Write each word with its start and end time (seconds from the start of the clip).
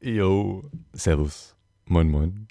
Yo, 0.00 0.62
Servus. 0.92 1.56
Moin, 1.86 2.08
moin. 2.08 2.46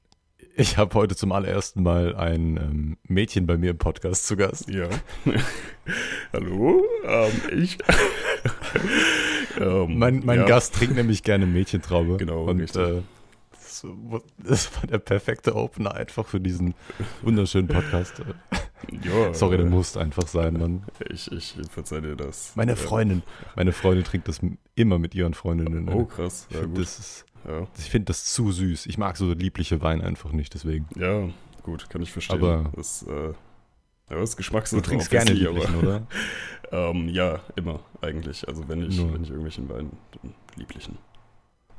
Ich 0.58 0.76
habe 0.76 0.94
heute 0.96 1.16
zum 1.16 1.32
allerersten 1.32 1.82
Mal 1.82 2.14
ein 2.14 2.58
ähm, 2.58 2.98
Mädchen 3.04 3.48
bei 3.48 3.58
mir 3.58 3.72
im 3.72 3.78
Podcast 3.78 4.28
zu 4.28 4.36
Gast. 4.36 4.70
Ja. 4.70 4.90
Hallo, 6.34 6.84
ähm, 7.06 7.32
ich. 7.58 7.78
ähm, 9.62 9.98
mein 9.98 10.26
mein 10.26 10.40
ja. 10.40 10.46
Gast 10.46 10.76
trinkt 10.76 10.98
nämlich 10.98 11.24
gerne 11.24 11.46
Mädchentraube. 11.46 12.18
Genau, 12.18 12.44
und 12.50 12.60
äh, 12.76 13.02
das, 13.54 13.86
das, 14.40 14.76
war 14.76 14.88
der 14.88 14.98
perfekte 14.98 15.56
Opener 15.56 15.96
einfach 15.96 16.28
für 16.28 16.42
diesen 16.42 16.74
wunderschönen 17.22 17.70
Podcast. 17.70 18.22
Ja, 19.04 19.34
Sorry, 19.34 19.56
der 19.56 19.68
äh, 19.68 19.70
muss 19.70 19.96
einfach 19.96 20.28
sein, 20.28 20.54
Mann. 20.54 20.84
Ich, 21.10 21.32
ich 21.32 21.56
verzeih 21.70 22.02
dir 22.02 22.18
das. 22.18 22.56
Meine 22.56 22.76
Freundin, 22.76 23.24
meine 23.56 23.72
Freundin 23.72 24.04
trinkt 24.04 24.28
das 24.28 24.42
immer 24.76 25.00
mit 25.00 25.16
ihren 25.16 25.34
Freundinnen. 25.34 25.88
Oh, 25.88 26.04
krass. 26.04 26.48
Ja, 26.52 26.66
das 26.66 27.00
ist 27.00 27.26
ja. 27.48 27.68
Ich 27.78 27.90
finde 27.90 28.06
das 28.06 28.26
zu 28.26 28.52
süß. 28.52 28.86
Ich 28.86 28.98
mag 28.98 29.18
so 29.18 29.32
liebliche 29.32 29.82
Weine 29.82 30.04
einfach 30.04 30.32
nicht, 30.32 30.54
deswegen. 30.54 30.88
Ja, 30.96 31.30
gut, 31.64 31.90
kann 31.90 32.02
ich 32.02 32.12
verstehen. 32.12 32.38
Aber 32.38 32.72
das, 32.76 33.04
äh, 33.04 33.34
ja, 34.10 34.16
das 34.16 34.38
Geschmacks 34.38 34.72
Du 34.72 34.82
trinkst 34.82 35.10
gerne 35.12 35.32
lieblichen, 35.32 35.76
oder? 35.76 36.08
ähm, 36.72 37.10
ja, 37.10 37.40
immer 37.56 37.82
eigentlich. 38.02 38.48
Also 38.48 38.68
wenn 38.68 38.84
ich, 38.84 38.98
wenn 38.98 39.24
ich 39.24 39.30
irgendwelchen 39.30 39.70
Wein, 39.70 39.92
lieblichen. 40.56 40.98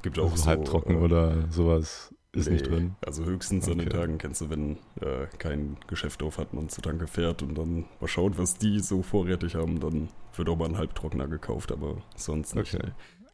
Gibt 0.03 0.19
auch 0.19 0.31
also 0.31 0.45
so, 0.45 0.47
halbtrocken 0.49 0.97
äh, 0.97 1.01
oder 1.01 1.51
sowas 1.51 2.15
ist 2.33 2.47
nee, 2.47 2.55
nicht 2.55 2.67
drin. 2.67 2.95
Also 3.05 3.25
höchstens 3.25 3.65
okay. 3.65 3.73
an 3.73 3.79
den 3.79 3.91
Tagen 3.91 4.19
kennst 4.19 4.41
du, 4.41 4.51
wenn 4.51 4.77
äh, 5.01 5.27
kein 5.39 5.77
Geschäft 5.87 6.23
auf 6.23 6.39
hat, 6.39 6.53
man 6.55 6.69
zu 6.69 6.81
Tanke 6.81 7.07
fährt 7.07 7.43
und 7.43 7.57
dann 7.57 7.87
mal 8.01 8.09
schaut, 8.09 8.39
was 8.39 8.59
die 8.59 8.81
so 8.81 9.03
vorrätig 9.03 9.55
haben, 9.55 9.81
dann 9.81 10.09
wird 10.37 10.49
auch 10.49 10.57
mal 10.57 10.69
ein 10.69 10.79
Halbtrockener 10.79 11.27
gekauft, 11.27 11.73
aber 11.73 11.97
sonst 12.17 12.55
nicht. 12.55 12.79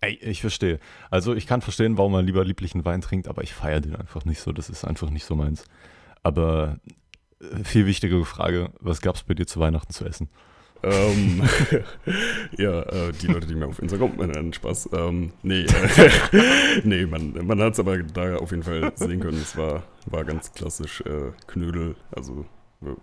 Ey, 0.05 0.19
ich 0.21 0.41
verstehe. 0.41 0.79
Also 1.11 1.35
ich 1.35 1.47
kann 1.47 1.63
verstehen, 1.63 1.97
warum 1.97 2.13
man 2.13 2.27
lieber 2.27 2.45
lieblichen 2.45 2.85
Wein 2.85 3.01
trinkt, 3.01 3.29
aber 3.29 3.43
ich 3.43 3.55
feiere 3.55 3.81
den 3.81 3.97
einfach 3.97 4.25
nicht 4.25 4.41
so. 4.41 4.53
Das 4.53 4.69
ist 4.69 4.85
einfach 4.85 5.11
nicht 5.11 5.25
so 5.25 5.35
meins. 5.35 5.65
Aber 6.23 6.79
äh, 7.41 7.65
viel 7.65 7.87
wichtigere 7.87 8.25
Frage, 8.25 8.71
was 8.81 9.01
gab 9.01 9.17
es 9.17 9.23
bei 9.23 9.35
dir 9.35 9.47
zu 9.47 9.61
Weihnachten 9.61 9.93
zu 9.93 10.05
essen? 10.05 10.29
ähm, 10.85 11.43
ja, 12.59 12.83
äh, 12.83 13.13
die 13.13 13.27
Leute, 13.29 13.47
die 13.47 13.55
mir 13.55 13.67
auf 13.67 13.81
Instagram 13.81 14.17
nennen, 14.17 14.53
Spaß. 14.53 14.91
Ähm, 14.93 15.33
nee, 15.43 15.63
äh, 15.63 16.11
nee, 16.85 17.07
man, 17.07 17.33
man 17.47 17.61
hat 17.61 17.73
es 17.73 17.81
aber 17.81 17.99
da 17.99 18.37
auf 18.37 18.51
jeden 18.51 18.63
Fall 18.63 18.93
sehen 18.95 19.21
können. 19.21 19.41
Es 19.41 19.57
war, 19.57 19.85
war 20.07 20.25
ganz 20.25 20.53
klassisch 20.53 21.01
äh, 21.03 21.33
Knödel. 21.47 21.97
Also, 22.15 22.45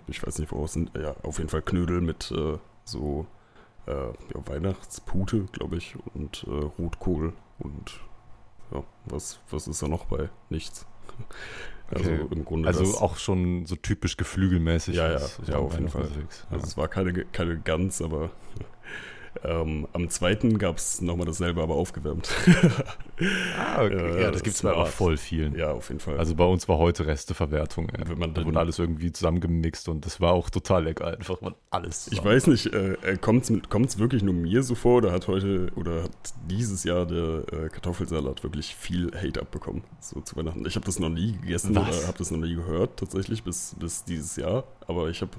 ich 0.07 0.25
weiß 0.25 0.37
nicht, 0.39 0.51
woraus 0.51 0.73
sind. 0.73 0.91
Ja, 0.95 1.15
auf 1.23 1.39
jeden 1.39 1.49
Fall 1.49 1.63
Knödel 1.63 2.01
mit 2.01 2.31
äh, 2.31 2.57
so 2.83 3.25
äh, 3.87 3.91
ja, 3.91 4.45
Weihnachtspute, 4.45 5.47
glaube 5.51 5.77
ich, 5.77 5.95
und 6.13 6.45
äh, 6.47 6.65
Rotkohl 6.79 7.33
und 7.59 7.99
ja, 8.71 8.83
was, 9.05 9.39
was 9.49 9.67
ist 9.67 9.81
da 9.81 9.87
noch 9.87 10.05
bei? 10.05 10.29
Nichts. 10.49 10.85
Also 11.93 12.09
okay. 12.09 12.25
im 12.31 12.45
Grunde. 12.45 12.69
Also 12.69 12.85
auch 12.99 13.17
schon 13.17 13.65
so 13.65 13.75
typisch 13.75 14.15
geflügelmäßig. 14.15 14.95
Ja, 14.95 15.11
ja, 15.11 15.19
ja 15.45 15.57
auf 15.57 15.73
jeden 15.73 15.89
Fall. 15.89 16.07
Also 16.49 16.65
es 16.65 16.77
war 16.77 16.87
keine, 16.87 17.11
keine 17.25 17.59
Gans, 17.59 18.01
aber 18.01 18.31
ähm, 19.43 19.87
am 19.93 20.09
zweiten 20.09 20.57
gab 20.57 20.77
es 20.77 21.01
nochmal 21.01 21.25
dasselbe, 21.25 21.63
aber 21.63 21.75
aufgewärmt. 21.75 22.29
ah, 23.57 23.83
okay. 23.83 23.95
ja, 23.95 24.19
ja, 24.23 24.31
das, 24.31 24.43
gibt 24.43 24.57
es 24.57 24.61
bei 24.61 24.73
auch 24.73 24.87
voll 24.87 25.15
vielen. 25.15 25.55
Ja, 25.55 25.71
auf 25.71 25.87
jeden 25.87 26.01
Fall. 26.01 26.17
Also 26.17 26.35
bei 26.35 26.43
uns 26.43 26.67
war 26.67 26.77
heute 26.77 27.07
Resteverwertung. 27.07 27.87
Ja. 27.97 28.09
Wenn 28.09 28.19
man, 28.19 28.33
da 28.33 28.45
wurde 28.45 28.59
alles 28.59 28.77
irgendwie 28.77 29.11
zusammengemixt 29.11 29.87
und 29.87 30.05
das 30.05 30.19
war 30.19 30.33
auch 30.33 30.49
total 30.49 30.83
lecker, 30.83 31.07
einfach 31.07 31.39
man 31.39 31.55
alles. 31.69 32.05
Zusammen. 32.05 32.19
Ich 32.19 32.25
weiß 32.25 32.47
nicht, 32.47 32.73
äh, 32.73 32.93
äh 33.03 33.17
kommt 33.17 33.49
es 33.49 33.99
wirklich 33.99 34.21
nur 34.21 34.33
mir 34.33 34.63
so 34.63 34.75
vor 34.75 34.97
oder 34.97 35.13
hat 35.13 35.27
heute 35.27 35.71
oder 35.75 36.03
hat 36.03 36.11
dieses 36.49 36.83
Jahr 36.83 37.05
der 37.05 37.43
äh, 37.51 37.69
Kartoffelsalat 37.69 38.43
wirklich 38.43 38.75
viel 38.75 39.11
Hate 39.15 39.41
abbekommen? 39.41 39.83
So 40.01 40.19
zu 40.19 40.35
Weihnachten. 40.35 40.65
Ich 40.65 40.75
habe 40.75 40.85
das 40.85 40.99
noch 40.99 41.09
nie 41.09 41.31
gegessen 41.31 41.75
Was? 41.75 41.97
oder 41.97 42.07
habe 42.07 42.17
das 42.17 42.31
noch 42.31 42.39
nie 42.39 42.55
gehört, 42.55 42.97
tatsächlich, 42.97 43.43
bis, 43.43 43.75
bis 43.79 44.03
dieses 44.03 44.35
Jahr. 44.35 44.65
Aber 44.87 45.09
ich 45.09 45.21
habe 45.21 45.31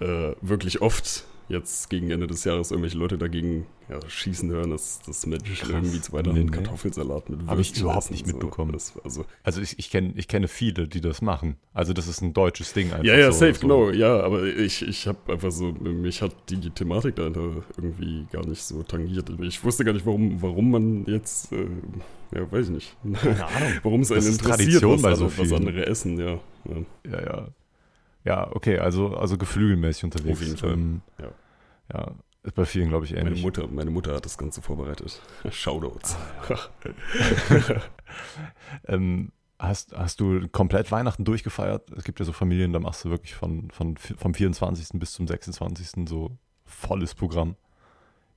äh, 0.00 0.36
wirklich 0.40 0.80
oft 0.80 1.24
jetzt 1.50 1.90
gegen 1.90 2.10
Ende 2.10 2.26
des 2.26 2.44
Jahres 2.44 2.70
irgendwelche 2.70 2.96
Leute 2.96 3.18
dagegen 3.18 3.66
ja, 3.88 3.98
schießen 4.08 4.50
hören, 4.50 4.70
dass, 4.70 5.00
dass 5.02 5.26
Menschen 5.26 5.54
Krass. 5.56 5.68
irgendwie 5.68 6.00
zu 6.00 6.12
Weihnachten 6.12 6.44
nee, 6.44 6.50
Kartoffelsalat 6.50 7.28
mit 7.28 7.46
Habe 7.46 7.60
ich 7.60 7.78
überhaupt 7.78 8.10
nicht 8.10 8.26
mitbekommen. 8.26 8.70
So. 8.78 8.94
Das, 8.94 9.04
also, 9.04 9.24
also 9.42 9.60
ich, 9.60 9.78
ich, 9.78 9.90
kenn, 9.90 10.12
ich 10.16 10.28
kenne 10.28 10.46
viele, 10.46 10.86
die 10.86 11.00
das 11.00 11.22
machen. 11.22 11.56
Also 11.74 11.92
das 11.92 12.06
ist 12.06 12.22
ein 12.22 12.32
deutsches 12.32 12.72
Ding 12.72 12.92
einfach. 12.92 13.04
Ja, 13.04 13.18
ja, 13.18 13.32
so, 13.32 13.40
safe, 13.40 13.54
so. 13.54 13.60
genau. 13.62 13.90
Ja, 13.90 14.20
aber 14.20 14.44
ich, 14.44 14.82
ich 14.82 15.08
habe 15.08 15.32
einfach 15.32 15.50
so, 15.50 15.72
mich 15.72 16.22
hat 16.22 16.34
die 16.48 16.70
Thematik 16.70 17.16
dahinter 17.16 17.64
irgendwie 17.76 18.26
gar 18.30 18.46
nicht 18.46 18.62
so 18.62 18.82
tangiert. 18.84 19.28
Ich 19.40 19.62
wusste 19.64 19.84
gar 19.84 19.92
nicht, 19.92 20.06
warum, 20.06 20.40
warum 20.40 20.70
man 20.70 21.04
jetzt, 21.06 21.52
äh, 21.52 21.66
ja, 22.32 22.50
weiß 22.50 22.66
ich 22.66 22.72
nicht. 22.72 22.96
Keine 23.20 23.44
Ahnung. 23.44 23.72
warum 23.82 24.00
es 24.02 24.12
einen 24.12 24.26
interessiert, 24.26 24.84
was, 24.84 25.02
bei 25.02 25.14
so 25.16 25.36
was 25.36 25.52
andere 25.52 25.84
essen, 25.86 26.18
ja. 26.18 26.38
Ja, 26.64 27.10
ja. 27.10 27.22
ja. 27.24 27.48
Ja, 28.24 28.54
okay, 28.54 28.78
also, 28.78 29.16
also 29.16 29.38
geflügelmäßig 29.38 30.04
unterwegs. 30.04 30.38
Auf 30.38 30.44
jeden 30.44 30.56
Fall. 30.56 30.72
Ähm, 30.72 31.02
ja. 31.18 31.28
ja, 31.94 32.14
ist 32.42 32.54
bei 32.54 32.64
vielen, 32.64 32.88
glaube 32.88 33.06
ich, 33.06 33.12
ähnlich. 33.12 33.34
Meine 33.34 33.40
Mutter, 33.40 33.66
meine 33.68 33.90
Mutter 33.90 34.14
hat 34.14 34.24
das 34.24 34.38
Ganze 34.38 34.62
vorbereitet. 34.62 35.20
Shoutouts. 35.50 36.16
Ah, 36.48 36.58
ähm, 38.88 39.32
hast, 39.58 39.96
hast 39.96 40.20
du 40.20 40.48
komplett 40.48 40.90
Weihnachten 40.92 41.24
durchgefeiert? 41.24 41.90
Es 41.92 42.04
gibt 42.04 42.18
ja 42.18 42.24
so 42.24 42.32
Familien, 42.32 42.72
da 42.72 42.80
machst 42.80 43.04
du 43.04 43.10
wirklich 43.10 43.34
von, 43.34 43.70
von, 43.70 43.96
vom 43.96 44.34
24. 44.34 44.98
bis 44.98 45.12
zum 45.12 45.26
26. 45.26 46.08
so 46.08 46.36
volles 46.64 47.14
Programm. 47.14 47.56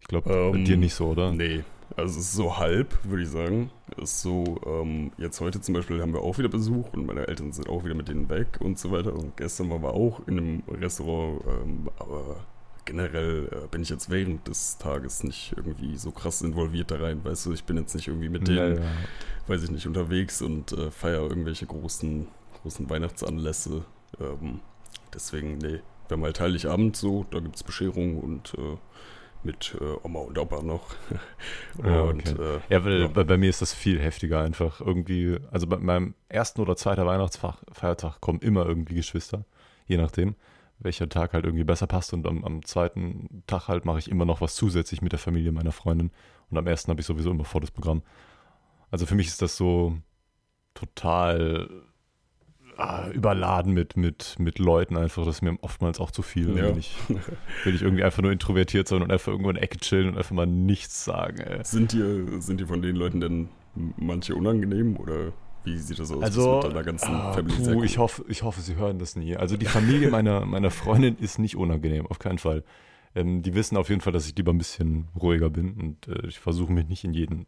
Ich 0.01 0.07
glaube, 0.07 0.33
ähm, 0.33 0.51
bei 0.51 0.57
dir 0.63 0.77
nicht 0.77 0.93
so, 0.93 1.07
oder? 1.07 1.31
Nee, 1.31 1.63
also 1.95 2.19
es 2.19 2.25
ist 2.25 2.33
so 2.33 2.57
halb, 2.57 2.97
würde 3.03 3.23
ich 3.23 3.29
sagen. 3.29 3.69
Es 3.97 4.13
ist 4.13 4.21
so, 4.21 4.59
ähm, 4.65 5.11
jetzt 5.17 5.39
heute 5.41 5.61
zum 5.61 5.73
Beispiel 5.75 6.01
haben 6.01 6.13
wir 6.13 6.21
auch 6.21 6.37
wieder 6.37 6.49
Besuch 6.49 6.93
und 6.93 7.05
meine 7.05 7.27
Eltern 7.27 7.51
sind 7.51 7.69
auch 7.69 7.83
wieder 7.83 7.95
mit 7.95 8.07
denen 8.07 8.29
weg 8.29 8.59
und 8.59 8.79
so 8.79 8.91
weiter. 8.91 9.13
Und 9.13 9.37
gestern 9.37 9.69
waren 9.69 9.83
wir 9.83 9.93
auch 9.93 10.25
in 10.27 10.37
einem 10.37 10.63
Restaurant, 10.67 11.41
ähm, 11.47 11.89
aber 11.99 12.37
generell 12.85 13.49
äh, 13.51 13.67
bin 13.67 13.81
ich 13.81 13.89
jetzt 13.89 14.09
während 14.09 14.47
des 14.47 14.77
Tages 14.77 15.23
nicht 15.23 15.53
irgendwie 15.55 15.95
so 15.95 16.11
krass 16.11 16.41
involviert 16.41 16.91
da 16.91 16.97
rein. 16.97 17.23
Weißt 17.23 17.45
du, 17.45 17.53
ich 17.53 17.63
bin 17.63 17.77
jetzt 17.77 17.95
nicht 17.95 18.07
irgendwie 18.07 18.29
mit 18.29 18.47
denen, 18.47 18.77
ja, 18.77 18.83
ja. 18.83 18.91
weiß 19.47 19.63
ich 19.63 19.71
nicht, 19.71 19.87
unterwegs 19.87 20.41
und 20.41 20.71
äh, 20.73 20.91
feiere 20.91 21.29
irgendwelche 21.29 21.65
großen, 21.65 22.27
großen 22.61 22.89
Weihnachtsanlässe. 22.89 23.85
Ähm, 24.19 24.59
deswegen, 25.13 25.57
nee, 25.59 25.79
wir 26.07 26.17
haben 26.17 26.23
halt 26.23 26.39
Heiligabend 26.39 26.95
so, 26.95 27.25
da 27.31 27.39
gibt 27.39 27.55
es 27.55 27.63
Bescherung 27.63 28.19
und 28.19 28.53
äh, 28.57 28.77
mit 29.45 29.75
äh, 29.79 29.95
Oma 30.03 30.19
und 30.19 30.37
Opa 30.37 30.61
noch. 30.61 30.95
und, 31.77 31.85
ja, 31.85 32.03
okay. 32.03 32.29
äh, 32.29 32.59
ja, 32.69 32.85
weil, 32.85 33.01
ja. 33.01 33.07
Bei, 33.07 33.23
bei, 33.23 33.37
mir 33.37 33.49
ist 33.49 33.61
das 33.61 33.73
viel 33.73 33.99
heftiger 33.99 34.41
einfach. 34.41 34.81
Irgendwie, 34.81 35.37
also 35.51 35.67
bei 35.67 35.77
meinem 35.77 36.15
ersten 36.29 36.61
oder 36.61 36.75
zweiten 36.75 37.05
Weihnachtsfeiertag 37.05 38.21
kommen 38.21 38.39
immer 38.39 38.65
irgendwie 38.65 38.95
Geschwister, 38.95 39.45
je 39.85 39.97
nachdem, 39.97 40.35
welcher 40.79 41.09
Tag 41.09 41.33
halt 41.33 41.45
irgendwie 41.45 41.63
besser 41.63 41.87
passt. 41.87 42.13
Und 42.13 42.27
am, 42.27 42.43
am 42.43 42.65
zweiten 42.65 43.43
Tag 43.47 43.67
halt 43.67 43.85
mache 43.85 43.99
ich 43.99 44.09
immer 44.09 44.25
noch 44.25 44.41
was 44.41 44.55
zusätzlich 44.55 45.01
mit 45.01 45.11
der 45.11 45.19
Familie 45.19 45.51
meiner 45.51 45.71
Freundin. 45.71 46.11
Und 46.49 46.57
am 46.57 46.67
ersten 46.67 46.89
habe 46.89 47.01
ich 47.01 47.07
sowieso 47.07 47.31
immer 47.31 47.45
vor 47.45 47.61
das 47.61 47.71
Programm. 47.71 48.03
Also 48.91 49.05
für 49.05 49.15
mich 49.15 49.27
ist 49.27 49.41
das 49.41 49.57
so 49.57 49.97
total 50.73 51.69
ah, 52.77 53.09
überladen 53.09 53.73
mit, 53.73 53.97
mit, 53.97 54.35
mit 54.39 54.59
Leuten 54.59 54.97
einfach. 54.97 55.25
Das 55.25 55.35
ist 55.35 55.41
mir 55.41 55.57
oftmals 55.61 55.99
auch 55.99 56.11
zu 56.11 56.21
viel. 56.21 56.55
Ja. 56.57 56.69
Will, 56.69 56.77
ich, 56.77 56.95
will 57.63 57.75
ich 57.75 57.81
irgendwie 57.81 58.03
einfach 58.03 58.21
nur 58.21 58.31
introvertiert 58.31 58.87
sein 58.87 59.01
und 59.01 59.11
einfach 59.11 59.31
irgendwo 59.31 59.49
in 59.49 59.55
der 59.55 59.63
Ecke 59.63 59.77
chillen 59.77 60.09
und 60.09 60.17
einfach 60.17 60.35
mal 60.35 60.47
nichts 60.47 61.03
sagen. 61.05 61.39
Ey. 61.39 61.63
Sind 61.63 61.93
dir, 61.93 62.41
sind 62.41 62.61
von 62.67 62.81
den 62.81 62.95
Leuten 62.95 63.19
denn 63.19 63.49
manche 63.97 64.35
unangenehm 64.35 64.97
oder 64.97 65.33
wie 65.63 65.77
sieht 65.77 65.99
das 65.99 66.11
aus 66.11 66.21
also, 66.21 66.55
mit 66.55 66.71
deiner 66.71 66.83
ganzen 66.83 67.13
ah, 67.13 67.33
Familie? 67.33 67.73
Puh, 67.73 67.83
ich, 67.83 67.97
hoffe, 67.97 68.25
ich 68.27 68.43
hoffe, 68.43 68.61
sie 68.61 68.75
hören 68.75 68.99
das 68.99 69.15
nie. 69.15 69.35
Also 69.37 69.57
die 69.57 69.65
Familie 69.65 70.09
meiner, 70.09 70.45
meiner 70.45 70.71
Freundin 70.71 71.17
ist 71.17 71.39
nicht 71.39 71.55
unangenehm, 71.55 72.05
auf 72.07 72.19
keinen 72.19 72.37
Fall. 72.37 72.63
Ähm, 73.15 73.41
die 73.43 73.53
wissen 73.53 73.77
auf 73.77 73.89
jeden 73.89 74.01
Fall, 74.01 74.13
dass 74.13 74.27
ich 74.27 74.35
lieber 74.35 74.51
ein 74.51 74.57
bisschen 74.57 75.07
ruhiger 75.19 75.49
bin 75.49 75.73
und 75.73 76.07
äh, 76.07 76.27
ich 76.27 76.39
versuche 76.39 76.73
mich 76.73 76.87
nicht 76.87 77.03
in 77.03 77.13
jeden 77.13 77.45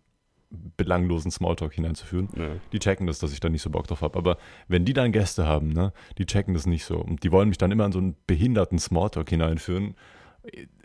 belanglosen 0.78 1.32
Smalltalk 1.32 1.74
hineinzuführen. 1.74 2.30
Ja. 2.36 2.48
Die 2.72 2.80
checken 2.80 3.08
das, 3.08 3.20
dass 3.20 3.34
ich 3.34 3.40
da 3.40 3.50
nicht 3.50 3.62
so 3.62 3.70
Bock 3.70 3.88
drauf 3.88 4.02
habe. 4.02 4.18
Aber 4.18 4.38
wenn 4.68 4.86
die 4.86 4.94
dann 4.94 5.12
Gäste 5.12 5.46
haben, 5.46 5.70
ne, 5.70 5.94
die 6.18 6.26
checken 6.26 6.54
das 6.54 6.66
nicht 6.66 6.86
so. 6.86 6.98
Und 6.98 7.24
die 7.24 7.32
wollen 7.32 7.50
mich 7.50 7.58
dann 7.58 7.72
immer 7.72 7.86
in 7.86 7.92
so 7.92 8.00
einen 8.00 8.16
behinderten 8.28 8.80
Smalltalk 8.80 9.30
hineinführen. 9.30 9.96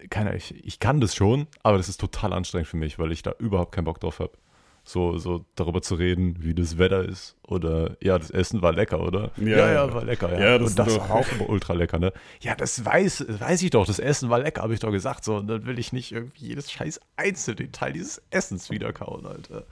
Keine, 0.09 0.37
ich, 0.37 0.55
ich 0.65 0.81
kann 0.81 1.01
das 1.01 1.15
schon, 1.15 1.47
aber 1.63 1.77
das 1.77 1.89
ist 1.89 2.01
total 2.01 2.33
anstrengend 2.33 2.69
für 2.69 2.77
mich, 2.79 2.99
weil 2.99 3.13
ich 3.13 3.23
da 3.23 3.35
überhaupt 3.39 3.73
keinen 3.73 3.85
Bock 3.85 4.01
drauf 4.01 4.19
habe 4.19 4.33
so, 4.85 5.19
so 5.19 5.45
darüber 5.55 5.83
zu 5.83 5.95
reden, 5.95 6.37
wie 6.41 6.55
das 6.55 6.79
Wetter 6.79 7.05
ist. 7.05 7.37
Oder 7.47 7.97
ja, 8.01 8.19
das 8.19 8.31
Essen 8.31 8.63
war 8.63 8.73
lecker, 8.73 9.01
oder? 9.01 9.31
Ja, 9.37 9.59
ja, 9.59 9.73
ja 9.73 9.95
war 9.95 10.05
lecker, 10.05 10.33
ja. 10.33 10.41
ja 10.41 10.59
das 10.59 10.71
und 10.71 10.79
das 10.79 10.99
war 10.99 11.11
auch 11.11 11.33
immer 11.33 11.49
ultra 11.49 11.75
lecker, 11.75 11.99
ne? 11.99 12.13
Ja, 12.41 12.55
das 12.55 12.85
weiß, 12.85 13.27
weiß 13.41 13.63
ich 13.63 13.71
doch, 13.71 13.87
das 13.87 13.99
Essen 13.99 14.31
war 14.31 14.41
lecker, 14.41 14.63
habe 14.63 14.75
ich 14.75 14.81
doch 14.81 14.91
gesagt. 14.91 15.25
So, 15.25 15.37
und 15.37 15.47
dann 15.47 15.67
will 15.67 15.79
ich 15.79 15.93
nicht 15.93 16.13
irgendwie 16.13 16.47
jedes 16.47 16.71
scheiß 16.71 17.01
Einzeldetail 17.17 17.93
dieses 17.93 18.23
Essens 18.31 18.71
wiederkauen, 18.71 19.27
Alter. 19.27 19.65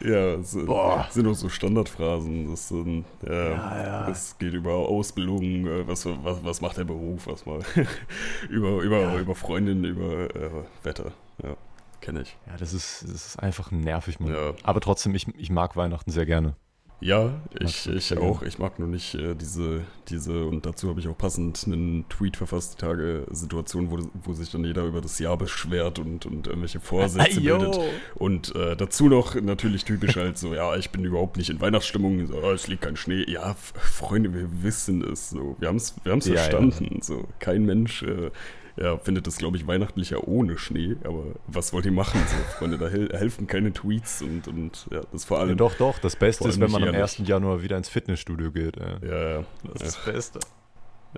Ja, 0.00 0.36
Boah. 0.66 1.06
sind 1.10 1.26
auch 1.26 1.34
so 1.34 1.48
Standardphrasen. 1.48 2.50
Das, 2.50 2.68
sind, 2.68 3.04
ja, 3.26 3.32
ja, 3.32 3.82
ja. 3.82 4.06
das 4.06 4.36
geht 4.38 4.52
über 4.52 4.74
Ausbildung, 4.74 5.66
äh, 5.66 5.88
was, 5.88 6.06
was, 6.06 6.44
was 6.44 6.60
macht 6.60 6.76
der 6.76 6.84
Beruf, 6.84 7.26
was 7.26 7.46
mal 7.46 7.60
über, 8.50 8.82
über, 8.82 9.16
über 9.16 9.34
Freundinnen, 9.34 9.84
über 9.84 10.34
äh, 10.34 10.50
Wetter. 10.82 11.12
Ja. 11.42 11.56
Kenne 12.00 12.22
ich. 12.22 12.36
Ja, 12.46 12.56
das 12.56 12.72
ist, 12.72 13.02
das 13.02 13.26
ist 13.26 13.36
einfach 13.38 13.70
nervig, 13.70 14.20
Mann. 14.20 14.32
Ja. 14.32 14.54
Aber 14.62 14.80
trotzdem, 14.80 15.14
ich, 15.14 15.26
ich 15.36 15.50
mag 15.50 15.76
Weihnachten 15.76 16.10
sehr 16.10 16.26
gerne. 16.26 16.56
Ja, 17.00 17.42
ich, 17.60 17.86
ich 17.86 18.16
auch. 18.16 18.42
Ich 18.42 18.58
mag 18.58 18.78
nur 18.78 18.88
nicht 18.88 19.14
äh, 19.14 19.34
diese, 19.34 19.82
diese, 20.08 20.46
und 20.46 20.64
dazu 20.64 20.88
habe 20.88 20.98
ich 20.98 21.08
auch 21.08 21.16
passend 21.16 21.62
einen 21.66 22.08
Tweet 22.08 22.38
verfasst, 22.38 22.74
die 22.74 22.78
Tage 22.78 23.26
Situation, 23.30 23.90
wo, 23.90 23.98
wo 24.24 24.32
sich 24.32 24.50
dann 24.50 24.64
jeder 24.64 24.84
über 24.84 25.02
das 25.02 25.18
Jahr 25.18 25.36
beschwert 25.36 25.98
und, 25.98 26.24
und 26.24 26.46
irgendwelche 26.46 26.80
Vorsätze 26.80 27.40
hey, 27.40 27.40
bildet. 27.40 27.78
Und 28.14 28.54
äh, 28.56 28.76
dazu 28.76 29.08
noch 29.08 29.34
natürlich 29.34 29.84
typisch 29.84 30.16
halt 30.16 30.38
so, 30.38 30.54
ja, 30.54 30.74
ich 30.76 30.90
bin 30.90 31.04
überhaupt 31.04 31.36
nicht 31.36 31.50
in 31.50 31.60
Weihnachtsstimmung, 31.60 32.26
so, 32.26 32.40
oh, 32.42 32.52
es 32.52 32.66
liegt 32.66 32.82
kein 32.82 32.96
Schnee. 32.96 33.24
Ja, 33.28 33.54
Freunde, 33.54 34.32
wir 34.32 34.62
wissen 34.62 35.04
es 35.04 35.28
so. 35.28 35.56
Wir 35.58 35.68
haben 35.68 35.76
es 35.76 35.94
wir 36.02 36.12
haben's 36.12 36.26
ja, 36.26 36.36
verstanden. 36.36 36.94
Ja. 36.94 37.02
So, 37.02 37.28
kein 37.40 37.66
Mensch 37.66 38.04
äh, 38.04 38.30
ja, 38.76 38.98
findet 38.98 39.26
das, 39.26 39.38
glaube 39.38 39.56
ich, 39.56 39.66
weihnachtlicher 39.66 40.28
ohne 40.28 40.58
Schnee. 40.58 40.96
Aber 41.04 41.24
was 41.46 41.72
wollt 41.72 41.86
ihr 41.86 41.92
machen, 41.92 42.20
so, 42.26 42.36
Freunde? 42.58 42.76
Da 42.76 42.88
hel 42.88 43.08
helfen 43.10 43.46
keine 43.46 43.72
Tweets 43.72 44.20
und, 44.22 44.48
und 44.48 44.86
ja, 44.90 45.00
das 45.12 45.24
vor 45.24 45.38
allem. 45.38 45.50
Ja, 45.50 45.54
doch, 45.54 45.74
doch. 45.74 45.98
Das 45.98 46.16
Beste 46.16 46.48
ist, 46.48 46.60
wenn 46.60 46.70
man 46.70 46.84
am 46.84 46.94
1. 46.94 47.18
Januar 47.24 47.62
wieder 47.62 47.76
ins 47.78 47.88
Fitnessstudio 47.88 48.50
geht. 48.52 48.76
Ja, 48.76 48.98
ja. 49.06 49.30
ja. 49.38 49.44
Das 49.64 49.82
ist 49.82 49.96
das 49.96 50.04
Beste. 50.04 50.40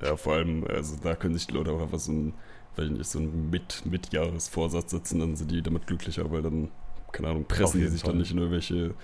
Ja, 0.02 0.16
vor 0.16 0.34
allem, 0.34 0.64
also 0.68 0.96
da 1.02 1.16
können 1.16 1.34
sich 1.34 1.48
die 1.48 1.54
Leute 1.54 1.72
auch 1.72 1.82
einfach 1.82 1.98
so 1.98 2.12
ein, 2.12 2.34
weil 2.76 2.90
nicht 2.90 3.10
so 3.10 3.18
ein 3.18 3.50
Mit 3.50 3.84
Mitjahresvorsatz 3.84 4.92
setzen, 4.92 5.18
dann 5.18 5.34
sind 5.34 5.50
die 5.50 5.62
damit 5.62 5.86
glücklicher, 5.88 6.30
weil 6.30 6.42
dann, 6.42 6.70
keine 7.10 7.28
Ahnung, 7.28 7.44
pressen 7.46 7.80
die 7.80 7.88
sich 7.88 8.02
Fall. 8.02 8.10
dann 8.10 8.18
nicht 8.18 8.30
in 8.30 8.38
irgendwelche 8.38 8.94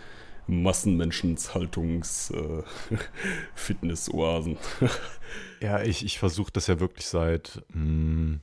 Massenmenschenshaltungs 0.46 2.30
äh, 2.30 2.62
Fitnessoasen. 3.54 4.58
ja, 5.64 5.82
ich, 5.82 6.04
ich 6.04 6.18
versuche 6.18 6.52
das 6.52 6.66
ja 6.66 6.78
wirklich 6.78 7.06
seit, 7.06 7.62
mh, 7.68 7.74
hm, 7.74 8.40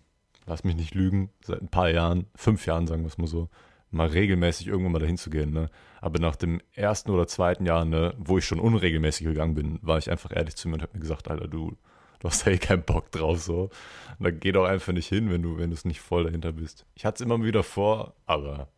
lass 0.48 0.64
mich 0.64 0.76
nicht 0.76 0.96
lügen, 0.96 1.30
seit 1.46 1.62
ein 1.62 1.70
paar 1.70 1.90
Jahren, 1.90 2.26
fünf 2.36 2.66
Jahren, 2.66 2.88
sagen 2.88 3.04
wir 3.04 3.08
es 3.08 3.18
mal 3.18 3.28
so, 3.28 3.50
mal 3.92 4.08
regelmäßig 4.08 4.68
irgendwann 4.68 4.94
mal 4.94 5.00
dahin 5.00 5.18
zu 5.18 5.30
gehen. 5.30 5.52
Ne? 5.52 5.70
Aber 6.00 6.20
nach 6.20 6.36
dem 6.36 6.62
ersten 6.74 7.12
oder 7.12 7.28
zweiten 7.28 7.66
Jahr, 7.66 7.86
ne, 7.86 8.16
wo 8.18 8.38
ich 8.38 8.46
schon 8.46 8.60
unregelmäßig 8.60 9.28
gegangen 9.28 9.54
bin, 9.54 9.80
war 9.82 9.98
ich 9.98 10.10
einfach 10.10 10.32
ehrlich 10.36 10.56
zu 10.56 10.68
mir 10.68 10.76
und 10.76 10.82
habe 10.82 10.94
mir 10.94 11.02
gesagt, 11.02 11.30
Alter, 11.30 11.48
du, 11.48 11.78
du 12.20 12.28
hast 12.28 12.48
da 12.48 12.52
eh 12.52 12.58
keinen 12.58 12.84
Bock 12.84 13.12
drauf 13.12 13.42
so. 13.42 13.70
Und 14.18 14.24
da 14.24 14.32
geh 14.32 14.52
doch 14.52 14.66
einfach 14.66 14.94
nicht 14.94 15.08
hin, 15.08 15.30
wenn 15.30 15.44
du, 15.44 15.58
wenn 15.58 15.70
du 15.70 15.76
es 15.76 15.86
nicht 15.86 16.02
voll 16.02 16.24
dahinter 16.24 16.54
bist. 16.54 16.86
Ich 16.96 17.06
hatte 17.06 17.16
es 17.16 17.22
immer 17.22 17.44
wieder 17.44 17.64
vor, 17.64 18.16
aber 18.26 18.70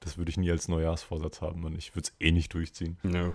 das 0.00 0.18
würde 0.18 0.30
ich 0.30 0.36
nie 0.36 0.50
als 0.50 0.68
Neujahrsvorsatz 0.68 1.40
haben 1.40 1.64
und 1.64 1.76
ich 1.76 1.96
würde 1.96 2.08
es 2.08 2.14
eh 2.20 2.30
nicht 2.30 2.54
durchziehen. 2.54 2.98
Ja. 3.02 3.32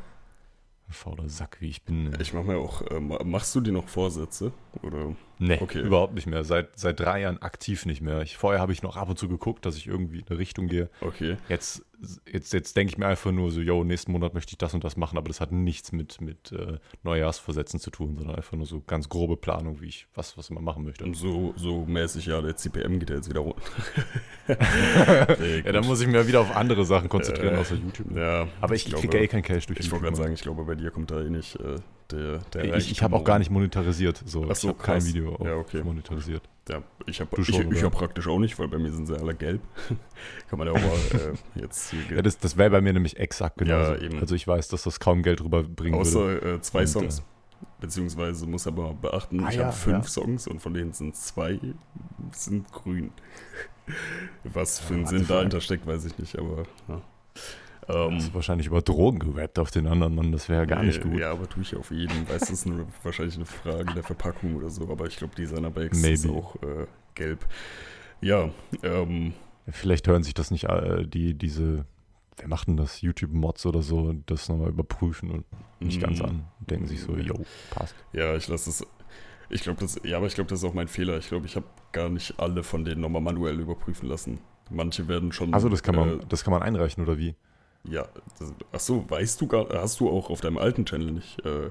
Fauler 0.91 1.29
Sack, 1.29 1.57
wie 1.59 1.69
ich 1.69 1.83
bin. 1.83 2.15
Ich 2.19 2.33
mache 2.33 2.45
mir 2.45 2.57
auch, 2.57 2.81
äh, 2.83 2.99
machst 2.99 3.55
du 3.55 3.61
dir 3.61 3.73
noch 3.73 3.87
Vorsätze? 3.87 4.51
Oder? 4.83 5.15
Nee, 5.43 5.57
okay. 5.59 5.81
überhaupt 5.81 6.13
nicht 6.13 6.27
mehr. 6.27 6.43
Seit, 6.43 6.77
seit 6.77 6.99
drei 6.99 7.21
Jahren 7.21 7.41
aktiv 7.41 7.87
nicht 7.87 7.99
mehr. 7.99 8.21
Ich, 8.21 8.37
vorher 8.37 8.61
habe 8.61 8.73
ich 8.73 8.83
noch 8.83 8.95
ab 8.95 9.09
und 9.09 9.17
zu 9.17 9.27
geguckt, 9.27 9.65
dass 9.65 9.75
ich 9.75 9.87
irgendwie 9.87 10.19
in 10.19 10.27
eine 10.29 10.37
Richtung 10.37 10.67
gehe. 10.67 10.87
Okay. 11.01 11.35
Jetzt, 11.49 11.83
jetzt, 12.31 12.53
jetzt 12.53 12.77
denke 12.77 12.91
ich 12.91 12.99
mir 12.99 13.07
einfach 13.07 13.31
nur 13.31 13.49
so, 13.49 13.59
yo, 13.59 13.83
nächsten 13.83 14.11
Monat 14.11 14.35
möchte 14.35 14.51
ich 14.51 14.59
das 14.59 14.75
und 14.75 14.83
das 14.83 14.97
machen, 14.97 15.17
aber 15.17 15.29
das 15.29 15.41
hat 15.41 15.51
nichts 15.51 15.91
mit, 15.93 16.21
mit 16.21 16.51
äh, 16.51 16.77
Neujahrsvorsätzen 17.01 17.79
zu 17.79 17.89
tun, 17.89 18.17
sondern 18.17 18.35
einfach 18.35 18.55
nur 18.55 18.67
so 18.67 18.81
ganz 18.81 19.09
grobe 19.09 19.35
Planung, 19.35 19.81
wie 19.81 19.87
ich 19.87 20.05
was, 20.13 20.37
was 20.37 20.51
immer 20.51 20.61
machen 20.61 20.83
möchte. 20.83 21.03
Und 21.05 21.15
so, 21.15 21.55
so 21.57 21.85
mäßig, 21.85 22.27
ja, 22.27 22.39
der 22.39 22.55
CPM 22.55 22.99
geht 22.99 23.09
ja 23.09 23.15
jetzt 23.15 23.29
wieder 23.29 23.39
runter. 23.39 23.63
ja, 24.47 25.71
dann 25.71 25.87
muss 25.87 26.01
ich 26.01 26.07
mir 26.07 26.27
wieder 26.27 26.41
auf 26.41 26.55
andere 26.55 26.85
Sachen 26.85 27.09
konzentrieren, 27.09 27.55
äh, 27.55 27.57
außer 27.57 27.75
YouTube. 27.75 28.15
Ja, 28.15 28.47
aber 28.61 28.75
ich, 28.75 28.85
ich 28.85 28.93
kriege 28.93 29.17
eh 29.17 29.27
kein 29.27 29.41
Cash 29.41 29.65
durch 29.65 29.79
Ich 29.79 29.91
wollte 29.91 30.05
gerade 30.05 30.17
sagen, 30.17 30.33
ich 30.33 30.41
glaube, 30.41 30.63
bei 30.65 30.75
dir 30.75 30.91
kommt 30.91 31.09
da 31.09 31.19
eh 31.19 31.31
nicht 31.31 31.55
äh, 31.55 31.77
der, 32.11 32.39
der 32.53 32.75
Ich, 32.75 32.91
ich 32.91 33.01
habe 33.03 33.15
auch 33.15 33.23
gar 33.23 33.39
nicht 33.39 33.49
monetarisiert. 33.49 34.21
So. 34.25 34.47
Ach 34.49 34.55
so, 34.55 34.69
ich 34.69 34.73
habe 34.73 34.83
kein 34.83 35.05
Video 35.05 35.37
ja, 35.43 35.55
okay. 35.55 35.83
monetarisiert. 35.83 36.43
Ja, 36.69 36.83
ich 37.05 37.19
habe 37.19 37.41
ich, 37.41 37.49
ich 37.49 37.83
hab 37.83 37.91
praktisch 37.91 38.27
auch 38.27 38.39
nicht, 38.39 38.57
weil 38.59 38.67
bei 38.67 38.77
mir 38.77 38.91
sind 38.91 39.07
sie 39.07 39.17
alle 39.17 39.33
gelb. 39.33 39.61
Kann 40.49 40.59
man 40.59 40.67
ja 40.67 40.73
auch 40.73 40.79
mal 40.79 41.33
äh, 41.55 41.61
jetzt 41.61 41.91
hier 41.91 42.17
Ja, 42.17 42.21
das, 42.21 42.37
das 42.37 42.55
wäre 42.55 42.69
bei 42.69 42.81
mir 42.81 42.93
nämlich 42.93 43.17
exakt 43.17 43.57
genauso. 43.57 43.95
Ja. 43.95 44.19
Also 44.19 44.35
ich 44.35 44.47
weiß, 44.47 44.67
dass 44.67 44.83
das 44.83 44.99
kaum 44.99 45.23
Geld 45.23 45.41
rüberbringen 45.41 45.99
Außer, 45.99 46.19
würde. 46.19 46.37
Außer 46.37 46.55
äh, 46.55 46.61
zwei 46.61 46.81
und, 46.81 46.87
Songs. 46.87 47.19
Äh, 47.19 47.23
Beziehungsweise 47.79 48.45
muss 48.45 48.67
aber 48.67 48.93
beachten, 48.93 49.43
ah, 49.43 49.49
ich 49.49 49.55
ja, 49.55 49.65
habe 49.65 49.75
fünf 49.75 50.05
ja. 50.05 50.11
Songs 50.11 50.47
und 50.47 50.61
von 50.61 50.73
denen 50.73 50.93
sind 50.93 51.15
zwei 51.15 51.59
sind 52.31 52.71
grün. 52.71 53.11
Was 54.43 54.79
für 54.79 54.93
einen 54.93 55.07
Sinn 55.07 55.27
dahinter 55.27 55.61
steckt, 55.61 55.87
weiß 55.87 56.05
ich 56.05 56.17
nicht, 56.17 56.37
aber 56.37 56.63
ja. 56.87 57.01
Ähm, 57.91 58.15
Hast 58.15 58.29
du 58.29 58.33
wahrscheinlich 58.33 58.67
über 58.67 58.81
Drogen 58.81 59.19
gerappt 59.19 59.59
auf 59.59 59.71
den 59.71 59.87
anderen 59.87 60.15
Mann, 60.15 60.31
das 60.31 60.49
wäre 60.49 60.61
ja 60.61 60.65
gar 60.65 60.83
nicht 60.83 61.01
gut. 61.01 61.17
Ja, 61.17 61.31
aber 61.31 61.49
tue 61.49 61.63
ich 61.63 61.75
auf 61.75 61.91
jeden. 61.91 62.27
Weiß, 62.29 62.39
das 62.39 62.51
ist 62.51 62.65
nur 62.65 62.87
wahrscheinlich 63.03 63.35
eine 63.35 63.45
Frage 63.45 63.93
der 63.93 64.03
Verpackung 64.03 64.55
oder 64.55 64.69
so, 64.69 64.89
aber 64.89 65.07
ich 65.07 65.17
glaube, 65.17 65.35
Designer 65.35 65.71
Bags 65.71 66.01
ist 66.01 66.29
auch 66.29 66.55
äh, 66.57 66.85
gelb. 67.15 67.45
Ja, 68.21 68.49
ähm, 68.83 69.33
Vielleicht 69.69 70.07
hören 70.07 70.23
sich 70.23 70.33
das 70.33 70.51
nicht 70.51 70.65
äh, 70.65 71.05
die, 71.05 71.33
diese, 71.33 71.85
wer 72.37 72.47
macht 72.47 72.67
denn 72.67 72.77
das? 72.77 73.01
YouTube-Mods 73.01 73.65
oder 73.65 73.81
so, 73.81 74.13
das 74.25 74.49
nochmal 74.49 74.69
überprüfen 74.69 75.31
und 75.31 75.45
nicht 75.79 76.01
ganz 76.01 76.19
mhm. 76.19 76.25
an. 76.25 76.45
Denken 76.59 76.87
sich 76.87 77.01
so, 77.01 77.15
yo, 77.15 77.45
passt. 77.69 77.95
Ja, 78.13 78.35
ich 78.35 78.47
lasse 78.47 78.69
es. 78.69 78.85
Ich 79.49 79.63
glaube, 79.63 79.79
das, 79.81 79.99
ja, 80.03 80.17
aber 80.17 80.27
ich 80.27 80.35
glaube, 80.35 80.49
das 80.49 80.59
ist 80.59 80.65
auch 80.65 80.73
mein 80.73 80.87
Fehler. 80.87 81.17
Ich 81.17 81.27
glaube, 81.27 81.45
ich 81.45 81.55
habe 81.55 81.65
gar 81.91 82.09
nicht 82.09 82.39
alle 82.39 82.63
von 82.63 82.85
denen 82.85 83.01
nochmal 83.01 83.21
manuell 83.21 83.59
überprüfen 83.59 84.07
lassen. 84.07 84.39
Manche 84.69 85.07
werden 85.07 85.31
schon. 85.31 85.53
Also 85.53 85.67
das 85.67 85.83
kann 85.83 85.95
man, 85.95 86.21
äh, 86.21 86.25
das 86.29 86.43
kann 86.43 86.51
man 86.51 86.63
einreichen, 86.63 87.03
oder 87.03 87.17
wie? 87.17 87.35
Ja, 87.83 88.07
das, 88.39 88.53
ach 88.71 88.79
so, 88.79 89.09
weißt 89.09 89.41
du 89.41 89.47
gar, 89.47 89.67
hast 89.69 89.99
du 89.99 90.09
auch 90.09 90.29
auf 90.29 90.41
deinem 90.41 90.57
alten 90.57 90.85
Channel 90.85 91.11
nicht? 91.11 91.43
Äh, 91.45 91.69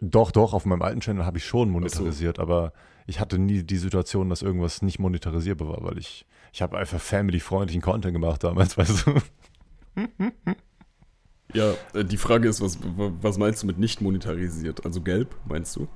doch, 0.00 0.30
doch, 0.30 0.52
auf 0.52 0.64
meinem 0.64 0.82
alten 0.82 1.00
Channel 1.00 1.24
habe 1.24 1.38
ich 1.38 1.44
schon 1.44 1.70
monetarisiert, 1.70 2.36
so. 2.36 2.42
aber 2.42 2.72
ich 3.06 3.20
hatte 3.20 3.38
nie 3.38 3.62
die 3.62 3.76
Situation, 3.76 4.28
dass 4.28 4.42
irgendwas 4.42 4.82
nicht 4.82 4.98
monetarisierbar 4.98 5.68
war, 5.68 5.82
weil 5.82 5.98
ich, 5.98 6.26
ich 6.52 6.62
habe 6.62 6.78
einfach 6.78 7.00
family-freundlichen 7.00 7.82
Content 7.82 8.12
gemacht 8.12 8.44
damals, 8.44 8.76
weißt 8.78 9.06
du. 9.06 9.14
Ja, 11.52 11.74
äh, 11.94 12.04
die 12.04 12.16
Frage 12.16 12.48
ist, 12.48 12.60
was, 12.60 12.78
was 12.96 13.38
meinst 13.38 13.62
du 13.62 13.66
mit 13.66 13.78
nicht 13.78 14.00
monetarisiert? 14.00 14.84
Also 14.84 15.00
gelb, 15.00 15.34
meinst 15.44 15.76
du? 15.76 15.88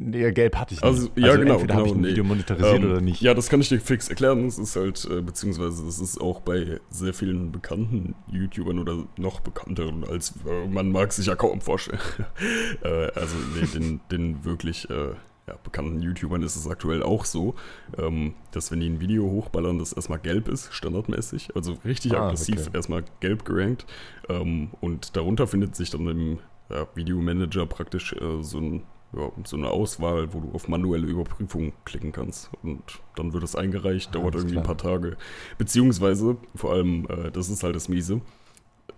Nee, 0.00 0.30
gelb 0.30 0.54
hatte 0.54 0.74
ich 0.74 0.80
nicht. 0.80 0.84
Also, 0.84 1.10
ja, 1.16 1.30
also 1.30 1.40
genau. 1.40 1.54
Entweder 1.54 1.74
genau, 1.74 1.74
habe 1.74 1.88
ich 1.88 1.94
ein 1.94 2.00
nee. 2.02 2.08
Video 2.08 2.24
monetarisiert 2.24 2.82
ähm, 2.82 2.90
oder 2.90 3.00
nicht. 3.00 3.20
Ja, 3.20 3.34
das 3.34 3.48
kann 3.48 3.60
ich 3.60 3.68
dir 3.68 3.80
fix 3.80 4.08
erklären. 4.08 4.44
Das 4.44 4.56
ist 4.56 4.76
halt, 4.76 5.04
äh, 5.10 5.20
beziehungsweise 5.20 5.84
das 5.84 5.98
ist 5.98 6.20
auch 6.20 6.40
bei 6.40 6.78
sehr 6.88 7.12
vielen 7.12 7.50
bekannten 7.50 8.14
YouTubern 8.28 8.78
oder 8.78 9.04
noch 9.16 9.40
bekannteren, 9.40 10.04
als 10.04 10.34
äh, 10.46 10.68
man 10.68 10.92
mag 10.92 11.12
sich 11.12 11.26
ja 11.26 11.34
kaum 11.34 11.60
vorstellen. 11.60 11.98
äh, 12.84 13.10
also 13.12 13.34
nee, 13.56 13.66
den, 13.66 14.00
den 14.12 14.44
wirklich 14.44 14.88
äh, 14.88 15.14
ja, 15.48 15.56
bekannten 15.64 16.00
YouTubern 16.00 16.42
ist 16.42 16.54
es 16.54 16.68
aktuell 16.68 17.02
auch 17.02 17.24
so, 17.24 17.56
ähm, 17.96 18.34
dass 18.52 18.70
wenn 18.70 18.78
die 18.78 18.88
ein 18.88 19.00
Video 19.00 19.28
hochballern, 19.28 19.80
das 19.80 19.92
erstmal 19.92 20.20
gelb 20.20 20.46
ist, 20.46 20.72
standardmäßig. 20.72 21.56
Also 21.56 21.76
richtig 21.84 22.14
ah, 22.14 22.26
aggressiv, 22.26 22.68
okay. 22.68 22.76
erstmal 22.76 23.02
gelb 23.18 23.44
gerankt. 23.44 23.84
Ähm, 24.28 24.70
und 24.80 25.16
darunter 25.16 25.48
findet 25.48 25.74
sich 25.74 25.90
dann 25.90 26.06
im 26.06 26.38
ja, 26.70 26.86
Videomanager 26.94 27.66
praktisch 27.66 28.12
äh, 28.12 28.42
so 28.42 28.58
ein 28.58 28.82
ja, 29.16 29.30
so 29.44 29.56
eine 29.56 29.70
Auswahl, 29.70 30.32
wo 30.32 30.40
du 30.40 30.52
auf 30.52 30.68
manuelle 30.68 31.06
Überprüfung 31.06 31.72
klicken 31.84 32.12
kannst. 32.12 32.50
Und 32.62 32.82
dann 33.16 33.32
wird 33.32 33.42
es 33.42 33.56
eingereicht, 33.56 34.14
dauert 34.14 34.34
Alles 34.34 34.44
irgendwie 34.44 34.54
klar. 34.54 34.64
ein 34.64 34.66
paar 34.66 34.76
Tage. 34.76 35.16
Beziehungsweise, 35.56 36.36
vor 36.54 36.72
allem, 36.72 37.06
äh, 37.08 37.30
das 37.30 37.48
ist 37.48 37.62
halt 37.62 37.74
das 37.74 37.88
Miese, 37.88 38.20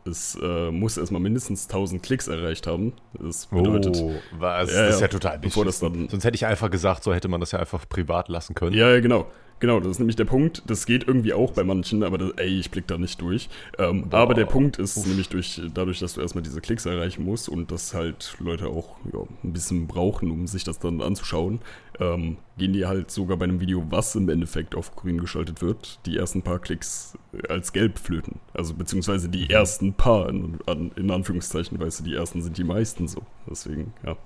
es 0.05 0.39
äh, 0.43 0.71
muss 0.71 0.97
erstmal 0.97 1.21
mindestens 1.21 1.67
1000 1.69 2.03
Klicks 2.03 2.29
erreicht 2.29 2.67
haben. 2.67 2.95
Das 3.13 3.47
bedeutet. 3.47 3.99
Oh, 4.03 4.15
was? 4.39 4.73
Ja, 4.73 4.87
das 4.87 4.95
ist 4.97 5.01
ja 5.01 5.09
total 5.09 5.39
bevor 5.39 5.65
das 5.65 5.79
dann, 5.81 6.09
Sonst 6.09 6.25
hätte 6.25 6.37
ich 6.37 6.47
einfach 6.47 6.71
gesagt, 6.71 7.03
so 7.03 7.13
hätte 7.13 7.29
man 7.29 7.41
das 7.41 7.53
ja 7.53 7.59
einfach 7.59 7.89
privat 7.89 8.29
lassen 8.29 8.55
können. 8.55 8.75
Ja, 8.75 8.91
ja, 8.91 9.01
genau. 9.01 9.27
Genau, 9.61 9.79
das 9.79 9.93
ist 9.93 9.99
nämlich 9.99 10.17
der 10.17 10.25
Punkt. 10.25 10.63
Das 10.67 10.87
geht 10.87 11.07
irgendwie 11.07 11.35
auch 11.35 11.53
bei 11.53 11.65
manchen, 11.65 12.03
aber 12.03 12.17
das, 12.17 12.31
ey, 12.39 12.59
ich 12.59 12.71
blick 12.71 12.87
da 12.87 12.97
nicht 12.97 13.21
durch. 13.21 13.51
Ähm, 13.79 14.07
aber 14.11 14.33
der 14.33 14.47
Punkt 14.47 14.79
ist 14.79 14.97
Uff. 14.97 15.07
nämlich 15.07 15.29
durch, 15.29 15.61
dadurch, 15.75 15.99
dass 15.99 16.15
du 16.15 16.23
erstmal 16.23 16.43
diese 16.43 16.63
Klicks 16.63 16.87
erreichen 16.87 17.25
musst 17.25 17.49
und 17.51 17.71
dass 17.71 17.93
halt 17.93 18.37
Leute 18.41 18.69
auch 18.69 18.97
ja, 19.13 19.21
ein 19.45 19.53
bisschen 19.53 19.87
brauchen, 19.87 20.31
um 20.31 20.47
sich 20.47 20.65
das 20.65 20.79
dann 20.79 21.03
anzuschauen, 21.03 21.61
ähm, 22.01 22.39
gehen 22.57 22.73
die 22.73 22.87
halt 22.87 23.11
sogar 23.11 23.37
bei 23.37 23.45
einem 23.45 23.61
Video, 23.61 23.85
was 23.91 24.15
im 24.17 24.31
Endeffekt 24.31 24.75
auf 24.75 24.97
grün 24.97 25.19
geschaltet 25.19 25.61
wird, 25.61 26.01
die 26.07 26.17
ersten 26.17 26.41
paar 26.41 26.59
Klicks 26.59 27.19
als 27.51 27.75
gelb 27.75 27.99
flöten. 27.99 28.41
Also 28.55 28.73
beziehungsweise 28.73 29.29
die 29.29 29.45
mhm. 29.45 29.51
ersten 29.51 29.93
paar, 29.93 30.31
in, 30.31 30.59
in 30.97 31.11
Anführungszeichen, 31.11 31.79
weißt 31.79 32.01
du, 32.01 32.05
die 32.05 32.15
ersten 32.15 32.41
sind 32.41 32.57
die 32.57 32.65
meisten 32.65 33.09
so. 33.09 33.23
Deswegen, 33.49 33.93
ja. 34.07 34.17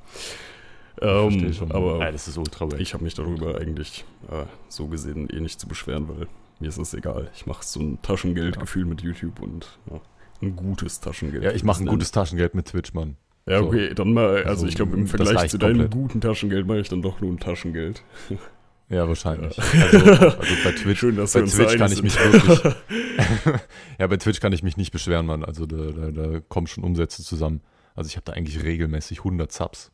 Ähm, 1.01 1.53
schon. 1.53 1.73
Aber 1.73 2.01
ja, 2.01 2.13
das 2.13 2.29
ist 2.29 2.39
ultra 2.39 2.71
weg. 2.71 2.81
ich 2.81 2.95
habe 2.95 3.05
mich 3.05 3.15
darüber 3.15 3.61
eigentlich 3.61 4.05
äh, 4.31 4.45
so 4.69 4.87
gesehen 4.87 5.29
eh 5.29 5.41
nicht 5.41 5.59
zu 5.61 5.67
beschweren, 5.67 6.09
weil 6.09 6.29
mir 6.61 6.69
ist 6.69 6.79
das 6.79 6.95
egal. 6.95 7.31
Ich 7.35 7.47
mache 7.47 7.65
so 7.65 7.81
ein 7.81 7.99
Taschengeldgefühl 8.03 8.83
ja. 8.83 8.89
mit 8.89 9.03
YouTube 9.03 9.41
und 9.41 9.79
ja, 9.91 10.01
ein 10.43 10.57
gutes 10.57 11.01
Taschengeld. 11.01 11.43
Ja, 11.43 11.53
ich 11.53 11.65
mache 11.65 11.83
ein 11.83 11.87
gutes 11.87 12.13
Taschengeld 12.13 12.55
mit 12.55 12.67
Twitch, 12.67 12.95
Mann. 12.95 13.17
Ja, 13.47 13.61
okay, 13.61 13.89
so. 13.89 13.95
dann 13.95 14.13
mal, 14.15 14.37
also, 14.37 14.49
also 14.49 14.67
ich 14.67 14.75
glaube, 14.75 14.97
im 14.97 15.07
Vergleich 15.07 15.51
zu 15.51 15.59
deinem 15.59 15.73
komplett. 15.73 15.91
guten 15.91 16.21
Taschengeld 16.21 16.67
mache 16.67 16.81
ich 16.81 16.89
dann 16.89 17.03
doch 17.03 17.21
nur 17.21 17.31
ein 17.31 17.39
Taschengeld. 17.39 18.03
Ja, 18.89 19.09
wahrscheinlich. 19.09 19.57
Ja. 19.57 19.65
Also, 19.83 19.99
also, 19.99 20.55
bei 20.65 20.73
Twitch, 20.77 21.01
Schön, 21.01 21.17
dass 21.17 21.33
bei 21.33 21.43
Twitch 21.43 21.77
kann 21.77 21.93
ich 21.93 22.03
mich 22.03 22.17
wirklich. 22.19 22.61
ja, 23.99 24.07
bei 24.07 24.17
Twitch 24.17 24.41
kann 24.41 24.53
ich 24.53 24.63
mich 24.63 24.77
nicht 24.77 24.93
beschweren, 24.93 25.27
Mann. 25.27 25.45
Also 25.45 25.67
da, 25.67 25.91
da, 25.91 26.11
da 26.11 26.41
kommen 26.41 26.67
schon 26.67 26.85
Umsätze 26.85 27.23
zusammen. 27.23 27.61
Also 27.95 28.09
ich 28.09 28.17
habe 28.17 28.25
da 28.25 28.33
eigentlich 28.33 28.63
regelmäßig 28.63 29.19
100 29.19 29.53
Subs. 29.53 29.91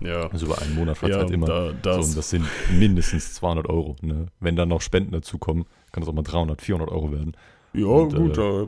Ja. 0.00 0.28
Also 0.28 0.46
über 0.46 0.60
einen 0.62 0.74
Monat 0.74 0.98
verteilt 0.98 1.28
ja, 1.28 1.34
immer. 1.34 1.46
Da, 1.46 1.72
das. 1.82 2.10
So, 2.12 2.16
das 2.16 2.30
sind 2.30 2.44
mindestens 2.78 3.34
200 3.34 3.68
Euro. 3.68 3.96
Ne? 4.02 4.26
Wenn 4.40 4.56
dann 4.56 4.68
noch 4.68 4.80
Spenden 4.80 5.12
dazukommen, 5.12 5.64
kann 5.92 6.02
das 6.02 6.08
auch 6.08 6.14
mal 6.14 6.22
300, 6.22 6.62
400 6.62 6.90
Euro 6.90 7.12
werden. 7.12 7.32
Ja, 7.74 7.86
Und, 7.86 8.14
gut. 8.14 8.32
äh, 8.32 8.34
da, 8.36 8.66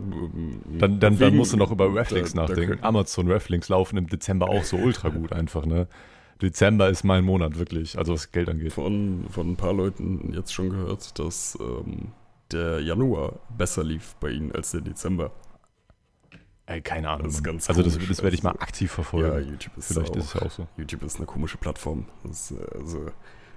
Dann, 0.79 1.01
dann, 1.01 1.19
dann 1.19 1.37
musst 1.37 1.53
du 1.53 1.57
noch 1.57 1.71
über 1.71 1.87
da- 1.87 1.93
Reflinks 1.95 2.35
da 2.35 2.43
nachdenken. 2.43 2.71
können- 2.73 2.85
Amazon 2.85 3.29
Reflinks 3.29 3.69
laufen 3.71 3.97
im 3.97 4.07
Dezember 4.09 4.49
auch 4.51 4.63
so 4.65 4.77
ultra 4.77 5.09
gut 5.09 5.33
einfach, 5.33 5.65
ne? 5.65 5.87
Dezember 6.43 6.89
ist 6.89 7.05
mein 7.05 7.25
Monat 7.25 7.59
wirklich, 7.59 7.99
also 7.99 8.15
was 8.15 8.33
Geld 8.33 8.49
angeht. 8.49 8.73
von, 8.73 9.27
von 9.31 9.51
ein 9.53 9.57
paar 9.57 9.73
Leuten 9.75 10.33
jetzt 10.35 10.53
schon 10.55 10.71
gehört, 10.71 11.19
dass 11.19 11.59
ähm, 11.61 12.09
der 12.51 12.81
Januar 12.81 13.35
besser 13.57 13.85
lief 13.85 14.15
bei 14.21 14.31
ihnen 14.31 14.51
als 14.53 14.71
der 14.71 14.81
Dezember. 14.81 15.33
Ey, 16.71 16.81
keine 16.83 17.09
Ahnung. 17.09 17.25
Das 17.27 17.35
ist 17.35 17.43
ganz 17.43 17.69
also 17.69 17.83
das, 17.83 17.99
das 17.99 18.23
werde 18.23 18.37
ich 18.37 18.45
mal 18.45 18.51
also. 18.51 18.63
aktiv 18.63 18.91
Ja, 18.91 18.95
verfolgen. 18.95 19.49
YouTube 19.51 19.77
ist 19.77 19.89
Vielleicht 19.93 20.11
auch, 20.13 20.17
ist 20.17 20.25
es 20.27 20.35
ja 20.35 20.43
auch 20.43 20.51
so. 20.53 20.69
YouTube 20.77 21.03
ist 21.03 21.17
eine 21.17 21.27
komische 21.27 21.57
Plattform. 21.59 22.07
Das, 22.23 22.53
äh, 22.53 22.57
also, 22.79 23.07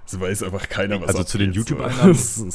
es 0.04 0.20
weiß 0.20 0.42
einfach 0.42 0.68
keiner, 0.68 1.00
was 1.00 1.08
Also 1.10 1.22
zu 1.22 1.38
den. 1.38 1.52
YouTube-Einnahmen? 1.52 2.18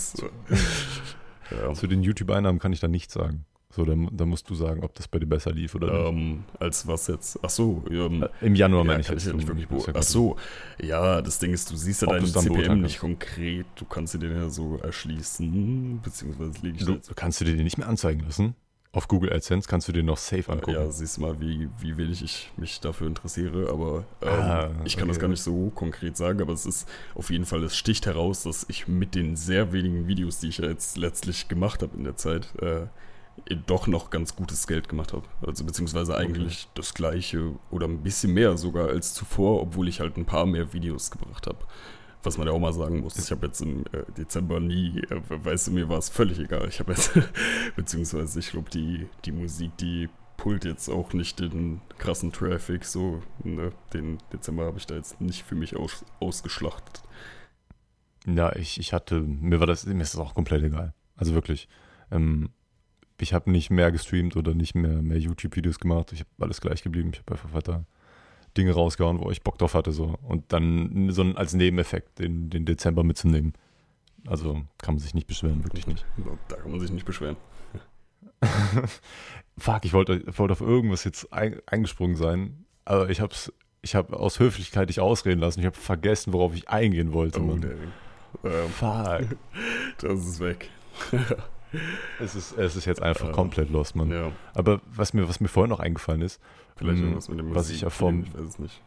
Äh, 1.51 1.55
ja. 1.67 1.73
Zu 1.73 1.87
den 1.87 2.03
YouTube-Einnahmen 2.03 2.59
kann 2.59 2.73
ich 2.73 2.79
da 2.79 2.87
nichts 2.87 3.13
sagen. 3.15 3.43
So, 3.71 3.83
da, 3.83 3.95
da 4.11 4.25
musst 4.25 4.47
du 4.51 4.53
sagen, 4.55 4.83
ob 4.83 4.93
das 4.93 5.07
bei 5.07 5.17
dir 5.17 5.25
besser 5.25 5.51
lief 5.51 5.73
oder 5.73 5.87
nicht. 5.91 6.09
Ähm, 6.09 6.43
als 6.59 6.85
was 6.85 7.07
jetzt? 7.07 7.39
Ach 7.41 7.49
so, 7.49 7.83
ähm, 7.89 8.21
Äh, 8.41 8.45
Im 8.45 8.53
Januar 8.55 8.81
ja, 8.83 8.87
meine 8.87 9.01
ich 9.01 9.07
kann 9.07 9.15
jetzt. 9.15 9.23
ich 9.25 9.29
ja 9.31 9.35
nicht 9.35 9.47
wirklich 9.47 9.87
ja. 9.87 9.93
Ach 9.95 10.03
so, 10.03 10.35
ja, 10.79 11.21
das 11.23 11.39
Ding 11.39 11.51
ist, 11.53 11.71
du 11.71 11.75
siehst 11.75 12.03
ja 12.03 12.07
Ob 12.07 12.15
deinen 12.15 12.31
dann 12.33 12.43
CPM 12.43 12.81
nicht 12.81 12.99
konkret. 12.99 13.65
Du 13.77 13.85
kannst 13.85 14.13
dir 14.13 14.19
den 14.19 14.35
ja 14.35 14.49
so 14.49 14.77
erschließen, 14.77 16.01
beziehungsweise 16.03 16.51
lege 16.61 16.77
ich 16.77 16.85
Du, 16.85 16.99
kannst 17.15 17.41
du 17.41 17.45
dir 17.45 17.55
den 17.55 17.63
nicht 17.63 17.77
mehr 17.79 17.87
anzeigen 17.87 18.21
lassen? 18.21 18.53
Auf 18.91 19.07
Google 19.07 19.31
AdSense 19.31 19.67
kannst 19.67 19.87
du 19.87 19.91
den 19.91 20.07
noch 20.07 20.17
safe 20.17 20.51
angucken. 20.51 20.71
Ja, 20.71 20.89
siehst 20.89 21.17
du 21.17 21.21
mal, 21.21 21.39
wie, 21.39 21.69
wie 21.79 21.95
wenig 21.97 22.23
ich 22.23 22.51
mich 22.57 22.79
dafür 22.79 23.05
interessiere, 23.05 23.69
aber 23.71 24.03
ähm, 24.23 24.29
Ah, 24.29 24.69
ich 24.83 24.97
kann 24.97 25.07
das 25.07 25.17
okay. 25.17 25.25
gar 25.25 25.27
nicht 25.29 25.43
so 25.43 25.69
konkret 25.75 26.17
sagen, 26.17 26.41
aber 26.41 26.53
es 26.53 26.65
ist 26.65 26.89
auf 27.13 27.29
jeden 27.29 27.45
Fall, 27.45 27.63
es 27.63 27.77
sticht 27.77 28.07
heraus, 28.07 28.43
dass 28.43 28.65
ich 28.67 28.87
mit 28.87 29.13
den 29.13 29.35
sehr 29.35 29.73
wenigen 29.73 30.07
Videos, 30.07 30.39
die 30.39 30.47
ich 30.47 30.57
ja 30.57 30.65
jetzt 30.65 30.97
letztlich 30.97 31.47
gemacht 31.47 31.83
habe 31.83 31.95
in 31.97 32.03
der 32.03 32.15
Zeit, 32.15 32.47
äh, 32.63 32.87
doch 33.67 33.85
noch 33.85 34.09
ganz 34.09 34.35
gutes 34.35 34.65
Geld 34.65 34.89
gemacht 34.89 35.13
habe. 35.13 35.23
Also 35.45 35.63
beziehungsweise 35.63 36.17
eigentlich 36.17 36.67
das 36.73 36.95
gleiche 36.95 37.53
oder 37.69 37.87
ein 37.87 38.01
bisschen 38.01 38.33
mehr 38.33 38.57
sogar 38.57 38.89
als 38.89 39.13
zuvor, 39.13 39.61
obwohl 39.61 39.87
ich 39.87 39.99
halt 39.99 40.17
ein 40.17 40.25
paar 40.25 40.47
mehr 40.47 40.73
Videos 40.73 41.11
gebracht 41.11 41.45
habe. 41.45 41.59
Was 42.23 42.37
man 42.37 42.47
ja 42.47 42.53
auch 42.53 42.59
mal 42.59 42.73
sagen 42.73 42.99
muss, 42.99 43.17
ich 43.17 43.31
habe 43.31 43.47
jetzt 43.47 43.61
im 43.61 43.85
äh, 43.93 44.03
Dezember 44.17 44.59
nie, 44.59 44.99
äh, 45.09 45.21
weißt 45.29 45.67
du, 45.67 45.71
mir 45.71 45.87
war 45.87 45.99
es 45.99 46.09
völlig 46.09 46.39
egal. 46.39 46.67
Ich 46.67 46.79
habe 46.79 46.91
jetzt, 46.91 47.17
beziehungsweise 47.75 48.39
ich 48.39 48.51
glaube, 48.51 48.69
die, 48.69 49.07
die 49.25 49.31
Musik, 49.31 49.77
die 49.77 50.09
pullt 50.35 50.65
jetzt 50.65 50.89
auch 50.89 51.13
nicht 51.13 51.39
den 51.39 51.81
krassen 51.97 52.31
Traffic, 52.31 52.85
so, 52.85 53.21
ne? 53.43 53.71
Den 53.93 54.17
Dezember 54.31 54.65
habe 54.65 54.77
ich 54.77 54.85
da 54.85 54.95
jetzt 54.95 55.19
nicht 55.19 55.43
für 55.43 55.55
mich 55.55 55.75
aus, 55.75 56.05
ausgeschlachtet. 56.19 57.01
Ja, 58.25 58.55
ich, 58.55 58.79
ich 58.79 58.93
hatte, 58.93 59.21
mir 59.21 59.59
war 59.59 59.67
das, 59.67 59.85
mir 59.85 60.01
ist 60.01 60.13
das 60.13 60.21
auch 60.21 60.33
komplett 60.33 60.63
egal. 60.63 60.93
Also 61.15 61.33
wirklich. 61.33 61.67
Ähm, 62.11 62.49
ich 63.19 63.33
habe 63.33 63.51
nicht 63.51 63.69
mehr 63.69 63.91
gestreamt 63.91 64.37
oder 64.37 64.53
nicht 64.53 64.75
mehr, 64.75 65.01
mehr 65.01 65.19
YouTube-Videos 65.19 65.79
gemacht. 65.79 66.11
Ich 66.13 66.21
habe 66.21 66.29
alles 66.39 66.61
gleich 66.61 66.83
geblieben. 66.83 67.11
Ich 67.13 67.19
habe 67.19 67.33
einfach 67.33 67.53
weiter 67.53 67.85
Dinge 68.57 68.73
rausgehauen, 68.73 69.19
wo 69.19 69.31
ich 69.31 69.41
Bock 69.41 69.57
drauf 69.57 69.73
hatte. 69.73 69.91
So. 69.91 70.15
Und 70.23 70.51
dann 70.51 71.11
so 71.11 71.21
ein, 71.21 71.37
als 71.37 71.53
Nebeneffekt 71.53 72.19
den, 72.19 72.49
den 72.49 72.65
Dezember 72.65 73.03
mitzunehmen. 73.03 73.53
Also 74.27 74.61
kann 74.77 74.95
man 74.95 74.99
sich 74.99 75.13
nicht 75.13 75.27
beschweren, 75.27 75.63
wirklich 75.63 75.87
nicht. 75.87 76.05
Da 76.49 76.57
kann 76.57 76.71
man 76.71 76.79
sich 76.79 76.91
nicht 76.91 77.05
beschweren. 77.05 77.37
Fuck, 79.57 79.85
ich 79.85 79.93
wollte, 79.93 80.23
wollte 80.37 80.53
auf 80.53 80.61
irgendwas 80.61 81.03
jetzt 81.03 81.31
ein, 81.33 81.59
eingesprungen 81.65 82.15
sein, 82.15 82.65
aber 82.85 83.09
ich 83.09 83.21
hab's, 83.21 83.51
ich 83.81 83.95
habe 83.95 84.17
aus 84.17 84.39
Höflichkeit 84.39 84.89
dich 84.89 84.99
ausreden 84.99 85.39
lassen. 85.39 85.59
Ich 85.59 85.65
habe 85.65 85.75
vergessen, 85.75 86.33
worauf 86.33 86.53
ich 86.55 86.69
eingehen 86.69 87.13
wollte. 87.13 87.41
Oh, 87.41 87.45
Mann. 87.45 87.63
Ähm, 88.43 88.69
Fuck. 88.69 89.37
das 89.99 90.19
ist 90.19 90.39
weg. 90.39 90.69
Es 92.19 92.35
ist, 92.35 92.57
es 92.57 92.75
ist 92.75 92.85
jetzt 92.85 93.01
einfach 93.01 93.29
Äh, 93.29 93.31
komplett 93.31 93.69
lost, 93.69 93.95
Mann. 93.95 94.09
ja, 94.11 94.31
Aber 94.53 94.81
was 94.93 95.13
mir, 95.13 95.27
was 95.29 95.39
mir 95.39 95.47
vorhin 95.47 95.69
noch 95.69 95.79
eingefallen 95.79 96.21
ist, 96.21 96.41
vielleicht 96.75 96.97
ähm, 96.99 97.03
irgendwas 97.05 97.29
mit 97.29 97.39
dem 97.39 97.53
was 97.55 97.69
ich 97.69 97.81
ja 97.81 97.89
vom, 97.89 98.23
Ich 98.23 98.33
weiß 98.33 98.41
es 98.41 98.59
nicht. 98.59 98.81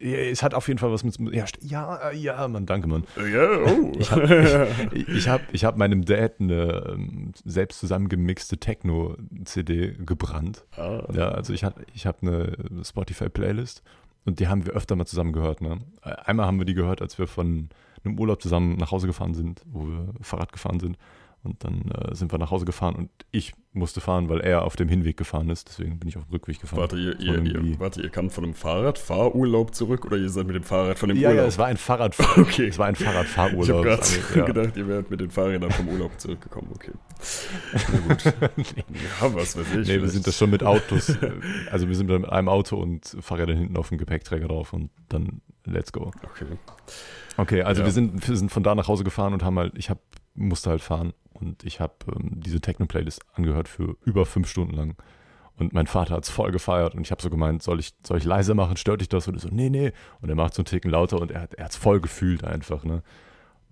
ja, 0.00 0.08
es 0.08 0.42
hat 0.42 0.54
auf 0.54 0.66
jeden 0.68 0.78
Fall 0.78 0.90
was 0.92 1.04
mit, 1.04 1.18
ja, 1.34 1.44
ja, 1.60 2.10
äh, 2.10 2.16
ja, 2.16 2.48
Mann, 2.48 2.66
danke, 2.66 2.88
Mann. 2.88 3.04
Ja, 3.16 3.48
oh. 3.64 3.92
Ich 3.98 4.10
habe 4.10 4.68
ich, 4.92 5.08
ich 5.08 5.28
hab, 5.28 5.40
ich 5.52 5.64
hab 5.64 5.76
meinem 5.76 6.04
Dad 6.04 6.34
eine 6.40 6.92
ähm, 6.94 7.32
selbst 7.44 7.80
zusammengemixte 7.80 8.56
Techno-CD 8.58 9.92
gebrannt. 10.04 10.64
ah, 10.76 11.02
Ja, 11.12 11.28
also 11.28 11.52
ich 11.52 11.64
hatte 11.64 11.84
ich 11.94 12.06
hab 12.06 12.22
eine 12.22 12.56
Spotify-Playlist 12.82 13.82
und 14.24 14.40
die 14.40 14.48
haben 14.48 14.64
wir 14.66 14.72
öfter 14.72 14.96
mal 14.96 15.06
zusammen 15.06 15.32
gehört. 15.32 15.60
Ne? 15.60 15.78
Einmal 16.02 16.46
haben 16.46 16.58
wir 16.58 16.64
die 16.66 16.74
gehört, 16.74 17.02
als 17.02 17.18
wir 17.18 17.26
von 17.26 17.68
einem 18.04 18.18
Urlaub 18.18 18.42
zusammen 18.42 18.76
nach 18.76 18.90
Hause 18.90 19.06
gefahren 19.06 19.34
sind, 19.34 19.62
wo 19.66 19.86
wir 19.86 20.08
Fahrrad 20.20 20.52
gefahren 20.52 20.80
sind. 20.80 20.96
Und 21.44 21.62
dann 21.62 21.90
äh, 21.90 22.14
sind 22.14 22.32
wir 22.32 22.38
nach 22.38 22.50
Hause 22.50 22.64
gefahren 22.64 22.94
und 22.94 23.10
ich 23.30 23.52
musste 23.74 24.00
fahren, 24.00 24.30
weil 24.30 24.40
er 24.40 24.62
auf 24.64 24.76
dem 24.76 24.88
Hinweg 24.88 25.18
gefahren 25.18 25.50
ist. 25.50 25.68
Deswegen 25.68 25.98
bin 25.98 26.08
ich 26.08 26.16
auf 26.16 26.24
dem 26.24 26.32
Rückweg 26.32 26.58
gefahren. 26.58 26.80
Warte, 26.80 26.96
ihr, 26.96 27.20
ihr, 27.20 27.42
ihr, 27.42 27.78
warte, 27.78 28.00
ihr 28.00 28.08
kamt 28.08 28.32
von 28.32 28.44
einem 28.44 28.54
Fahrradfahrurlaub 28.54 29.74
zurück 29.74 30.06
oder 30.06 30.16
ihr 30.16 30.30
seid 30.30 30.46
mit 30.46 30.56
dem 30.56 30.62
Fahrrad 30.62 30.98
von 30.98 31.10
dem 31.10 31.18
ja, 31.18 31.28
Urlaub? 31.28 31.42
ja, 31.42 31.48
es 31.48 31.58
war 31.58 31.66
ein 31.66 31.76
Fahrrad. 31.76 32.16
Okay. 32.36 32.68
Es 32.68 32.78
war 32.78 32.86
ein 32.86 32.94
ich 32.98 33.04
habe 33.06 33.12
Fahrradfahrurlaub. 33.26 33.82
gerade 33.84 34.02
ja. 34.34 34.44
gedacht, 34.46 34.76
ihr 34.76 34.88
wärt 34.88 35.10
mit 35.10 35.20
den 35.20 35.30
Fahrrädern 35.30 35.70
vom 35.70 35.88
Urlaub 35.88 36.18
zurückgekommen. 36.18 36.70
Okay. 36.74 36.92
Na 37.92 37.98
gut. 38.08 38.24
Ja, 39.20 39.34
was 39.34 39.56
weiß 39.56 39.66
ich. 39.76 39.88
Nee, 39.88 40.00
wir 40.00 40.08
sind 40.08 40.26
das 40.26 40.36
schon 40.38 40.50
mit 40.50 40.62
Autos. 40.62 41.10
äh, 41.10 41.30
also 41.70 41.88
wir 41.88 41.94
sind 41.94 42.08
mit 42.08 42.24
einem 42.26 42.48
Auto 42.48 42.76
und 42.76 43.16
Fahrrädern 43.20 43.58
hinten 43.58 43.76
auf 43.76 43.90
dem 43.90 43.98
Gepäckträger 43.98 44.48
drauf 44.48 44.72
und 44.72 44.90
dann 45.08 45.42
let's 45.64 45.92
go. 45.92 46.10
Okay. 46.22 46.46
Okay, 47.36 47.62
also 47.62 47.82
Ja. 47.82 47.86
wir, 47.86 47.92
sind, 47.92 48.28
wir 48.28 48.36
sind 48.36 48.50
von 48.50 48.62
da 48.62 48.74
nach 48.74 48.88
Hause 48.88 49.04
gefahren 49.04 49.32
und 49.32 49.42
haben 49.42 49.58
halt, 49.58 49.76
ich 49.76 49.90
hab, 49.90 49.98
musste 50.34 50.70
halt 50.70 50.80
fahren 50.80 51.12
und 51.34 51.64
ich 51.64 51.80
habe 51.80 51.94
ähm, 52.14 52.40
diese 52.40 52.60
Techno-Playlist 52.60 53.22
angehört 53.34 53.68
für 53.68 53.96
über 54.04 54.26
fünf 54.26 54.48
Stunden 54.48 54.74
lang. 54.74 54.96
Und 55.56 55.72
mein 55.72 55.86
Vater 55.86 56.14
hat 56.14 56.24
es 56.24 56.30
voll 56.30 56.50
gefeiert 56.50 56.94
und 56.94 57.02
ich 57.02 57.12
habe 57.12 57.22
so 57.22 57.30
gemeint, 57.30 57.62
soll 57.62 57.78
ich, 57.78 57.94
soll 58.04 58.18
ich 58.18 58.24
leise 58.24 58.54
machen, 58.54 58.76
stört 58.76 59.00
dich 59.00 59.08
das? 59.08 59.28
Und 59.28 59.34
er 59.34 59.40
so, 59.40 59.48
nee, 59.52 59.70
nee. 59.70 59.92
Und 60.20 60.28
er 60.28 60.34
macht 60.34 60.54
so 60.54 60.60
einen 60.60 60.66
Ticken 60.66 60.90
lauter 60.90 61.20
und 61.20 61.30
er 61.30 61.42
hat 61.42 61.70
es 61.70 61.76
voll 61.76 62.00
gefühlt 62.00 62.42
einfach, 62.42 62.84
ne. 62.84 63.02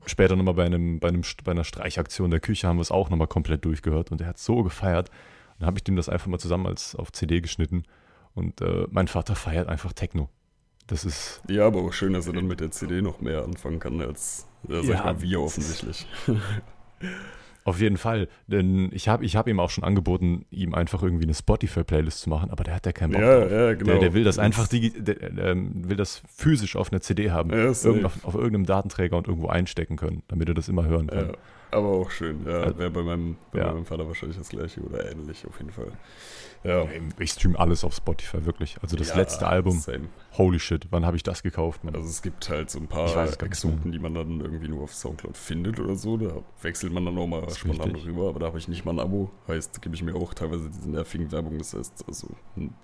Später 0.05 0.35
nochmal 0.37 0.55
bei, 0.55 0.65
einem, 0.65 0.99
bei, 0.99 1.09
einem, 1.09 1.23
bei 1.45 1.53
einer 1.53 1.65
Streichaktion 1.65 2.31
der 2.31 2.41
Küche 2.41 2.67
haben 2.67 2.77
wir 2.77 2.83
es 2.83 2.91
auch 2.91 3.09
nochmal 3.09 3.29
komplett 3.29 3.65
durchgehört 3.65 4.11
und 4.11 4.21
er 4.21 4.29
hat 4.29 4.39
so 4.39 4.63
gefeiert. 4.63 5.09
Und 5.11 5.61
dann 5.61 5.67
habe 5.67 5.79
ich 5.79 5.85
dem 5.85 5.97
das 5.97 6.09
einfach 6.09 6.27
mal 6.27 6.39
zusammen 6.39 6.67
als 6.67 6.97
auf 6.97 7.13
CD 7.13 7.41
geschnitten 7.41 7.85
und 8.35 8.61
äh, 8.61 8.87
mein 8.91 9.09
Vater 9.09 9.35
feiert 9.35 9.69
einfach 9.69 9.93
Techno. 9.93 10.29
Das 10.89 11.05
ist, 11.05 11.41
Ja, 11.49 11.67
aber 11.67 11.81
auch 11.83 11.93
schön, 11.93 12.13
dass 12.13 12.27
er 12.27 12.33
dann 12.33 12.47
mit 12.47 12.61
der 12.61 12.71
CD 12.71 13.03
noch 13.03 13.21
mehr 13.21 13.45
anfangen 13.45 13.79
kann 13.79 14.01
als, 14.01 14.47
ja, 14.69 14.83
sag 14.83 14.85
Ja, 14.85 14.95
ich 14.95 15.05
mal, 15.05 15.23
wir 15.23 15.41
offensichtlich. 15.41 16.07
Auf 17.65 17.81
jeden 17.81 17.97
Fall, 17.97 18.29
denn 18.49 18.91
ich 18.93 19.09
habe 19.09 19.25
ich 19.25 19.37
hab 19.37 19.47
ihm 19.47 19.61
auch 19.61 19.71
schon 19.71 19.85
angeboten, 19.85 20.47
ihm 20.51 20.75
einfach 20.75 21.03
irgendwie 21.03 21.25
eine 21.25 21.35
Spotify-Playlist 21.35 22.21
zu 22.23 22.31
machen, 22.31 22.51
aber 22.51 22.65
der 22.65 22.75
hat 22.75 22.87
ja 22.87 22.93
keinen 22.93 23.13
Bock 23.13 23.21
Ja, 23.23 23.41
drauf. 23.41 23.51
ja, 23.53 23.75
genau. 23.75 23.85
Der, 23.93 23.99
der 24.01 24.15
will 24.15 24.25
das 24.25 24.39
einfach, 24.39 24.67
der, 24.69 25.39
ähm, 25.39 25.89
will 25.89 25.97
das 25.97 26.23
physisch 26.35 26.75
auf 26.75 26.91
einer 26.93 27.01
CD 27.01 27.31
haben, 27.31 27.51
Ja, 27.51 27.73
irgend 27.85 28.05
auf, 28.05 28.25
auf 28.25 28.35
irgendeinem 28.35 28.67
Datenträger 28.67 29.17
und 29.17 29.29
irgendwo 29.29 29.47
einstecken 29.49 29.97
können, 29.97 30.23
damit 30.29 30.49
er 30.49 30.55
das 30.55 30.69
immer 30.69 30.87
hören 30.87 31.07
kann. 31.07 31.29
Ja, 31.29 31.35
aber 31.73 31.89
auch 31.89 32.11
schön. 32.11 32.45
Ja, 32.47 32.61
Also- 32.61 32.79
wäre 32.79 32.91
bei, 32.91 33.03
meinem, 33.03 33.37
bei 33.53 33.61
Ja. 33.61 33.73
meinem 33.73 33.85
Vater 33.87 34.07
wahrscheinlich 34.07 34.39
das 34.39 34.49
gleiche 34.49 34.81
oder 34.83 35.11
ähnlich 35.11 35.47
auf 35.47 35.59
jeden 35.59 35.73
Fall. 35.73 35.93
Ja. 36.65 36.87
Ich 37.19 37.33
stream 37.33 37.57
alles 37.57 37.83
auf 37.83 37.93
Spotify, 37.95 38.45
wirklich. 38.47 38.77
Also 38.83 38.97
das 38.97 39.09
Ja, 39.09 39.17
letzte 39.17 39.49
Album, 39.49 39.81
Same. 39.81 40.05
holy 40.39 40.61
shit, 40.61 40.87
wann 40.91 41.05
habe 41.05 41.17
ich 41.17 41.25
das 41.25 41.43
gekauft? 41.43 41.83
Mann? 41.83 41.97
Also 41.97 42.09
es 42.09 42.23
gibt 42.23 42.49
halt 42.49 42.71
so 42.71 42.79
ein 42.79 42.87
paar 42.87 43.09
Exoten, 43.43 43.91
die 43.91 43.99
man 43.99 44.15
dann 44.15 44.41
irgendwie 44.41 44.69
nur 44.69 44.83
auf 44.85 44.95
Soundcloud 44.95 45.37
findet 45.37 45.81
oder 45.81 45.97
so. 45.97 46.17
Da 46.17 46.37
wechselt 46.63 46.93
man 46.93 47.05
dann 47.05 47.19
auch 47.19 47.27
mal 47.27 47.51
spontan 47.51 47.97
rüber, 47.97 48.29
aber 48.29 48.39
da 48.39 48.47
habe 48.47 48.59
ich 48.59 48.69
nicht 48.69 48.85
mal 48.85 48.93
ein 48.93 49.01
Abo. 49.01 49.31
Heißt, 49.49 49.83
gebe 49.83 49.97
ich 49.97 50.03
mir 50.05 50.15
auch 50.15 50.35
teilweise 50.35 50.71
diese 50.71 50.89
nervigen 50.89 51.33
Werbung. 51.33 51.59
Das 51.59 51.75
heißt, 51.75 52.05
also 52.07 52.29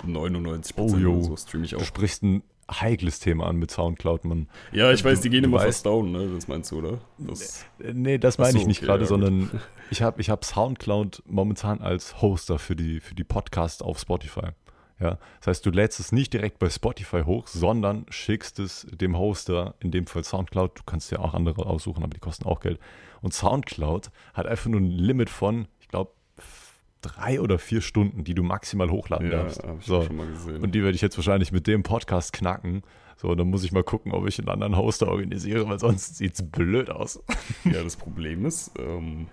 99% 0.05 1.07
Oh, 1.07 1.23
so 1.23 1.37
streame 1.37 1.65
ich 1.65 1.71
du 1.71 1.77
auch. 1.77 1.85
sprichst 1.85 2.23
ein 2.25 2.43
heikles 2.71 3.21
Thema 3.21 3.47
an 3.47 3.57
mit 3.57 3.71
Soundcloud, 3.71 4.25
Mann. 4.25 4.49
Ja, 4.73 4.93
ich 4.93 5.05
weiß, 5.05 5.21
die 5.21 5.31
gehen 5.31 5.45
immer 5.45 5.61
fast 5.61 5.87
down, 5.87 6.13
ne? 6.13 6.29
Das 6.35 6.49
meinst 6.49 6.71
du, 6.71 6.79
oder? 6.79 6.99
Das, 7.19 7.65
Nee, 7.79 8.19
das 8.19 8.39
meine 8.39 8.53
so, 8.53 8.59
ich 8.59 8.67
nicht 8.67 8.79
okay, 8.79 8.87
gerade, 8.87 9.03
ja, 9.03 9.09
sondern 9.09 9.51
ich 9.91 10.03
habe 10.03 10.21
ich 10.21 10.31
hab 10.31 10.45
Soundcloud 10.45 11.23
momentan 11.27 11.81
als 11.81 12.21
Hoster 12.21 12.59
für 12.59 12.77
die, 12.77 13.01
für 13.01 13.15
die 13.15 13.25
Podcasts 13.25 13.83
auf 13.83 13.99
Spotify. 13.99 14.49
Ja, 15.01 15.19
das 15.39 15.47
heißt, 15.47 15.67
du 15.67 15.71
lädst 15.71 16.01
es 16.01 16.11
nicht 16.11 16.33
direkt 16.33 16.59
bei 16.59 16.69
Spotify 16.69 17.23
hoch, 17.23 17.47
sondern 17.47 18.05
schickst 18.09 18.59
es 18.59 18.87
dem 18.91 19.17
Hoster, 19.17 19.75
in 19.79 19.93
dem 19.93 20.07
Fall 20.07 20.25
Soundcloud. 20.25 20.77
Du 20.77 20.83
kannst 20.85 21.13
ja 21.13 21.21
auch 21.21 21.35
andere 21.35 21.67
aussuchen, 21.67 22.03
aber 22.03 22.15
die 22.15 22.21
kosten 22.21 22.47
auch 22.47 22.59
Geld. 22.61 22.81
Und 23.21 23.33
Soundcloud 23.33 24.11
hat 24.35 24.47
einfach 24.47 24.69
nur 24.69 24.81
ein 24.81 24.91
Limit 24.91 25.31
von, 25.31 25.69
ich 25.79 25.89
glaube, 25.89 26.11
drei 27.01 27.41
oder 27.41 27.59
vier 27.59 27.81
Stunden, 27.81 28.25
die 28.25 28.35
du 28.35 28.43
maximal 28.43 28.91
hochladen 28.91 29.31
ja, 29.31 29.39
darfst. 29.43 29.63
habe 29.63 29.79
ich 29.81 29.87
So. 29.87 30.03
schon 30.03 30.17
mal 30.17 30.27
gesehen. 30.27 30.63
Und 30.63 30.75
die 30.75 30.83
werde 30.83 30.95
ich 30.95 31.01
jetzt 31.03 31.17
wahrscheinlich 31.17 31.53
mit 31.53 31.67
dem 31.67 31.83
Podcast 31.83 32.33
knacken. 32.33 32.83
So, 33.17 33.35
dann 33.35 33.49
muss 33.49 33.65
ich 33.65 33.73
mal 33.73 33.83
gucken, 33.83 34.13
ob 34.13 34.29
ich 34.29 34.39
einen 34.39 34.49
anderen 34.49 34.77
Hoster 34.77 35.09
organisiere, 35.09 35.69
weil 35.69 35.79
sonst 35.81 36.17
sieht 36.17 36.35
es 36.35 36.43
blöd 36.49 36.89
aus. 36.91 37.21
Ja, 37.65 37.83
das 37.83 37.97
Problem 37.97 38.47
ist, 38.47 38.71
ähm, 38.79 39.27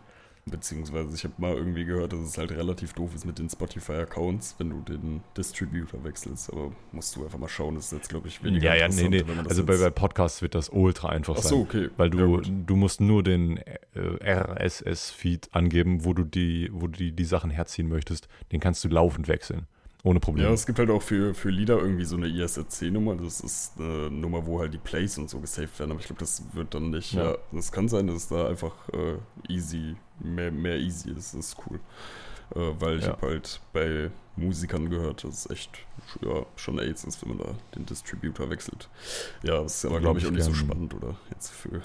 Beziehungsweise 0.47 1.15
ich 1.15 1.23
habe 1.23 1.33
mal 1.37 1.55
irgendwie 1.55 1.85
gehört, 1.85 2.13
dass 2.13 2.19
es 2.19 2.37
halt 2.37 2.51
relativ 2.51 2.93
doof 2.93 3.15
ist 3.15 3.25
mit 3.25 3.39
den 3.39 3.49
Spotify-Accounts, 3.49 4.55
wenn 4.59 4.69
du 4.69 4.81
den 4.81 5.21
Distributor 5.35 6.03
wechselst. 6.03 6.53
Aber 6.53 6.71
musst 6.91 7.15
du 7.15 7.23
einfach 7.23 7.39
mal 7.39 7.47
schauen, 7.47 7.73
das 7.73 7.85
ist 7.85 7.93
jetzt, 7.93 8.09
glaube 8.09 8.27
ich, 8.27 8.43
weniger 8.43 8.75
Ja, 8.75 8.75
ja, 8.75 8.87
nee, 8.87 9.09
nee. 9.09 9.23
Also 9.47 9.65
bei, 9.65 9.75
bei 9.75 9.89
Podcasts 9.89 10.43
wird 10.43 10.53
das 10.53 10.69
ultra 10.69 11.09
einfach 11.09 11.35
Ach 11.39 11.43
so, 11.43 11.61
okay. 11.61 11.89
Weil 11.97 12.11
du, 12.11 12.37
ja, 12.37 12.41
du 12.43 12.75
musst 12.75 13.01
nur 13.01 13.23
den 13.23 13.57
äh, 13.57 13.73
RSS-Feed 14.23 15.49
angeben, 15.53 16.05
wo 16.05 16.13
du, 16.13 16.23
die, 16.23 16.69
wo 16.71 16.85
du 16.85 16.97
die, 16.97 17.11
die 17.11 17.25
Sachen 17.25 17.49
herziehen 17.49 17.89
möchtest. 17.89 18.27
Den 18.51 18.59
kannst 18.59 18.83
du 18.83 18.87
laufend 18.87 19.27
wechseln. 19.27 19.65
Ohne 20.05 20.19
Probleme. 20.19 20.47
Ja, 20.47 20.53
es 20.53 20.67
gibt 20.67 20.77
halt 20.77 20.91
auch 20.91 21.01
für, 21.01 21.33
für 21.33 21.49
Lieder 21.49 21.79
irgendwie 21.79 22.05
so 22.05 22.15
eine 22.15 22.27
ISRC-Nummer. 22.27 23.15
Das 23.15 23.39
ist 23.39 23.79
eine 23.79 24.11
Nummer, 24.11 24.45
wo 24.45 24.59
halt 24.59 24.71
die 24.71 24.77
Plays 24.77 25.17
und 25.17 25.31
so 25.31 25.39
gesaved 25.39 25.79
werden. 25.79 25.89
Aber 25.89 25.99
ich 25.99 26.05
glaube, 26.05 26.19
das 26.19 26.43
wird 26.53 26.75
dann 26.75 26.91
nicht. 26.91 27.13
Ja. 27.13 27.31
ja. 27.31 27.37
das 27.51 27.71
kann 27.71 27.87
sein, 27.87 28.05
dass 28.05 28.17
es 28.17 28.27
da 28.27 28.47
einfach 28.47 28.75
äh, 28.89 29.15
easy, 29.51 29.95
mehr, 30.19 30.51
mehr 30.51 30.77
easy 30.77 31.11
ist. 31.11 31.33
Das 31.33 31.47
ist 31.47 31.57
cool. 31.67 31.79
Äh, 32.55 32.79
weil 32.79 32.99
ich 32.99 33.05
ja. 33.05 33.11
habe 33.11 33.27
halt 33.27 33.59
bei 33.73 34.11
Musikern 34.35 34.89
gehört, 34.89 35.23
dass 35.23 35.45
es 35.45 35.49
echt 35.49 35.71
ja, 36.21 36.45
schon 36.55 36.79
AIDS 36.79 37.03
ist, 37.03 37.21
wenn 37.21 37.37
man 37.37 37.47
da 37.47 37.55
den 37.75 37.85
Distributor 37.85 38.49
wechselt. 38.49 38.89
Ja, 39.43 39.61
das 39.61 39.77
ist 39.77 39.85
aber, 39.85 39.99
glaube 39.99 40.19
ich, 40.19 40.27
auch 40.27 40.31
nicht 40.31 40.43
so 40.43 40.53
spannend, 40.53 40.93
oder? 40.93 41.15
Jetzt 41.31 41.51
für. 41.51 41.81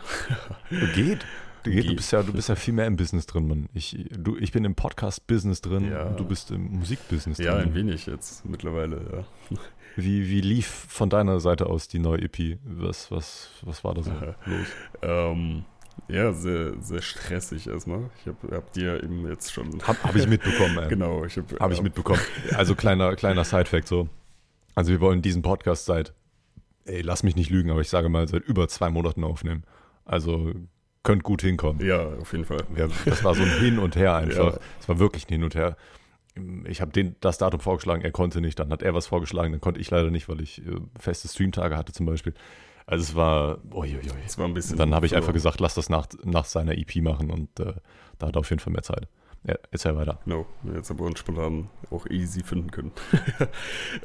Geht. 0.95 1.25
Du, 1.63 1.71
du, 1.71 1.95
bist 1.95 2.11
ja, 2.13 2.23
du 2.23 2.33
bist 2.33 2.49
ja 2.49 2.55
viel 2.55 2.73
mehr 2.73 2.87
im 2.87 2.97
Business 2.97 3.27
drin, 3.27 3.47
Mann. 3.47 3.69
Ich, 3.75 4.07
du, 4.11 4.37
ich 4.39 4.51
bin 4.51 4.65
im 4.65 4.75
Podcast-Business 4.75 5.61
drin 5.61 5.91
ja. 5.91 6.05
und 6.05 6.19
du 6.19 6.25
bist 6.25 6.51
im 6.51 6.79
Musik-Business 6.79 7.37
drin. 7.37 7.47
Ja, 7.47 7.57
ein 7.57 7.75
wenig 7.75 8.07
jetzt 8.07 8.47
mittlerweile, 8.47 9.27
ja. 9.51 9.59
Wie, 9.97 10.31
wie 10.31 10.41
lief 10.41 10.69
von 10.69 11.11
deiner 11.11 11.41
Seite 11.41 11.67
aus 11.67 11.89
die 11.89 11.99
neue 11.99 12.23
EP? 12.23 12.59
Was, 12.65 13.11
was, 13.11 13.51
was 13.63 13.83
war 13.83 13.93
da 13.93 14.05
so 14.05 14.13
los? 14.47 14.67
Ähm, 15.03 15.65
ja, 16.09 16.33
sehr, 16.33 16.75
sehr 16.81 17.03
stressig 17.03 17.69
erstmal. 17.69 18.11
Ich 18.21 18.27
habe 18.27 18.57
hab 18.57 18.73
dir 18.73 19.03
eben 19.03 19.29
jetzt 19.29 19.53
schon. 19.53 19.81
Habe 19.83 20.03
hab 20.03 20.17
ich 20.17 20.27
mitbekommen, 20.27 20.79
ey. 20.79 20.89
Genau, 20.89 21.25
ich 21.25 21.37
habe. 21.37 21.57
Hab 21.59 21.71
ich 21.73 21.83
mitbekommen. 21.83 22.21
Also 22.55 22.75
kleiner, 22.75 23.15
kleiner 23.17 23.45
Side-Fact 23.45 23.87
so. 23.87 24.09
Also 24.75 24.93
wir 24.93 25.01
wollen 25.01 25.23
diesen 25.23 25.43
Podcast 25.43 25.85
seit, 25.85 26.15
ey, 26.85 27.03
lass 27.03 27.23
mich 27.23 27.37
nicht 27.37 27.51
lügen, 27.51 27.71
aber 27.71 27.81
ich 27.81 27.89
sage 27.89 28.09
mal, 28.09 28.27
seit 28.29 28.45
über 28.45 28.69
zwei 28.69 28.91
Monaten 28.91 29.25
aufnehmen. 29.25 29.65
Also 30.05 30.53
könnte 31.03 31.23
gut 31.23 31.43
hinkommen. 31.43 31.85
Ja, 31.85 32.09
auf 32.17 32.33
jeden 32.33 32.45
Fall. 32.45 32.65
Ja, 32.77 32.89
das 33.05 33.25
war 33.25 33.35
so 33.35 33.43
ein 33.43 33.61
Hin 33.61 33.79
und 33.79 33.97
Her 33.97 34.15
einfach. 34.17 34.57
Es 34.79 34.87
ja. 34.87 34.89
war 34.89 34.99
wirklich 34.99 35.27
ein 35.27 35.33
Hin 35.33 35.45
und 35.45 35.55
Her. 35.55 35.77
Ich 36.65 36.81
habe 36.81 37.15
das 37.21 37.39
Datum 37.39 37.61
vorgeschlagen, 37.61 38.03
er 38.03 38.13
konnte 38.13 38.41
nicht, 38.41 38.59
dann 38.59 38.71
hat 38.71 38.83
er 38.83 38.95
was 38.95 39.07
vorgeschlagen, 39.07 39.53
dann 39.53 39.61
konnte 39.61 39.81
ich 39.81 39.91
leider 39.91 40.11
nicht, 40.11 40.29
weil 40.29 40.41
ich 40.41 40.65
äh, 40.65 40.77
feste 40.99 41.29
Streamtage 41.29 41.77
hatte 41.77 41.93
zum 41.93 42.07
Beispiel. 42.07 42.35
Also 42.91 43.05
es 43.05 43.15
war, 43.15 43.59
uiuiui. 43.73 44.01
Es 44.27 44.37
war 44.37 44.47
ein 44.47 44.55
bisschen. 44.55 44.77
Dann 44.77 44.95
habe 44.95 45.07
ich 45.07 45.15
einfach 45.15 45.33
gesagt, 45.33 45.61
lass 45.61 45.75
das 45.75 45.89
nach, 45.89 46.09
nach 46.25 46.45
seiner 46.45 46.77
EP 46.77 46.97
machen 46.97 47.31
und 47.31 47.61
äh, 47.61 47.75
da 48.19 48.27
hat 48.27 48.37
er 48.37 48.41
auf 48.41 48.51
jeden 48.51 48.59
Fall 48.59 48.73
mehr 48.73 48.83
Zeit. 48.83 49.07
Ja, 49.45 49.55
erzähl 49.71 49.95
weiter. 49.95 50.19
Genau, 50.25 50.45
jetzt 50.75 50.91
haben 50.91 50.99
wir 50.99 51.07
uns 51.07 51.21
spontan 51.21 51.71
auch 51.91 52.05
easy 52.07 52.43
finden 52.43 52.73
können. 52.73 52.91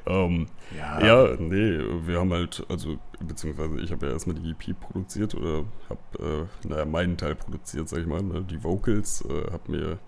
um, 0.06 0.14
ähm, 0.14 0.48
ja. 0.78 1.04
ja, 1.04 1.36
nee, 1.40 1.80
wir 2.06 2.20
haben 2.20 2.32
halt, 2.32 2.64
also, 2.70 2.98
beziehungsweise 3.20 3.82
ich 3.82 3.92
habe 3.92 4.06
ja 4.06 4.14
erstmal 4.14 4.36
die 4.36 4.52
EP 4.52 4.80
produziert 4.80 5.34
oder 5.34 5.66
habe, 5.90 6.48
äh, 6.64 6.68
naja, 6.68 6.86
meinen 6.86 7.18
Teil 7.18 7.36
produziert, 7.36 7.90
sag 7.90 8.02
ich 8.02 8.08
mal, 8.08 8.22
ne, 8.22 8.44
die 8.44 8.64
Vocals, 8.64 9.26
äh, 9.26 9.52
habe 9.52 9.72
mir 9.72 10.00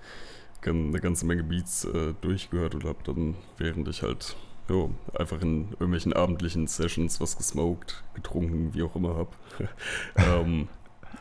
eine 0.66 1.00
ganze 1.00 1.26
Menge 1.26 1.44
Beats 1.44 1.86
äh, 1.86 2.14
durchgehört 2.22 2.76
und 2.76 2.84
habe 2.84 3.00
dann, 3.06 3.36
während 3.58 3.88
ich 3.88 4.04
halt 4.04 4.36
jo, 4.70 4.92
einfach 5.14 5.42
in 5.42 5.70
irgendwelchen 5.72 6.14
abendlichen 6.14 6.68
Sessions 6.68 7.20
was 7.20 7.38
gesmoked, 7.38 8.04
getrunken, 8.14 8.74
wie 8.74 8.84
auch 8.84 8.96
immer 8.96 9.16
habe, 9.16 9.32
ähm, 10.16 10.68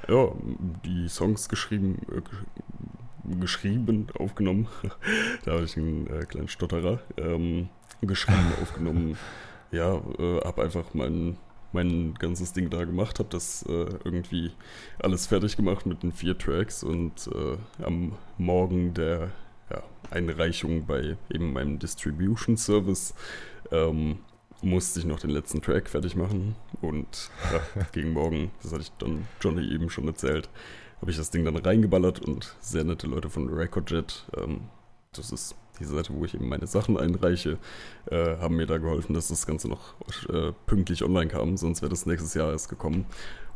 ja, 0.08 0.28
die 0.84 1.08
Songs 1.08 1.48
geschrieben, 1.48 2.00
äh, 2.10 3.36
geschrieben, 3.38 4.08
aufgenommen. 4.18 4.68
da 5.44 5.52
habe 5.52 5.64
ich 5.64 5.76
einen 5.76 6.06
äh, 6.06 6.24
kleinen 6.26 6.48
Stotterer. 6.48 7.00
Ähm, 7.16 7.68
geschrieben, 8.00 8.52
aufgenommen. 8.62 9.18
Ja, 9.72 9.96
äh, 10.18 10.40
habe 10.44 10.62
einfach 10.62 10.94
mein, 10.94 11.36
mein 11.72 12.14
ganzes 12.14 12.52
Ding 12.52 12.70
da 12.70 12.84
gemacht, 12.84 13.18
habe 13.18 13.28
das 13.30 13.64
äh, 13.68 13.86
irgendwie 14.04 14.52
alles 14.98 15.26
fertig 15.26 15.56
gemacht 15.56 15.86
mit 15.86 16.02
den 16.02 16.12
vier 16.12 16.38
Tracks 16.38 16.84
und 16.84 17.28
äh, 17.34 17.84
am 17.84 18.12
Morgen 18.38 18.94
der 18.94 19.30
ja, 19.70 19.82
Einreichung 20.11 20.87
bei 20.87 21.16
eben 21.32 21.52
meinem 21.52 21.78
Distribution 21.78 22.56
Service 22.56 23.14
ähm, 23.70 24.18
musste 24.62 25.00
ich 25.00 25.06
noch 25.06 25.20
den 25.20 25.30
letzten 25.30 25.61
Track 25.61 25.88
fertig 25.88 26.16
machen 26.16 26.56
und 26.80 27.30
ja, 27.52 27.85
gegen 27.92 28.12
morgen, 28.12 28.50
das 28.62 28.73
hatte 28.73 28.82
ich 28.82 28.93
dann 28.99 29.26
Johnny 29.40 29.73
eben 29.73 29.90
schon 29.90 30.06
erzählt, 30.06 30.49
habe 31.00 31.10
ich 31.10 31.17
das 31.17 31.30
Ding 31.30 31.45
dann 31.45 31.56
reingeballert 31.56 32.21
und 32.21 32.56
sehr 32.60 32.84
nette 32.84 33.06
Leute 33.06 33.30
von 33.30 33.49
Recordjet, 33.49 34.25
ähm, 34.36 34.62
das 35.12 35.30
ist 35.30 35.56
die 35.78 35.84
Seite, 35.84 36.14
wo 36.14 36.25
ich 36.25 36.34
eben 36.34 36.49
meine 36.49 36.67
Sachen 36.67 36.97
einreiche, 36.97 37.58
äh, 38.10 38.36
haben 38.38 38.56
mir 38.56 38.67
da 38.67 38.78
geholfen, 38.78 39.14
dass 39.14 39.28
das 39.28 39.47
Ganze 39.47 39.69
noch 39.69 39.95
äh, 40.28 40.52
pünktlich 40.67 41.04
online 41.04 41.28
kam, 41.28 41.56
sonst 41.56 41.82
wäre 41.82 41.90
das 41.90 42.06
nächstes 42.06 42.34
Jahr 42.34 42.50
erst 42.50 42.69
gekommen. 42.69 43.06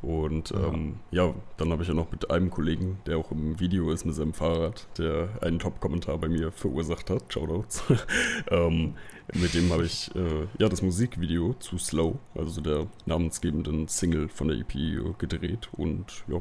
Und 0.02 0.52
ähm, 0.52 1.00
ja. 1.10 1.26
ja, 1.26 1.34
dann 1.58 1.70
habe 1.70 1.82
ich 1.82 1.88
ja 1.88 1.94
noch 1.94 2.10
mit 2.10 2.30
einem 2.30 2.50
Kollegen, 2.50 2.98
der 3.06 3.18
auch 3.18 3.30
im 3.30 3.60
Video 3.60 3.92
ist 3.92 4.06
mit 4.06 4.14
seinem 4.14 4.32
Fahrrad, 4.32 4.86
der 4.96 5.28
einen 5.42 5.58
Top-Kommentar 5.58 6.16
bei 6.18 6.28
mir 6.28 6.52
verursacht 6.52 7.10
hat, 7.10 7.30
Shoutouts. 7.32 7.82
ähm, 8.50 8.94
mit 9.34 9.52
dem 9.52 9.70
habe 9.70 9.84
ich 9.84 10.14
äh, 10.14 10.46
ja 10.58 10.68
das 10.68 10.80
Musikvideo 10.80 11.54
zu 11.54 11.76
Slow, 11.76 12.18
also 12.34 12.62
der 12.62 12.86
namensgebenden 13.04 13.88
Single 13.88 14.28
von 14.28 14.48
der 14.48 14.56
EP, 14.56 15.18
gedreht 15.18 15.68
und 15.72 16.24
ja, 16.28 16.40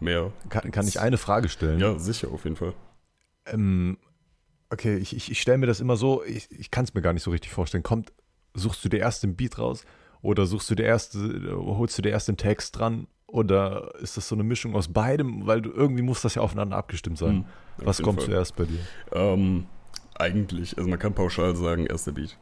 mehr. 0.00 0.32
Kann, 0.50 0.70
kann 0.70 0.86
ich 0.86 1.00
eine 1.00 1.16
Frage 1.16 1.48
stellen? 1.48 1.80
Ja, 1.80 1.98
sicher, 1.98 2.28
auf 2.32 2.44
jeden 2.44 2.56
Fall. 2.56 2.74
Ähm, 3.46 3.96
okay, 4.68 4.96
ich, 4.96 5.16
ich, 5.16 5.30
ich 5.30 5.40
stelle 5.40 5.58
mir 5.58 5.66
das 5.66 5.80
immer 5.80 5.96
so, 5.96 6.22
ich, 6.22 6.50
ich 6.50 6.70
kann 6.70 6.84
es 6.84 6.92
mir 6.92 7.00
gar 7.00 7.14
nicht 7.14 7.22
so 7.22 7.30
richtig 7.30 7.50
vorstellen. 7.50 7.82
Kommt, 7.82 8.12
suchst 8.52 8.84
du 8.84 8.90
dir 8.90 8.98
erst 8.98 9.22
den 9.22 9.36
Beat 9.36 9.58
raus 9.58 9.84
oder 10.26 10.44
suchst 10.44 10.68
du 10.70 10.74
dir 10.74 10.84
erst, 10.84 11.16
holst 11.54 11.96
du 11.96 12.02
dir 12.02 12.10
erst 12.10 12.26
den 12.26 12.36
Text 12.36 12.76
dran 12.76 13.06
oder 13.28 13.94
ist 14.00 14.16
das 14.16 14.28
so 14.28 14.34
eine 14.34 14.42
Mischung 14.42 14.74
aus 14.74 14.88
beidem? 14.88 15.46
Weil 15.46 15.62
du 15.62 15.70
irgendwie 15.70 16.02
muss 16.02 16.20
das 16.20 16.34
ja 16.34 16.42
aufeinander 16.42 16.76
abgestimmt 16.76 17.16
sein. 17.16 17.46
Hm, 17.78 17.86
Was 17.86 18.02
kommt 18.02 18.18
Fall. 18.18 18.30
zuerst 18.30 18.56
bei 18.56 18.64
dir? 18.64 18.80
Ähm, 19.12 19.66
eigentlich, 20.16 20.76
also 20.76 20.90
man 20.90 20.98
kann 20.98 21.14
pauschal 21.14 21.54
sagen, 21.54 21.86
erst 21.86 22.08
der 22.08 22.12
Beat. 22.12 22.36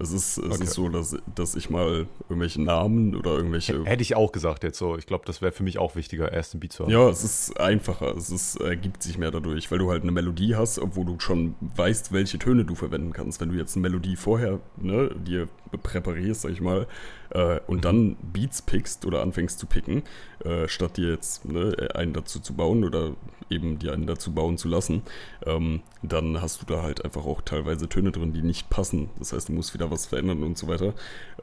Es 0.00 0.12
ist, 0.12 0.38
es 0.38 0.54
okay. 0.54 0.64
ist 0.64 0.74
so, 0.74 0.88
dass, 0.88 1.16
dass 1.34 1.56
ich 1.56 1.70
mal 1.70 2.06
irgendwelche 2.28 2.62
Namen 2.62 3.16
oder 3.16 3.32
irgendwelche. 3.32 3.84
Hätte 3.84 4.02
ich 4.02 4.14
auch 4.14 4.30
gesagt 4.30 4.62
jetzt 4.62 4.78
so. 4.78 4.96
Ich 4.96 5.06
glaube, 5.06 5.24
das 5.26 5.42
wäre 5.42 5.50
für 5.50 5.64
mich 5.64 5.78
auch 5.78 5.96
wichtiger, 5.96 6.32
erst 6.32 6.54
ein 6.54 6.60
Beat 6.60 6.72
zu 6.72 6.84
haben. 6.84 6.92
Ja, 6.92 7.08
es 7.08 7.24
ist 7.24 7.58
einfacher. 7.58 8.16
Es 8.16 8.30
ist, 8.30 8.56
ergibt 8.56 9.02
sich 9.02 9.18
mehr 9.18 9.32
dadurch, 9.32 9.70
weil 9.72 9.78
du 9.78 9.90
halt 9.90 10.04
eine 10.04 10.12
Melodie 10.12 10.54
hast, 10.54 10.78
obwohl 10.78 11.04
du 11.04 11.18
schon 11.18 11.56
weißt, 11.60 12.12
welche 12.12 12.38
Töne 12.38 12.64
du 12.64 12.76
verwenden 12.76 13.12
kannst. 13.12 13.40
Wenn 13.40 13.48
du 13.48 13.56
jetzt 13.56 13.74
eine 13.74 13.82
Melodie 13.82 14.14
vorher 14.14 14.60
ne, 14.76 15.10
dir 15.16 15.48
präparierst, 15.82 16.42
sag 16.42 16.52
ich 16.52 16.60
mal, 16.60 16.86
äh, 17.30 17.60
und 17.66 17.84
dann 17.84 18.16
Beats 18.32 18.62
pickst 18.62 19.06
oder 19.06 19.22
anfängst 19.22 19.58
zu 19.58 19.66
picken, 19.66 20.02
äh, 20.44 20.68
statt 20.68 20.96
dir 20.96 21.10
jetzt 21.10 21.44
ne, 21.44 21.88
einen 21.94 22.12
dazu 22.12 22.40
zu 22.40 22.54
bauen 22.54 22.84
oder 22.84 23.12
eben 23.50 23.78
dir 23.78 23.92
einen 23.92 24.06
dazu 24.06 24.32
bauen 24.32 24.58
zu 24.58 24.68
lassen, 24.68 25.02
ähm, 25.46 25.82
dann 26.02 26.40
hast 26.40 26.62
du 26.62 26.66
da 26.66 26.82
halt 26.82 27.04
einfach 27.04 27.24
auch 27.24 27.42
teilweise 27.42 27.88
Töne 27.88 28.12
drin, 28.12 28.32
die 28.32 28.42
nicht 28.42 28.70
passen. 28.70 29.10
Das 29.18 29.32
heißt, 29.32 29.48
du 29.48 29.52
musst 29.52 29.74
wieder 29.74 29.90
was 29.90 30.06
verändern 30.06 30.42
und 30.42 30.58
so 30.58 30.68
weiter. 30.68 30.94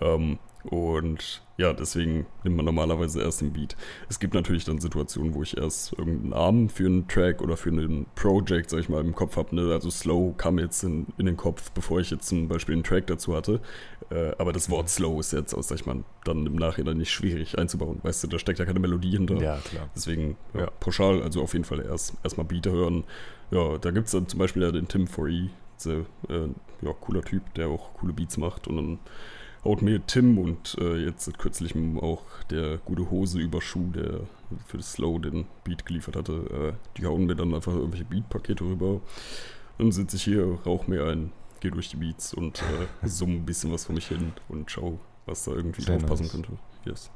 Ähm, 0.01 0.39
und 0.63 1.41
ja, 1.57 1.71
deswegen 1.71 2.25
nimmt 2.43 2.57
man 2.57 2.65
normalerweise 2.65 3.21
erst 3.21 3.39
den 3.39 3.53
Beat. 3.53 3.77
Es 4.09 4.19
gibt 4.19 4.33
natürlich 4.33 4.65
dann 4.65 4.79
Situationen, 4.79 5.33
wo 5.33 5.41
ich 5.41 5.55
erst 5.55 5.93
irgendeinen 5.93 6.29
Namen 6.29 6.69
für 6.69 6.85
einen 6.85 7.07
Track 7.07 7.41
oder 7.41 7.55
für 7.55 7.69
einen 7.69 8.07
Project, 8.15 8.69
sag 8.69 8.79
ich 8.79 8.89
mal, 8.89 8.99
im 8.99 9.15
Kopf 9.15 9.37
habe. 9.37 9.55
Ne? 9.55 9.71
Also 9.71 9.89
Slow 9.89 10.33
kam 10.35 10.59
jetzt 10.59 10.83
in, 10.83 11.07
in, 11.17 11.25
den 11.25 11.37
Kopf, 11.37 11.71
bevor 11.71 12.01
ich 12.01 12.09
jetzt 12.11 12.27
zum 12.27 12.49
Beispiel 12.49 12.73
einen 12.73 12.83
Track 12.83 13.07
dazu 13.07 13.33
hatte. 13.33 13.61
Äh, 14.09 14.33
aber 14.37 14.51
das 14.51 14.69
Wort 14.69 14.89
Slow 14.89 15.17
ist 15.21 15.31
jetzt, 15.31 15.51
sag 15.51 15.79
ich 15.79 15.85
mal, 15.85 16.03
dann 16.25 16.45
im 16.45 16.55
Nachhinein 16.55 16.97
nicht 16.97 17.11
schwierig 17.11 17.57
einzubauen. 17.57 17.99
Weißt 18.03 18.23
du, 18.23 18.27
da 18.27 18.37
steckt 18.37 18.59
ja 18.59 18.65
keine 18.65 18.79
Melodie 18.79 19.11
hinter. 19.11 19.35
Ja, 19.35 19.57
klar. 19.57 19.89
Deswegen 19.95 20.35
ja, 20.53 20.61
ja. 20.61 20.69
pauschal, 20.81 21.23
also 21.23 21.41
auf 21.41 21.53
jeden 21.53 21.65
Fall 21.65 21.79
erst 21.79 22.15
erstmal 22.21 22.45
Beat 22.45 22.67
hören. 22.67 23.05
Ja, 23.51 23.77
da 23.77 23.91
gibt 23.91 24.07
es 24.07 24.11
dann 24.11 24.27
zum 24.27 24.39
Beispiel 24.39 24.63
ja 24.63 24.71
den 24.71 24.89
Tim 24.89 25.05
4E, 25.05 25.49
sehr, 25.77 25.99
äh, 26.27 26.49
ja, 26.81 26.91
cooler 26.99 27.21
Typ, 27.21 27.53
der 27.53 27.69
auch 27.69 27.93
coole 27.93 28.11
Beats 28.11 28.35
macht 28.35 28.67
und 28.67 28.75
dann 28.75 28.99
haut 29.65 29.81
mir 29.81 30.05
Tim 30.05 30.37
und 30.37 30.77
äh, 30.79 30.95
jetzt 30.97 31.37
kürzlich 31.39 31.75
auch 31.99 32.23
der 32.51 32.77
gute 32.77 33.09
Hose 33.09 33.39
über 33.39 33.61
Schuh, 33.61 33.91
der 33.91 34.21
für 34.67 34.77
das 34.77 34.93
Slow 34.93 35.19
den 35.19 35.47
Beat 35.63 35.85
geliefert 35.85 36.15
hatte, 36.15 36.33
äh, 36.77 36.97
die 36.97 37.05
hauen 37.05 37.25
mir 37.25 37.35
dann 37.35 37.53
einfach 37.53 37.73
irgendwelche 37.73 38.05
Beat-Pakete 38.05 38.63
rüber. 38.63 39.01
Dann 39.79 39.91
sitze 39.91 40.17
ich 40.17 40.23
hier, 40.23 40.59
rauche 40.65 40.89
mir 40.89 41.05
ein, 41.07 41.31
gehe 41.59 41.71
durch 41.71 41.89
die 41.89 41.97
Beats 41.97 42.33
und 42.33 42.61
äh, 42.61 43.07
summe 43.07 43.33
ein 43.33 43.45
bisschen 43.45 43.71
was 43.73 43.85
vor 43.85 43.95
mich 43.95 44.07
hin 44.07 44.33
und 44.47 44.69
schau, 44.69 44.99
was 45.25 45.45
da 45.45 45.51
irgendwie 45.51 45.81
Sehr 45.81 45.97
drauf 45.97 46.09
passen 46.09 46.29
könnte. 46.29 46.51
Yes. 46.85 47.11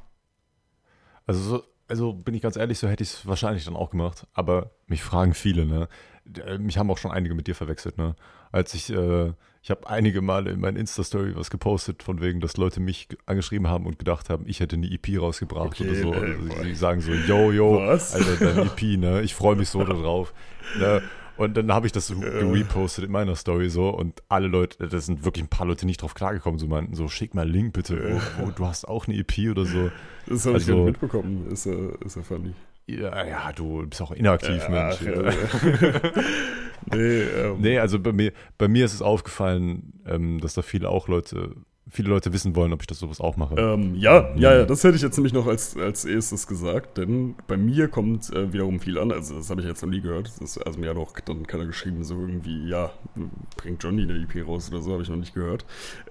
Also, 1.28 1.42
so, 1.42 1.64
also 1.88 2.14
bin 2.14 2.34
ich 2.34 2.42
ganz 2.42 2.56
ehrlich, 2.56 2.80
so 2.80 2.88
hätte 2.88 3.04
ich 3.04 3.12
es 3.12 3.28
wahrscheinlich 3.28 3.66
dann 3.66 3.76
auch 3.76 3.92
gemacht. 3.92 4.26
Aber 4.34 4.72
mich 4.88 5.04
fragen 5.04 5.36
viele, 5.36 5.68
ne? 5.68 5.88
Äh, 6.46 6.58
mich 6.58 6.78
haben 6.78 6.90
auch 6.92 6.98
schon 6.98 7.12
einige 7.12 7.34
mit 7.34 7.48
dir 7.48 7.56
verwechselt, 7.56 7.98
ne? 7.98 8.16
Als 8.52 8.74
ich, 8.74 8.92
äh, 8.92 9.34
ich 9.62 9.72
habe 9.72 9.88
einige 9.88 10.22
Male 10.22 10.52
in 10.52 10.60
meinen 10.60 10.78
Insta-Story 10.78 11.36
was 11.36 11.50
gepostet, 11.50 12.04
von 12.04 12.22
wegen, 12.22 12.40
dass 12.40 12.58
Leute 12.58 12.80
mich 12.80 13.08
angeschrieben 13.26 13.68
haben 13.68 13.86
und 13.86 14.00
gedacht 14.00 14.30
haben, 14.30 14.46
ich 14.48 14.60
hätte 14.60 14.76
eine 14.76 14.88
EP 14.92 15.20
rausgebracht 15.20 15.68
okay, 15.68 15.90
oder 15.90 15.96
so. 15.96 16.12
Also, 16.14 16.64
sie 16.64 16.76
sagen 16.76 17.02
so, 17.02 17.12
yo, 17.12 17.52
yo, 17.52 17.78
was? 17.80 18.16
Alter, 18.16 18.54
dein 18.54 18.68
EP, 18.68 19.00
ne? 19.00 19.22
Ich 19.22 19.36
freue 19.36 19.56
mich 19.56 19.70
so 19.70 19.84
darauf. 19.84 20.34
Ne? 20.80 21.02
Und 21.40 21.56
dann 21.56 21.72
habe 21.72 21.86
ich 21.86 21.94
das 21.94 22.08
so 22.08 22.20
gerepostet 22.20 23.06
in 23.06 23.12
meiner 23.12 23.34
Story 23.38 23.70
so 23.70 23.88
und 23.92 24.22
alle 24.28 24.50
Leute, 24.50 24.90
das 24.90 25.06
sind 25.06 25.24
wirklich 25.24 25.46
ein 25.46 25.48
paar 25.48 25.66
Leute 25.66 25.86
nicht 25.86 26.02
drauf 26.02 26.14
klargekommen, 26.14 26.60
so 26.60 26.68
meinten 26.68 26.96
so, 26.96 27.08
schick 27.08 27.34
mal 27.34 27.44
einen 27.44 27.52
Link 27.52 27.72
bitte, 27.72 28.20
wo, 28.38 28.46
wo, 28.46 28.52
du 28.52 28.66
hast 28.66 28.86
auch 28.86 29.08
eine 29.08 29.16
EP 29.16 29.50
oder 29.50 29.64
so. 29.64 29.90
Das 30.28 30.46
habe 30.46 30.56
also, 30.56 30.72
ich 30.72 30.78
nicht 30.78 30.86
mitbekommen, 30.86 31.48
ist, 31.50 31.66
uh, 31.66 31.94
ist 32.04 32.18
ja 32.18 32.24
funny. 32.24 32.54
Ja, 32.98 33.26
ja, 33.26 33.52
du 33.52 33.86
bist 33.88 34.02
auch 34.02 34.12
inaktiv, 34.12 34.64
ja, 34.64 34.70
Mensch. 34.70 35.02
Ja. 35.02 35.22
nee, 36.96 37.22
ähm. 37.22 37.58
nee, 37.60 37.78
also 37.78 38.00
bei 38.00 38.12
mir, 38.12 38.32
bei 38.58 38.68
mir 38.68 38.86
ist 38.86 38.94
es 38.94 39.02
aufgefallen, 39.02 39.94
ähm, 40.08 40.40
dass 40.40 40.56
da 40.56 40.64
viele 40.64 40.90
auch 40.90 41.08
Leute, 41.08 41.56
viele 41.88 42.10
Leute 42.10 42.34
wissen 42.34 42.56
wollen, 42.56 42.74
ob 42.74 42.82
ich 42.82 42.88
das 42.88 42.98
sowas 42.98 43.22
auch 43.22 43.38
mache. 43.38 43.56
Ähm, 43.56 43.94
ja, 43.94 44.34
ja, 44.36 44.58
ja, 44.58 44.66
das 44.66 44.84
hätte 44.84 44.96
ich 44.96 45.04
jetzt 45.04 45.18
nämlich 45.18 45.34
noch 45.34 45.46
als, 45.46 45.78
als 45.78 46.04
erstes 46.04 46.48
gesagt, 46.48 46.98
denn 46.98 47.36
bei 47.48 47.58
mir 47.58 47.90
kommt 47.90 48.34
äh, 48.34 48.52
wiederum 48.52 48.80
viel 48.80 48.98
an, 48.98 49.12
also 49.12 49.36
das 49.36 49.52
habe 49.52 49.62
ich 49.62 49.68
jetzt 49.68 49.84
noch 49.84 49.90
nie 49.90 50.02
gehört. 50.02 50.32
Das, 50.40 50.58
also 50.58 50.80
mir 50.80 50.90
hat 50.90 50.98
auch 50.98 51.14
dann 51.20 51.46
keiner 51.46 51.68
geschrieben, 51.68 52.04
so 52.04 52.16
irgendwie, 52.16 52.68
ja, 52.68 52.92
bringt 53.58 53.84
Johnny 53.84 54.04
eine 54.04 54.16
EP 54.24 54.48
raus 54.48 54.72
oder 54.72 54.82
so, 54.82 54.94
habe 54.94 55.04
ich 55.04 55.10
noch 55.10 55.16
nicht 55.18 55.36
gehört. 55.36 55.64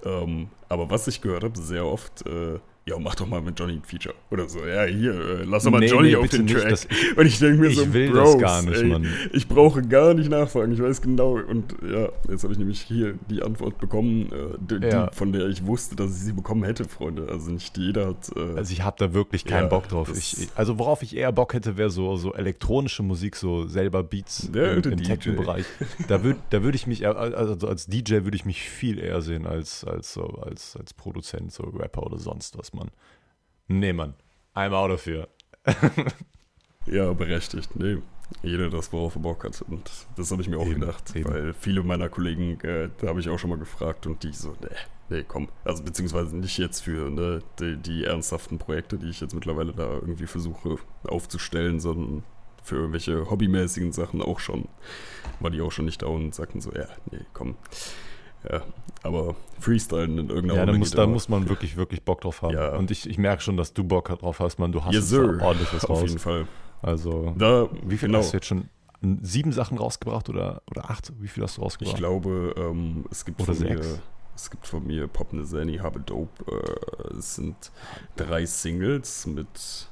Ähm, 0.05 0.47
aber 0.69 0.89
was 0.89 1.07
ich 1.07 1.21
gehört 1.21 1.43
habe, 1.43 1.59
sehr 1.59 1.85
oft, 1.85 2.25
äh, 2.25 2.59
ja, 2.89 2.99
mach 2.99 3.15
doch 3.15 3.27
mal 3.27 3.41
mit 3.41 3.59
Johnny 3.59 3.73
ein 3.73 3.83
Feature 3.83 4.15
oder 4.31 4.47
so. 4.49 4.59
Ja, 4.65 4.83
hier, 4.85 5.13
äh, 5.13 5.43
lass 5.43 5.63
doch 5.63 5.71
mal 5.71 5.79
nee, 5.79 5.87
Johnny 5.87 6.09
nee, 6.09 6.15
auf 6.15 6.29
den 6.29 6.47
Track. 6.47 6.69
Das, 6.69 6.87
und 7.15 7.25
ich 7.25 7.39
denke 7.39 7.61
mir 7.61 7.67
ich 7.67 7.75
so, 7.75 7.83
ich 7.83 7.93
will 7.93 8.11
Bros, 8.11 8.33
das 8.33 8.41
gar 8.41 8.61
nicht, 8.63 8.81
ey, 8.81 8.85
Mann. 8.85 9.07
Ich 9.31 9.47
brauche 9.47 9.81
gar 9.81 10.13
nicht 10.13 10.29
nachfragen. 10.29 10.71
Ich 10.73 10.81
weiß 10.81 11.01
genau. 11.01 11.33
Und 11.33 11.75
ja, 11.83 12.09
jetzt 12.29 12.43
habe 12.43 12.53
ich 12.53 12.59
nämlich 12.59 12.81
hier 12.81 13.15
die 13.29 13.43
Antwort 13.43 13.77
bekommen, 13.77 14.31
äh, 14.31 14.57
die, 14.59 14.85
ja. 14.85 15.07
die, 15.07 15.15
von 15.15 15.31
der 15.31 15.47
ich 15.47 15.65
wusste, 15.65 15.95
dass 15.95 16.11
ich 16.11 16.23
sie 16.23 16.33
bekommen 16.33 16.63
hätte, 16.63 16.85
Freunde. 16.85 17.27
Also 17.29 17.51
nicht 17.51 17.77
jeder 17.77 18.07
hat. 18.07 18.31
Äh, 18.35 18.57
also 18.57 18.73
ich 18.73 18.81
habe 18.81 18.95
da 18.97 19.13
wirklich 19.13 19.45
keinen 19.45 19.63
ja, 19.63 19.69
Bock 19.69 19.87
drauf. 19.87 20.11
Ich, 20.15 20.47
also 20.55 20.79
worauf 20.79 21.03
ich 21.03 21.15
eher 21.15 21.31
Bock 21.31 21.53
hätte, 21.53 21.77
wäre 21.77 21.89
so, 21.89 22.15
so 22.15 22.33
elektronische 22.33 23.03
Musik, 23.03 23.35
so 23.35 23.67
selber 23.67 24.03
Beats 24.03 24.49
ja, 24.53 24.71
im, 24.71 24.83
im 24.83 25.03
Techno-Bereich. 25.03 25.65
Da 26.07 26.23
würde 26.23 26.39
da 26.49 26.63
würd 26.63 26.75
ich 26.75 26.87
mich, 26.87 27.05
also 27.05 27.67
als 27.67 27.87
DJ 27.87 28.23
würde 28.23 28.35
ich 28.35 28.45
mich 28.45 28.61
viel 28.61 28.99
eher 28.99 29.21
sehen 29.21 29.45
als, 29.45 29.83
als, 29.83 30.13
so, 30.13 30.23
als, 30.23 30.75
als 30.77 30.93
Produzent, 30.93 31.51
so 31.51 31.63
Rapper 31.63 32.03
oder 32.03 32.17
sonst 32.17 32.57
was, 32.57 32.73
Mann. 32.73 32.78
Nee, 33.67 33.93
Mann. 33.93 34.15
I'm 34.55 34.73
out 34.73 34.91
of 34.91 35.05
here. 35.05 35.27
ja, 36.85 37.13
berechtigt. 37.13 37.75
Nee. 37.75 37.97
Jeder 38.43 38.69
das, 38.69 38.93
worauf 38.93 39.15
er 39.15 39.21
Bock 39.21 39.43
hat. 39.43 39.61
Und 39.63 39.89
das 40.15 40.31
habe 40.31 40.41
ich 40.41 40.49
mir 40.49 40.57
auch 40.57 40.65
eben, 40.65 40.81
gedacht. 40.81 41.15
Eben. 41.15 41.29
Weil 41.29 41.53
viele 41.53 41.83
meiner 41.83 42.09
Kollegen, 42.09 42.59
äh, 42.61 42.89
da 42.99 43.07
habe 43.07 43.19
ich 43.19 43.29
auch 43.29 43.39
schon 43.39 43.49
mal 43.49 43.59
gefragt 43.59 44.05
und 44.07 44.23
die 44.23 44.33
so, 44.33 44.55
nee, 44.61 44.67
nee, 45.09 45.25
komm. 45.27 45.49
Also 45.63 45.83
beziehungsweise 45.83 46.35
nicht 46.35 46.57
jetzt 46.57 46.81
für 46.81 47.09
ne, 47.09 47.41
die, 47.59 47.77
die 47.77 48.03
ernsthaften 48.03 48.59
Projekte, 48.59 48.97
die 48.97 49.09
ich 49.09 49.19
jetzt 49.19 49.33
mittlerweile 49.33 49.73
da 49.73 49.93
irgendwie 49.93 50.27
versuche 50.27 50.77
aufzustellen, 51.07 51.79
sondern 51.79 52.23
für 52.63 52.75
irgendwelche 52.75 53.29
hobbymäßigen 53.29 53.91
Sachen 53.91 54.21
auch 54.21 54.39
schon. 54.39 54.67
War 55.39 55.49
die 55.49 55.61
auch 55.61 55.71
schon 55.71 55.85
nicht 55.85 56.01
da 56.03 56.07
und 56.07 56.35
sagten 56.35 56.61
so, 56.61 56.71
ja, 56.71 56.87
nee, 57.11 57.25
komm. 57.33 57.55
Ja, 58.49 58.61
aber 59.03 59.35
Freestylen 59.59 60.17
in 60.17 60.29
irgendeiner 60.29 60.59
Ja, 60.61 60.65
da 60.65 60.73
muss, 60.73 60.91
da 60.91 61.07
muss 61.07 61.29
man 61.29 61.49
wirklich, 61.49 61.75
wirklich 61.75 62.03
Bock 62.03 62.21
drauf 62.21 62.41
haben. 62.41 62.53
Ja. 62.53 62.75
Und 62.75 62.91
ich, 62.91 63.09
ich 63.09 63.17
merke 63.17 63.41
schon, 63.41 63.57
dass 63.57 63.73
du 63.73 63.83
Bock 63.83 64.07
drauf 64.19 64.39
hast, 64.39 64.59
man. 64.59 64.71
Du 64.71 64.83
hast 64.83 64.93
yes, 64.93 65.13
ordentlich 65.13 65.73
was 65.73 65.83
raus. 65.89 66.01
Auf 66.01 66.07
jeden 66.07 66.19
Fall. 66.19 66.47
Also, 66.81 67.33
da, 67.37 67.67
wie 67.83 67.97
viel 67.97 68.07
genau. 68.07 68.19
hast 68.19 68.31
du 68.31 68.37
jetzt 68.37 68.47
schon? 68.47 68.69
Sieben 69.21 69.53
Sachen 69.53 69.77
rausgebracht 69.77 70.29
oder, 70.29 70.61
oder 70.69 70.89
acht? 70.89 71.13
Wie 71.19 71.29
viel 71.29 71.43
hast 71.43 71.57
du 71.57 71.61
rausgebracht? 71.61 71.95
Ich 71.95 71.99
glaube, 71.99 72.53
ähm, 72.57 73.05
es 73.09 73.23
gibt 73.23 73.39
oder 73.41 73.53
von 73.53 73.55
sechs. 73.55 73.87
mir 73.87 73.99
es 74.39 74.49
gibt 74.49 74.67
von 74.67 74.87
mir 74.87 75.07
Pop 75.07 75.33
Ne 75.33 75.43
Zany, 75.43 75.77
Habe 75.77 75.99
Dope. 75.99 76.45
Äh, 76.49 77.17
es 77.17 77.35
sind 77.35 77.71
drei 78.15 78.45
Singles 78.45 79.25
mit. 79.25 79.89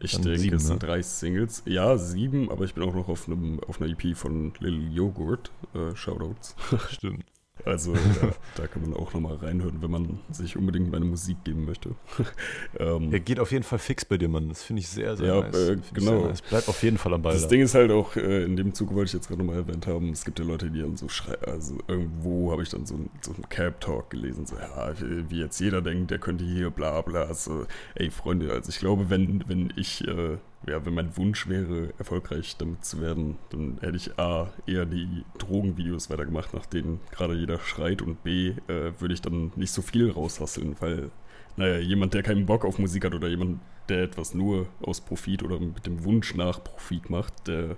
Ich 0.00 0.12
Dann 0.12 0.22
denke, 0.22 0.38
sieben, 0.38 0.56
es 0.56 0.66
sind 0.66 0.82
ne? 0.82 0.86
drei 0.88 1.02
Singles. 1.02 1.62
Ja, 1.66 1.98
sieben, 1.98 2.50
aber 2.50 2.64
ich 2.64 2.74
bin 2.74 2.82
auch 2.82 2.94
noch 2.94 3.08
auf, 3.08 3.28
einem, 3.28 3.60
auf 3.60 3.80
einer 3.80 3.90
EP 3.90 4.16
von 4.16 4.54
Lil 4.58 4.92
Joghurt. 4.92 5.52
Äh, 5.74 5.94
Shoutouts. 5.94 6.56
Stimmt. 6.90 7.26
Also 7.64 7.94
ja, 8.22 8.32
da 8.56 8.66
kann 8.66 8.82
man 8.82 8.94
auch 8.94 9.12
nochmal 9.14 9.36
reinhören, 9.36 9.80
wenn 9.82 9.90
man 9.90 10.18
sich 10.30 10.56
unbedingt 10.56 10.90
meine 10.90 11.04
Musik 11.04 11.44
geben 11.44 11.64
möchte. 11.64 11.94
ähm, 12.78 13.12
er 13.12 13.20
geht 13.20 13.38
auf 13.38 13.52
jeden 13.52 13.62
Fall 13.62 13.78
fix 13.78 14.04
bei 14.04 14.16
dir, 14.16 14.28
Mann. 14.28 14.48
Das 14.48 14.62
finde 14.62 14.80
ich 14.80 14.88
sehr, 14.88 15.16
sehr 15.16 15.26
ja, 15.26 15.40
nice. 15.40 15.68
Äh, 15.68 15.76
genau. 15.92 16.28
Es 16.28 16.42
bleibt 16.42 16.68
auf 16.68 16.82
jeden 16.82 16.98
Fall 16.98 17.14
am 17.14 17.22
Ball. 17.22 17.34
Das 17.34 17.42
da. 17.42 17.48
Ding 17.48 17.60
ist 17.60 17.74
halt 17.74 17.90
auch, 17.90 18.16
äh, 18.16 18.44
in 18.44 18.56
dem 18.56 18.74
Zuge 18.74 18.94
wollte 18.94 19.08
ich 19.08 19.12
jetzt 19.14 19.28
gerade 19.28 19.42
nochmal 19.42 19.56
erwähnt 19.56 19.86
haben, 19.86 20.10
es 20.10 20.24
gibt 20.24 20.38
ja 20.38 20.44
Leute, 20.44 20.70
die 20.70 20.80
dann 20.80 20.96
so 20.96 21.08
schreiben, 21.08 21.44
also 21.46 21.78
irgendwo 21.86 22.50
habe 22.50 22.62
ich 22.62 22.70
dann 22.70 22.86
so, 22.86 22.98
so 23.20 23.32
einen 23.32 23.48
Cap-Talk 23.48 24.10
gelesen, 24.10 24.46
so, 24.46 24.56
ja, 24.56 24.92
wie 25.28 25.38
jetzt 25.38 25.60
jeder 25.60 25.82
denkt, 25.82 26.10
der 26.10 26.18
könnte 26.18 26.44
hier 26.44 26.70
bla 26.70 27.00
bla. 27.02 27.32
So, 27.34 27.66
ey, 27.94 28.10
Freunde, 28.10 28.52
also 28.52 28.70
ich 28.70 28.78
glaube, 28.78 29.08
wenn, 29.08 29.44
wenn 29.46 29.72
ich 29.76 30.06
äh, 30.08 30.38
ja, 30.66 30.84
wenn 30.86 30.94
mein 30.94 31.16
Wunsch 31.16 31.48
wäre, 31.48 31.92
erfolgreich 31.98 32.56
damit 32.56 32.84
zu 32.84 33.00
werden, 33.00 33.38
dann 33.50 33.78
hätte 33.80 33.96
ich 33.96 34.18
A, 34.18 34.52
eher 34.66 34.86
die 34.86 35.24
Drogenvideos 35.38 36.10
weitergemacht, 36.10 36.54
nach 36.54 36.66
denen 36.66 37.00
gerade 37.10 37.34
jeder 37.34 37.58
schreit 37.58 38.02
und 38.02 38.22
B, 38.22 38.54
äh, 38.68 38.92
würde 38.98 39.14
ich 39.14 39.22
dann 39.22 39.52
nicht 39.56 39.72
so 39.72 39.82
viel 39.82 40.10
raushasseln, 40.10 40.76
weil, 40.80 41.10
naja, 41.56 41.78
jemand, 41.78 42.14
der 42.14 42.22
keinen 42.22 42.46
Bock 42.46 42.64
auf 42.64 42.78
Musik 42.78 43.04
hat 43.04 43.14
oder 43.14 43.28
jemand, 43.28 43.60
der 43.88 44.04
etwas 44.04 44.34
nur 44.34 44.66
aus 44.80 45.00
Profit 45.00 45.42
oder 45.42 45.58
mit 45.58 45.84
dem 45.86 46.04
Wunsch 46.04 46.34
nach 46.34 46.62
Profit 46.62 47.10
macht, 47.10 47.48
der, 47.48 47.76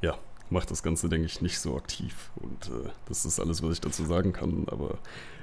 ja, 0.00 0.16
macht 0.48 0.70
das 0.70 0.82
Ganze, 0.82 1.08
denke 1.08 1.26
ich, 1.26 1.40
nicht 1.40 1.58
so 1.58 1.76
aktiv. 1.76 2.30
Und 2.36 2.66
äh, 2.68 2.90
das 3.06 3.24
ist 3.24 3.40
alles, 3.40 3.62
was 3.62 3.72
ich 3.72 3.80
dazu 3.80 4.04
sagen 4.04 4.32
kann, 4.32 4.66
aber 4.68 4.98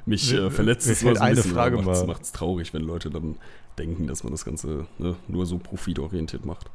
mich 0.06 0.34
äh, 0.34 0.50
verletzt 0.50 0.88
es 0.88 1.04
mal 1.04 1.16
so 1.16 1.22
ein 1.22 1.36
bisschen, 1.36 1.52
Frage 1.52 1.78
macht 1.82 2.22
es 2.22 2.32
traurig, 2.32 2.74
wenn 2.74 2.84
Leute 2.84 3.10
dann 3.10 3.38
denken, 3.80 4.08
dass 4.08 4.24
man 4.24 4.32
das 4.32 4.46
Ganze 4.46 4.86
ne, 4.98 5.16
nur 5.28 5.46
so 5.46 5.58
profitorientiert 5.58 6.46
macht. 6.46 6.70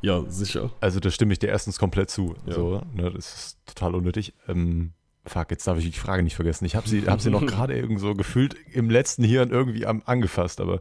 Ja, 0.00 0.24
sicher. 0.28 0.70
Also 0.80 1.00
da 1.00 1.10
stimme 1.10 1.32
ich 1.32 1.38
dir 1.38 1.48
erstens 1.48 1.78
komplett 1.78 2.10
zu. 2.10 2.34
Ja. 2.46 2.54
So, 2.54 2.82
ne, 2.94 3.10
das 3.10 3.34
ist 3.34 3.58
total 3.66 3.94
unnötig. 3.94 4.32
Ähm, 4.46 4.92
fuck, 5.26 5.50
jetzt 5.50 5.66
darf 5.66 5.78
ich 5.78 5.84
die 5.84 5.98
Frage 5.98 6.22
nicht 6.22 6.36
vergessen. 6.36 6.64
Ich 6.64 6.76
habe 6.76 6.88
sie, 6.88 7.02
hab 7.06 7.20
sie 7.20 7.30
noch 7.30 7.46
gerade 7.46 7.76
irgendwie 7.76 8.00
so 8.00 8.14
gefühlt 8.14 8.56
im 8.72 8.90
letzten 8.90 9.24
Hirn 9.24 9.50
irgendwie 9.50 9.86
am, 9.86 10.02
angefasst, 10.06 10.60
aber 10.60 10.80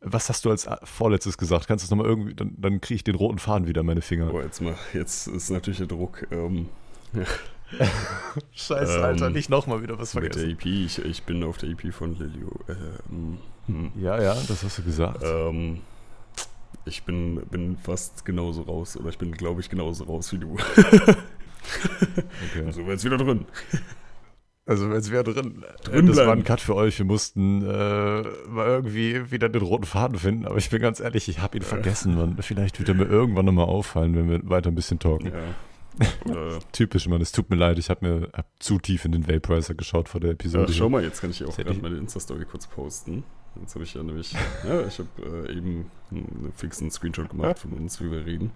was 0.00 0.28
hast 0.28 0.44
du 0.44 0.50
als 0.50 0.68
vorletztes 0.84 1.38
gesagt? 1.38 1.66
Kannst 1.66 1.82
du 1.82 1.86
es 1.86 1.90
nochmal 1.90 2.06
irgendwie, 2.06 2.34
dann, 2.34 2.54
dann 2.58 2.80
kriege 2.80 2.96
ich 2.96 3.04
den 3.04 3.14
roten 3.14 3.38
Faden 3.38 3.66
wieder 3.66 3.80
in 3.80 3.86
meine 3.86 4.02
Finger. 4.02 4.26
Boah, 4.26 4.42
jetzt 4.42 4.60
mal, 4.60 4.76
jetzt 4.92 5.26
ist 5.28 5.50
natürlich 5.50 5.78
der 5.78 5.86
Druck. 5.86 6.26
Ähm, 6.30 6.68
Scheiße, 8.52 9.02
Alter, 9.02 9.28
ähm, 9.28 9.32
nicht 9.32 9.48
nochmal 9.48 9.82
wieder 9.82 9.98
was 9.98 10.12
vergessen. 10.12 10.46
Mit 10.48 10.64
der 10.64 10.72
EP, 10.72 10.84
ich, 10.84 10.98
ich 11.02 11.22
bin 11.22 11.42
auf 11.42 11.56
der 11.56 11.70
EP 11.70 11.92
von 11.92 12.18
Lilio. 12.18 12.52
Ähm, 12.68 13.38
hm. 13.66 13.92
Ja, 13.96 14.20
ja, 14.20 14.34
das 14.48 14.62
hast 14.62 14.78
du 14.78 14.82
gesagt. 14.82 15.22
Ähm, 15.24 15.80
ich 16.84 17.04
bin, 17.04 17.40
bin 17.50 17.76
fast 17.76 18.24
genauso 18.24 18.62
raus, 18.62 18.96
oder 18.96 19.08
ich 19.08 19.18
bin, 19.18 19.32
glaube 19.32 19.60
ich, 19.60 19.70
genauso 19.70 20.04
raus 20.04 20.32
wie 20.32 20.38
du. 20.38 20.52
okay. 20.54 21.16
Also 22.66 22.82
wäre 22.82 22.94
es 22.94 23.04
wieder 23.04 23.16
drin. 23.16 23.46
Also 24.66 24.90
es 24.92 25.10
wäre 25.10 25.24
drin. 25.24 25.62
drin 25.84 26.06
das 26.06 26.16
bleiben. 26.16 26.28
war 26.28 26.36
ein 26.36 26.44
Cut 26.44 26.60
für 26.60 26.74
euch. 26.74 26.98
Wir 26.98 27.04
mussten 27.04 27.62
äh, 27.62 28.22
mal 28.48 28.66
irgendwie 28.66 29.30
wieder 29.30 29.50
den 29.50 29.60
roten 29.60 29.84
Faden 29.84 30.18
finden. 30.18 30.46
Aber 30.46 30.56
ich 30.56 30.70
bin 30.70 30.80
ganz 30.80 31.00
ehrlich, 31.00 31.28
ich 31.28 31.40
habe 31.40 31.58
ihn 31.58 31.62
vergessen. 31.62 32.14
Man. 32.14 32.38
Vielleicht 32.42 32.78
wird 32.78 32.88
er 32.88 32.94
mir 32.94 33.04
irgendwann 33.04 33.44
nochmal 33.44 33.66
auffallen, 33.66 34.16
wenn 34.16 34.30
wir 34.30 34.40
weiter 34.48 34.70
ein 34.70 34.74
bisschen 34.74 34.98
talken. 34.98 35.32
Ja. 35.32 36.58
Typisch, 36.72 37.06
Mann. 37.08 37.20
Es 37.20 37.32
tut 37.32 37.50
mir 37.50 37.56
leid, 37.56 37.78
ich 37.78 37.90
habe 37.90 38.08
mir 38.08 38.28
hab 38.32 38.46
zu 38.58 38.78
tief 38.78 39.04
in 39.04 39.12
den 39.12 39.28
Vaporizer 39.28 39.74
geschaut 39.74 40.08
vor 40.08 40.20
der 40.20 40.30
Episode. 40.30 40.72
Ja, 40.72 40.78
schau 40.78 40.88
mal, 40.88 41.04
jetzt 41.04 41.20
kann 41.20 41.30
ich 41.30 41.44
auch 41.44 41.56
gerade 41.56 41.74
meine 41.74 41.96
Insta-Story 41.96 42.46
kurz 42.46 42.66
posten. 42.66 43.22
Jetzt 43.60 43.74
habe 43.74 43.84
ich 43.84 43.94
ja 43.94 44.02
nämlich, 44.02 44.32
ja, 44.66 44.86
ich 44.86 44.98
habe 44.98 45.46
äh, 45.48 45.56
eben 45.56 45.90
einen 46.10 46.52
fixen 46.56 46.90
Screenshot 46.90 47.30
gemacht 47.30 47.58
von 47.58 47.72
uns, 47.72 48.00
wie 48.00 48.10
wir 48.10 48.26
reden. 48.26 48.50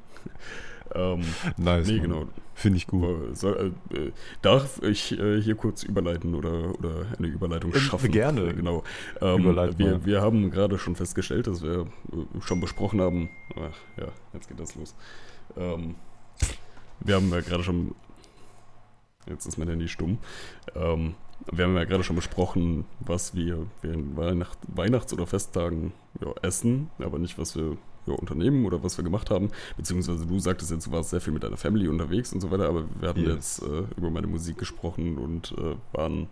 ähm, 0.95 1.23
nice. 1.57 1.87
Nee, 1.87 2.01
genau. 2.01 2.27
Finde 2.55 2.79
ich 2.79 2.89
gut. 2.89 3.37
Soll, 3.37 3.73
äh, 3.93 4.11
darf 4.43 4.83
ich 4.83 5.17
äh, 5.19 5.41
hier 5.41 5.55
kurz 5.55 5.85
überleiten 5.85 6.35
oder, 6.35 6.77
oder 6.77 7.07
eine 7.17 7.29
Überleitung 7.29 7.73
äh, 7.73 7.79
schaffen? 7.79 8.11
Gerne. 8.11 8.55
Genau. 8.59 8.83
Ähm, 9.21 9.45
wir, 9.79 10.05
wir 10.05 10.21
haben 10.21 10.51
gerade 10.51 10.79
schon 10.79 10.97
festgestellt, 10.97 11.47
dass 11.47 11.63
wir 11.63 11.83
äh, 12.13 12.41
schon 12.41 12.61
besprochen 12.61 13.01
haben. 13.01 13.31
Ach, 13.55 14.01
ja, 14.01 14.09
jetzt 14.33 14.49
geht 14.49 14.59
das 14.59 14.75
los. 14.75 14.97
Ähm, 15.57 15.95
wir 17.01 17.15
haben 17.15 17.31
ja 17.31 17.41
gerade 17.41 17.63
schon. 17.63 17.95
Jetzt 19.29 19.47
ist 19.47 19.59
mein 19.59 19.69
Handy 19.69 19.87
stumm. 19.89 20.19
Ähm, 20.75 21.15
wir 21.51 21.65
haben 21.65 21.77
ja 21.77 21.85
gerade 21.85 22.05
schon 22.05 22.17
besprochen, 22.17 22.85
was 23.01 23.35
wir 23.35 23.67
während 23.83 24.17
Weihnacht, 24.17 24.59
Weihnachts- 24.67 25.13
oder 25.13 25.27
Festtagen 25.27 25.93
ja, 26.21 26.33
essen, 26.43 26.91
aber 26.99 27.19
nicht, 27.19 27.39
was 27.39 27.57
wir 27.57 27.77
ja, 28.07 28.15
unternehmen 28.15 28.67
oder 28.67 28.83
was 28.83 28.99
wir 28.99 29.05
gemacht 29.05 29.31
haben. 29.31 29.51
Beziehungsweise 29.77 30.27
du 30.27 30.39
sagtest 30.39 30.71
jetzt, 30.71 30.87
du 30.87 30.93
warst 30.93 31.11
sehr 31.11 31.21
viel 31.21 31.33
mit 31.33 31.43
deiner 31.43 31.57
Family 31.57 31.89
unterwegs 31.89 32.33
und 32.33 32.41
so 32.41 32.51
weiter, 32.51 32.69
aber 32.69 32.85
wir 33.01 33.09
hatten 33.09 33.25
yes. 33.25 33.35
jetzt 33.35 33.63
äh, 33.63 33.85
über 33.97 34.11
meine 34.11 34.27
Musik 34.27 34.59
gesprochen 34.59 35.19
und 35.19 35.53
äh, 35.53 35.77
waren, 35.93 36.29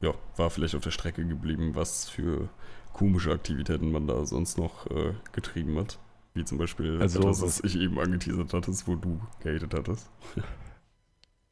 ja, 0.00 0.14
war 0.36 0.50
vielleicht 0.50 0.74
auf 0.74 0.82
der 0.82 0.90
Strecke 0.90 1.26
geblieben, 1.26 1.74
was 1.74 2.08
für 2.08 2.48
komische 2.92 3.32
Aktivitäten 3.32 3.90
man 3.90 4.06
da 4.06 4.24
sonst 4.24 4.58
noch 4.58 4.86
äh, 4.90 5.12
getrieben 5.32 5.78
hat. 5.78 5.98
Wie 6.34 6.44
zum 6.44 6.58
Beispiel 6.58 7.00
also, 7.00 7.20
das, 7.20 7.40
was 7.40 7.60
ich 7.60 7.78
eben 7.78 7.98
angeteasert 7.98 8.52
hatte, 8.52 8.72
wo 8.86 8.94
du 8.94 9.20
gehatet 9.40 9.74
hattest. 9.74 10.10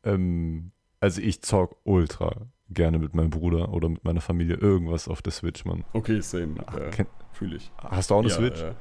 Ähm, 0.07 0.72
also 1.00 1.22
ich 1.22 1.40
zock 1.40 1.76
ultra 1.85 2.46
gerne 2.70 2.98
mit 2.98 3.14
meinem 3.14 3.31
Bruder 3.31 3.72
oder 3.72 3.88
mit 3.88 4.05
meiner 4.05 4.20
Familie 4.20 4.57
irgendwas 4.57 5.09
auf 5.09 5.22
der 5.22 5.33
Switch, 5.33 5.64
Mann. 5.64 5.85
Okay, 5.92 6.20
same. 6.20 6.57
Äh, 6.61 7.05
Fühle 7.33 7.57
ich. 7.57 7.70
Hast 7.79 8.11
du 8.11 8.14
auch 8.14 8.20
eine 8.20 8.29
ja, 8.29 8.35
Switch? 8.35 8.61
Ja. 8.61 8.74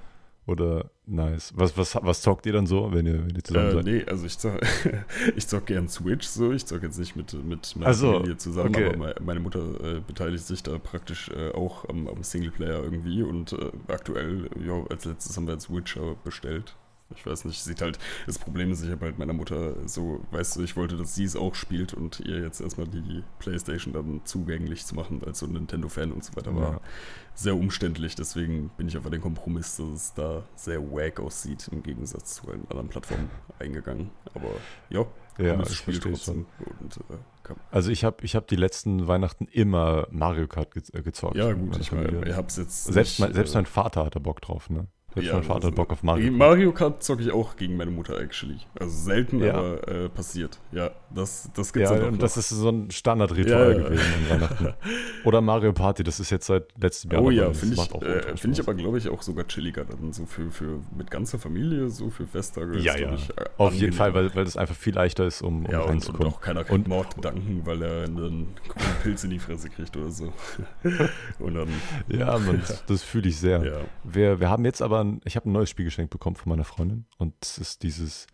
Oder 0.46 0.92
nice. 1.06 1.54
Was, 1.56 1.78
was, 1.78 1.96
was 2.02 2.22
zockt 2.22 2.46
ihr 2.46 2.52
dann 2.52 2.68
so, 2.68 2.92
wenn 2.92 3.06
ihr, 3.06 3.26
wenn 3.26 3.36
ihr 3.36 3.44
zusammen 3.44 3.70
äh, 3.70 3.74
seid? 3.74 3.86
Nee, 3.86 4.04
also 4.06 4.26
ich 4.26 4.38
zock, 4.38 4.60
ich 5.38 5.48
zock 5.48 5.66
gern 5.68 5.88
Switch 5.88 6.28
so. 6.28 6.52
Ich 6.52 6.66
zock 6.66 6.84
jetzt 6.84 7.00
nicht 7.00 7.16
mit, 7.16 7.34
mit 7.46 7.76
meiner 7.78 7.94
so, 7.94 8.12
Familie 8.14 8.36
zusammen, 8.36 8.76
okay. 8.76 8.94
aber 8.94 9.16
meine 9.22 9.40
Mutter 9.40 9.60
äh, 9.82 10.00
beteiligt 10.02 10.46
sich 10.46 10.62
da 10.62 10.78
praktisch 10.80 11.30
äh, 11.30 11.52
auch 11.52 11.88
am, 11.88 12.10
am, 12.10 12.24
Singleplayer 12.24 12.84
irgendwie 12.84 13.24
und 13.24 13.54
äh, 13.54 13.72
aktuell, 13.88 14.50
ja, 14.66 14.84
als 14.90 15.06
letztes 15.06 15.38
haben 15.38 15.48
wir 15.48 15.54
jetzt 15.54 15.74
Witcher 15.74 16.16
bestellt. 16.26 16.76
Ich 17.16 17.26
weiß 17.26 17.46
nicht, 17.46 17.62
sieht 17.62 17.82
halt, 17.82 18.00
das 18.26 18.40
Problem 18.40 18.72
ist, 18.72 18.84
ich 18.84 18.92
habe 18.92 19.06
halt 19.06 19.20
meiner 19.20 19.34
Mutter 19.34 19.76
so, 19.88 20.22
weißt 20.32 20.56
du, 20.56 20.64
ich 20.64 20.76
wollte, 20.76 20.98
dass 20.98 21.16
sie 21.16 21.24
es 21.24 21.36
auch 21.36 21.56
spielt 21.56 21.94
und 21.94 22.20
ihr 22.22 22.42
jetzt 22.42 22.62
erstmal 22.62 22.88
die 22.88 23.24
Playstation 23.40 23.94
dann 23.94 24.22
zugänglich 24.24 24.86
zu 24.86 24.96
machen, 24.96 25.22
als 25.26 25.40
so 25.40 25.46
ein 25.46 25.54
Nintendo-Fan 25.54 26.12
und 26.12 26.24
so 26.24 26.36
weiter 26.36 26.56
war. 26.56 26.72
Ja. 26.74 26.82
Sehr 27.36 27.56
umständlich, 27.56 28.16
deswegen 28.16 28.70
bin 28.78 28.88
ich 28.88 28.98
auf 28.98 29.10
den 29.10 29.22
Kompromiss, 29.22 29.78
dass 29.78 29.88
es 29.88 30.14
da 30.14 30.44
sehr 30.56 30.82
wack 30.92 31.20
aussieht, 31.20 31.68
im 31.72 31.82
Gegensatz 31.82 32.36
zu 32.36 32.48
allen 32.48 32.68
anderen 32.70 32.90
Plattformen 32.90 33.30
eingegangen. 33.60 34.12
Aber 34.36 34.50
ja, 34.90 35.06
ja 35.40 35.56
das 35.56 35.74
Spiel 35.76 36.00
trotzdem. 36.00 36.46
Und, 36.80 36.98
äh, 36.98 37.18
also 37.72 37.92
ich 37.92 38.04
habe 38.04 38.24
ich 38.24 38.36
hab 38.36 38.48
die 38.48 38.56
letzten 38.56 39.08
Weihnachten 39.08 39.46
immer 39.46 40.08
Mario 40.12 40.48
Kart 40.48 40.74
ge 40.74 40.84
äh, 40.94 41.02
gezockt. 41.02 41.36
Ja 41.36 41.52
gut, 41.54 41.78
ich 41.78 41.92
meine, 41.92 42.28
ich 42.28 42.36
habe 42.36 42.48
es 42.48 42.58
jetzt 42.58 42.86
Selbst, 42.86 43.14
nicht, 43.14 43.20
mein, 43.20 43.34
selbst 43.34 43.54
äh, 43.54 43.58
mein 43.58 43.66
Vater 43.66 44.06
hatte 44.06 44.20
Bock 44.20 44.42
drauf, 44.42 44.70
ne? 44.70 44.88
Jetzt 45.16 45.26
ja, 45.26 45.34
mein 45.34 45.44
Vater 45.44 45.68
hat 45.68 45.76
Bock 45.76 45.92
auf 45.92 46.04
Mario 46.04 46.28
Kart. 46.28 46.38
Mario 46.38 46.72
Kart 46.72 47.04
zocke 47.04 47.24
ich 47.24 47.32
auch 47.32 47.56
gegen 47.56 47.78
meine 47.78 47.92
Mutter, 47.92 48.20
actually. 48.20 48.58
Also 48.80 48.96
selten, 48.96 49.44
ja. 49.44 49.54
aber 49.54 49.88
äh, 49.88 50.10
passiert. 50.10 50.60
Ja, 50.72 50.92
das, 51.14 51.50
das 51.54 51.72
gibt's 51.72 51.90
ja, 51.90 51.98
ja 51.98 52.06
und 52.06 52.14
noch. 52.14 52.20
das 52.20 52.38
ist 52.38 52.50
so 52.50 52.70
ein 52.70 52.90
Standardritual 52.92 53.74
ja, 53.74 53.84
gewesen 53.84 54.06
an 54.14 54.30
Weihnachten. 54.30 54.74
Oder 55.24 55.42
Mario 55.42 55.72
Party, 55.72 56.04
das 56.04 56.20
ist 56.20 56.30
jetzt 56.30 56.48
seit 56.48 56.66
letztem 56.80 57.12
Jahr. 57.12 57.22
Oh 57.22 57.30
ja, 57.30 57.54
finde 57.54 57.76
ich, 57.76 58.02
äh, 58.02 58.38
find 58.38 58.54
ich 58.54 58.60
aber, 58.60 58.74
glaube 58.74 58.98
ich, 58.98 59.08
auch 59.10 59.22
sogar 59.22 59.48
chilliger 59.48 59.86
dann 59.86 60.12
so 60.14 60.26
für, 60.26 60.50
für 60.52 60.80
mit 60.98 61.12
ganzer 61.12 61.40
Familie, 61.40 61.90
so 61.90 62.10
für 62.10 62.26
Festtage. 62.26 62.80
Ja, 62.80 62.98
ja. 62.98 63.14
Ich, 63.14 63.30
äh, 63.30 63.46
auf 63.58 63.74
jeden 63.74 63.94
Fall, 63.94 64.14
weil, 64.14 64.34
weil 64.36 64.46
das 64.46 64.58
einfach 64.58 64.76
viel 64.76 64.96
leichter 64.96 65.26
ist, 65.26 65.42
um, 65.42 65.66
um 65.66 65.72
ja, 65.72 65.82
und, 65.82 66.08
und 66.10 66.26
auch 66.26 66.42
keiner 66.42 66.64
kriegt 66.64 66.88
Mordgedanken, 66.88 67.66
weil 67.66 67.82
er 67.82 68.04
einen 68.06 68.48
Pilz 69.02 69.24
in 69.24 69.30
die 69.30 69.40
Fresse 69.40 69.70
kriegt 69.70 69.96
oder 69.96 70.12
so. 70.12 70.34
und 71.40 71.56
dann, 71.56 71.70
ja, 72.08 72.38
man, 72.38 72.60
das, 72.68 72.86
das 72.86 73.04
fühle 73.04 73.30
ich 73.30 73.38
sehr. 73.38 73.84
Wir, 74.04 74.40
wir 74.40 74.50
haben 74.50 74.66
jetzt 74.66 74.82
aber, 74.82 75.03
ein, 75.04 75.22
ich 75.26 75.36
habe 75.36 75.50
ein 75.50 75.54
neues 75.54 75.70
Spiel 75.70 75.86
geschenkt 75.86 76.12
bekommen 76.12 76.36
von 76.36 76.50
meiner 76.50 76.64
Freundin. 76.64 77.06
Und 77.18 77.34
es 77.42 77.58
ist 77.58 77.84
dieses, 77.84 78.28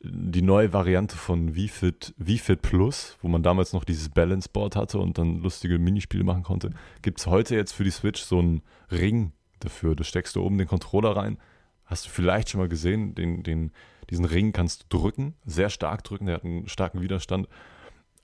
die 0.00 0.42
neue 0.42 0.72
Variante 0.72 1.16
von 1.16 1.54
VFit, 1.54 2.14
VFit 2.18 2.62
Plus, 2.62 3.16
wo 3.22 3.28
man 3.28 3.42
damals 3.42 3.72
noch 3.72 3.84
dieses 3.84 4.08
Balance 4.08 4.48
Board 4.52 4.76
hatte 4.76 4.98
und 4.98 5.18
dann 5.18 5.40
lustige 5.40 5.78
Minispiele 5.78 6.24
machen 6.24 6.42
konnte. 6.42 6.70
Gibt 7.02 7.20
es 7.20 7.26
heute 7.26 7.54
jetzt 7.54 7.72
für 7.72 7.84
die 7.84 7.90
Switch 7.90 8.22
so 8.22 8.38
einen 8.38 8.62
Ring 8.90 9.32
dafür. 9.60 9.94
Da 9.94 10.04
steckst 10.04 10.36
du 10.36 10.42
oben 10.42 10.58
den 10.58 10.66
Controller 10.66 11.16
rein. 11.16 11.38
Hast 11.84 12.06
du 12.06 12.10
vielleicht 12.10 12.50
schon 12.50 12.60
mal 12.60 12.68
gesehen, 12.68 13.14
den, 13.14 13.42
den, 13.42 13.72
diesen 14.10 14.24
Ring 14.24 14.52
kannst 14.52 14.86
du 14.88 14.98
drücken, 14.98 15.34
sehr 15.44 15.70
stark 15.70 16.04
drücken, 16.04 16.26
der 16.26 16.36
hat 16.36 16.44
einen 16.44 16.68
starken 16.68 17.00
Widerstand. 17.00 17.48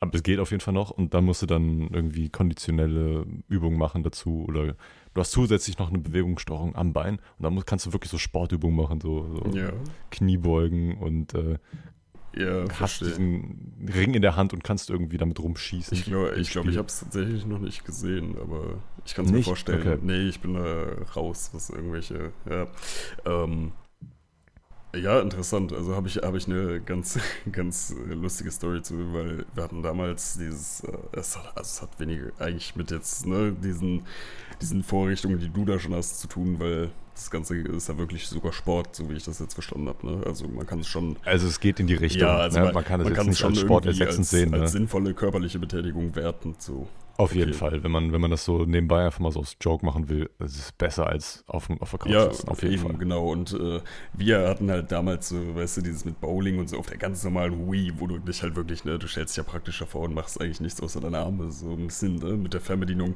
Aber 0.00 0.14
es 0.14 0.22
geht 0.22 0.38
auf 0.38 0.50
jeden 0.50 0.60
Fall 0.60 0.74
noch 0.74 0.90
und 0.90 1.12
dann 1.14 1.24
musst 1.24 1.42
du 1.42 1.46
dann 1.46 1.88
irgendwie 1.88 2.28
konditionelle 2.28 3.26
Übungen 3.48 3.78
machen 3.78 4.02
dazu 4.02 4.44
oder 4.46 4.66
du 4.66 5.20
hast 5.20 5.32
zusätzlich 5.32 5.78
noch 5.78 5.88
eine 5.88 5.98
Bewegungssteuerung 5.98 6.76
am 6.76 6.92
Bein 6.92 7.16
und 7.16 7.42
dann 7.42 7.54
musst, 7.54 7.66
kannst 7.66 7.86
du 7.86 7.92
wirklich 7.92 8.10
so 8.10 8.18
Sportübungen 8.18 8.76
machen, 8.76 9.00
so, 9.00 9.42
so 9.42 9.58
ja. 9.58 9.72
Kniebeugen 10.10 10.98
und 10.98 11.34
äh, 11.34 11.58
ja, 12.36 12.64
hast 12.78 13.00
diesen 13.00 13.74
Ring 13.92 14.14
in 14.14 14.22
der 14.22 14.36
Hand 14.36 14.52
und 14.52 14.62
kannst 14.62 14.90
irgendwie 14.90 15.16
damit 15.16 15.40
rumschießen. 15.40 15.96
Ich 15.96 16.04
glaube, 16.04 16.34
ich, 16.36 16.50
glaub, 16.50 16.66
ich 16.66 16.76
habe 16.76 16.86
es 16.86 17.00
tatsächlich 17.00 17.44
noch 17.46 17.58
nicht 17.58 17.84
gesehen, 17.84 18.36
aber 18.40 18.76
ich 19.04 19.14
kann 19.14 19.24
es 19.24 19.32
mir 19.32 19.42
vorstellen. 19.42 19.80
Okay. 19.80 19.98
Nee, 20.02 20.28
ich 20.28 20.40
bin 20.40 20.54
da 20.54 20.86
raus, 21.16 21.50
was 21.52 21.70
irgendwelche, 21.70 22.32
ja. 22.48 22.68
Ähm, 23.24 23.72
ja, 24.96 25.20
interessant. 25.20 25.72
Also 25.72 25.94
habe 25.94 26.08
ich, 26.08 26.16
hab 26.16 26.34
ich 26.34 26.46
eine 26.46 26.80
ganz, 26.80 27.18
ganz 27.52 27.94
lustige 28.08 28.50
Story 28.50 28.82
zu, 28.82 29.12
weil 29.12 29.44
wir 29.54 29.62
hatten 29.62 29.82
damals 29.82 30.38
dieses, 30.38 30.80
äh, 30.84 30.96
es 31.12 31.36
hat, 31.36 31.56
also 31.56 31.62
es 31.62 31.82
hat 31.82 32.00
weniger 32.00 32.30
eigentlich 32.38 32.74
mit 32.76 32.90
jetzt 32.90 33.26
ne, 33.26 33.52
diesen, 33.52 34.04
diesen 34.60 34.82
Vorrichtungen, 34.82 35.38
die 35.38 35.50
du 35.50 35.64
da 35.64 35.78
schon 35.78 35.94
hast, 35.94 36.20
zu 36.20 36.28
tun, 36.28 36.58
weil 36.58 36.90
das 37.14 37.30
Ganze 37.30 37.56
ist 37.56 37.88
ja 37.88 37.98
wirklich 37.98 38.28
sogar 38.28 38.52
Sport, 38.52 38.94
so 38.94 39.10
wie 39.10 39.14
ich 39.14 39.24
das 39.24 39.40
jetzt 39.40 39.54
verstanden 39.54 39.88
habe. 39.88 40.06
Ne? 40.06 40.22
Also 40.24 40.46
man 40.46 40.66
kann 40.66 40.78
es 40.80 40.86
schon. 40.86 41.16
Also 41.24 41.48
es 41.48 41.58
geht 41.58 41.80
in 41.80 41.88
die 41.88 41.94
Richtung. 41.94 42.22
Ja, 42.22 42.36
also 42.36 42.58
ne? 42.58 42.66
man, 42.66 42.74
man, 42.74 42.84
kann 42.84 43.00
es 43.00 43.08
man 43.08 43.14
jetzt 43.16 43.26
nicht 43.26 43.44
als 43.44 43.58
Sport 43.58 43.86
ersetzend 43.86 44.26
sehen. 44.26 44.54
Als 44.54 44.62
ne? 44.62 44.68
sinnvolle 44.68 45.14
körperliche 45.14 45.58
Betätigung 45.58 46.14
werten. 46.14 46.54
So. 46.58 46.86
Auf 47.20 47.34
jeden 47.34 47.50
okay. 47.50 47.58
Fall, 47.58 47.82
wenn 47.82 47.90
man, 47.90 48.12
wenn 48.12 48.20
man 48.20 48.30
das 48.30 48.44
so 48.44 48.64
nebenbei 48.64 49.04
einfach 49.04 49.18
mal 49.18 49.32
so 49.32 49.40
aus 49.40 49.56
Joke 49.60 49.84
machen 49.84 50.08
will, 50.08 50.30
ist 50.38 50.56
es 50.56 50.70
besser 50.70 51.08
als 51.08 51.42
auf, 51.48 51.68
auf 51.80 51.90
der 51.90 51.98
Couch 51.98 52.12
ja, 52.12 52.32
sitzen, 52.32 52.48
auf 52.48 52.62
jeden 52.62 52.74
eben, 52.74 52.82
Fall. 52.84 52.96
genau. 52.96 53.32
Und 53.32 53.52
äh, 53.54 53.80
wir 54.12 54.46
hatten 54.48 54.70
halt 54.70 54.92
damals 54.92 55.30
so, 55.30 55.56
weißt 55.56 55.78
du, 55.78 55.82
dieses 55.82 56.04
mit 56.04 56.20
Bowling 56.20 56.60
und 56.60 56.70
so 56.70 56.78
auf 56.78 56.86
der 56.86 56.96
ganz 56.96 57.24
normalen 57.24 57.68
Wii, 57.68 57.94
wo 57.96 58.06
du 58.06 58.18
dich 58.18 58.40
halt 58.44 58.54
wirklich, 58.54 58.84
ne, 58.84 59.00
du 59.00 59.08
stellst 59.08 59.36
dich 59.36 59.44
ja 59.44 59.50
praktisch 59.50 59.80
davor 59.80 60.02
und 60.02 60.14
machst 60.14 60.40
eigentlich 60.40 60.60
nichts 60.60 60.80
außer 60.80 61.00
deine 61.00 61.18
Arme, 61.18 61.50
so 61.50 61.72
ein 61.72 61.88
bisschen, 61.88 62.20
ne, 62.20 62.36
mit 62.36 62.54
der 62.54 62.60
Fernbedienung. 62.60 63.14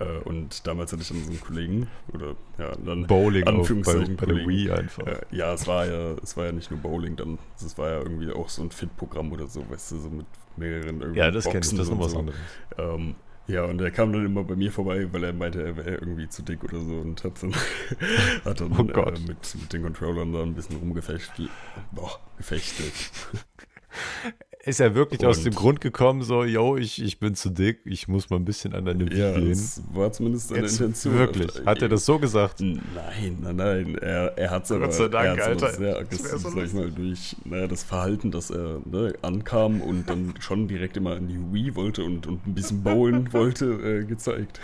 Äh, 0.00 0.28
und 0.28 0.66
damals 0.66 0.92
hatte 0.92 1.02
ich 1.02 1.08
dann 1.08 1.22
so 1.22 1.30
einen 1.30 1.40
Kollegen, 1.40 1.86
oder 2.12 2.34
ja, 2.58 2.72
dann 2.84 3.06
Bowling 3.06 3.44
Anführungszeichen 3.44 4.16
bei, 4.16 4.26
bei 4.26 4.32
der 4.32 4.48
Wii 4.48 4.70
einfach. 4.72 5.06
Äh, 5.06 5.20
ja, 5.30 5.52
es 5.54 5.64
war 5.68 5.86
ja, 5.86 6.16
es 6.24 6.36
war 6.36 6.46
ja 6.46 6.52
nicht 6.52 6.72
nur 6.72 6.80
Bowling, 6.80 7.14
dann, 7.14 7.38
es 7.54 7.78
war 7.78 7.88
ja 7.88 7.98
irgendwie 7.98 8.32
auch 8.32 8.48
so 8.48 8.62
ein 8.62 8.72
Fit-Programm 8.72 9.30
oder 9.30 9.46
so, 9.46 9.64
weißt 9.70 9.92
du, 9.92 9.98
so 9.98 10.10
mit 10.10 10.26
mehreren 10.56 11.00
irgendwie 11.00 11.20
Ja, 11.20 11.30
das 11.30 11.44
kennst 11.48 11.72
du, 11.72 11.76
das 11.76 11.86
ist 11.86 11.92
noch 11.92 12.00
was 12.00 12.12
so. 12.12 12.18
anderes. 12.18 12.38
Ähm, 12.78 13.14
ja, 13.46 13.64
und 13.64 13.80
er 13.80 13.90
kam 13.90 14.12
dann 14.12 14.24
immer 14.24 14.44
bei 14.44 14.56
mir 14.56 14.72
vorbei, 14.72 15.12
weil 15.12 15.24
er 15.24 15.32
meinte, 15.32 15.62
er 15.62 15.76
wäre 15.76 15.96
irgendwie 15.96 16.28
zu 16.28 16.42
dick 16.42 16.64
oder 16.64 16.80
so 16.80 16.94
und 16.94 17.22
hat 17.24 17.42
dann, 17.42 17.54
hat 18.44 18.60
dann 18.60 18.72
oh 18.72 18.82
äh, 18.82 19.10
mit, 19.26 19.54
mit 19.54 19.72
den 19.72 19.82
Controllern 19.82 20.32
da 20.32 20.42
ein 20.42 20.54
bisschen 20.54 20.76
rumgefechtelt. 20.76 21.50
Boah, 21.92 22.20
gefechtet. 22.36 22.92
ist 24.66 24.80
er 24.80 24.94
wirklich 24.94 25.20
und 25.20 25.26
aus 25.26 25.42
dem 25.42 25.54
Grund 25.54 25.80
gekommen, 25.80 26.22
so, 26.22 26.44
yo, 26.44 26.76
ich, 26.76 27.02
ich 27.02 27.18
bin 27.18 27.34
zu 27.34 27.50
dick, 27.50 27.80
ich 27.84 28.08
muss 28.08 28.30
mal 28.30 28.36
ein 28.36 28.44
bisschen 28.44 28.74
an 28.74 28.84
deine 28.86 29.04
Wiege 29.04 29.18
ja, 29.18 29.32
gehen. 29.32 29.50
Das 29.50 29.82
war 29.92 30.10
zumindest 30.12 30.48
seine 30.48 30.62
Jetzt 30.62 30.80
Intention. 30.80 31.18
Wirklich? 31.18 31.66
Hat 31.66 31.82
er 31.82 31.88
das 31.88 32.06
so 32.06 32.18
gesagt? 32.18 32.60
Nein, 32.60 33.38
nein, 33.40 33.56
nein. 33.56 33.98
Er, 33.98 34.36
er 34.38 34.50
hat 34.50 34.64
es 34.64 34.72
aber, 34.72 34.90
sei 34.90 35.08
Dank, 35.08 35.38
er 35.38 35.46
Alter. 35.46 35.72
sehr 35.72 35.98
aggressiv, 35.98 36.30
so 36.38 36.50
sag 36.50 36.64
ich 36.64 36.72
mal, 36.72 36.90
durch 36.90 37.36
naja, 37.44 37.66
das 37.66 37.84
Verhalten, 37.84 38.30
dass 38.30 38.50
er 38.50 38.80
ne, 38.84 39.12
ankam 39.22 39.80
und 39.82 40.08
dann 40.08 40.34
schon 40.40 40.66
direkt 40.66 40.96
immer 40.96 41.16
an 41.16 41.28
die 41.28 41.38
Wii 41.52 41.74
wollte 41.74 42.04
und, 42.04 42.26
und 42.26 42.46
ein 42.46 42.54
bisschen 42.54 42.82
bowlen 42.82 43.32
wollte, 43.32 43.66
äh, 43.66 44.04
gezeigt. 44.04 44.60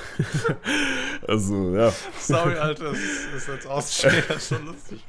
also, 1.28 1.74
ja. 1.74 1.92
Sorry, 2.18 2.54
Alter, 2.54 2.84
das 2.84 2.98
ist 3.36 3.48
jetzt 3.48 3.66
ausstehen, 3.66 4.22
schon 4.38 4.66
lustig. 4.66 5.04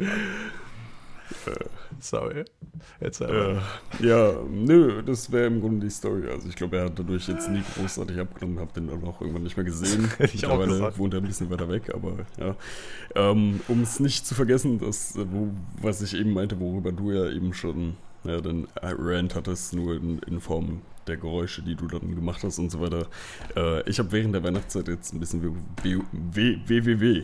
Äh, 1.46 1.66
sorry. 2.00 2.46
Jetzt 3.00 3.22
aber. 3.22 3.62
Äh, 4.00 4.06
ja, 4.06 4.34
nö, 4.50 5.02
das 5.04 5.32
wäre 5.32 5.48
im 5.48 5.62
Grunde 5.62 5.86
die 5.86 5.92
Story. 5.92 6.28
Also 6.30 6.48
ich 6.50 6.56
glaube, 6.56 6.78
er 6.78 6.86
hat 6.86 6.98
dadurch 6.98 7.28
jetzt 7.28 7.50
nie 7.50 7.64
großartig 7.76 8.20
abgenommen, 8.20 8.60
habe 8.60 8.74
den 8.74 8.88
dann 8.88 9.04
auch 9.04 9.22
irgendwann 9.22 9.44
nicht 9.44 9.58
mehr 9.58 9.66
gesehen. 9.66 10.10
Ich 10.34 10.46
auch 10.46 10.64
gesagt. 10.64 10.98
wohnt 10.98 11.14
er 11.14 11.20
ein 11.20 11.28
bisschen 11.28 11.50
weiter 11.50 11.70
weg, 11.70 11.94
aber 11.94 12.26
ja. 12.40 12.56
Ähm, 13.16 13.60
um 13.68 13.82
es 13.82 14.00
nicht 14.00 14.26
zu 14.26 14.36
vergessen, 14.36 14.80
das, 14.80 15.16
wo, 15.16 15.50
was 15.82 16.02
ich 16.02 16.16
eben 16.16 16.34
meinte, 16.34 16.60
worüber 16.60 16.92
du 16.92 17.12
ja 17.12 17.30
eben 17.30 17.54
schon 17.54 17.96
ja, 18.24 18.40
den 18.40 18.68
Rant 18.82 19.36
hattest, 19.36 19.74
nur 19.74 19.96
in, 19.96 20.20
in 20.20 20.40
Form 20.40 20.82
der 21.08 21.18
Geräusche, 21.18 21.62
die 21.62 21.76
du 21.76 21.88
dann 21.88 22.16
gemacht 22.16 22.44
hast 22.44 22.60
und 22.60 22.70
so 22.70 22.80
weiter. 22.82 23.08
Äh, 23.56 23.90
ich 23.90 24.00
habe 24.00 24.12
während 24.12 24.36
der 24.36 24.44
Weihnachtszeit 24.44 24.88
jetzt 24.88 25.14
ein 25.14 25.20
bisschen 25.20 25.42
WWW, 25.84 27.24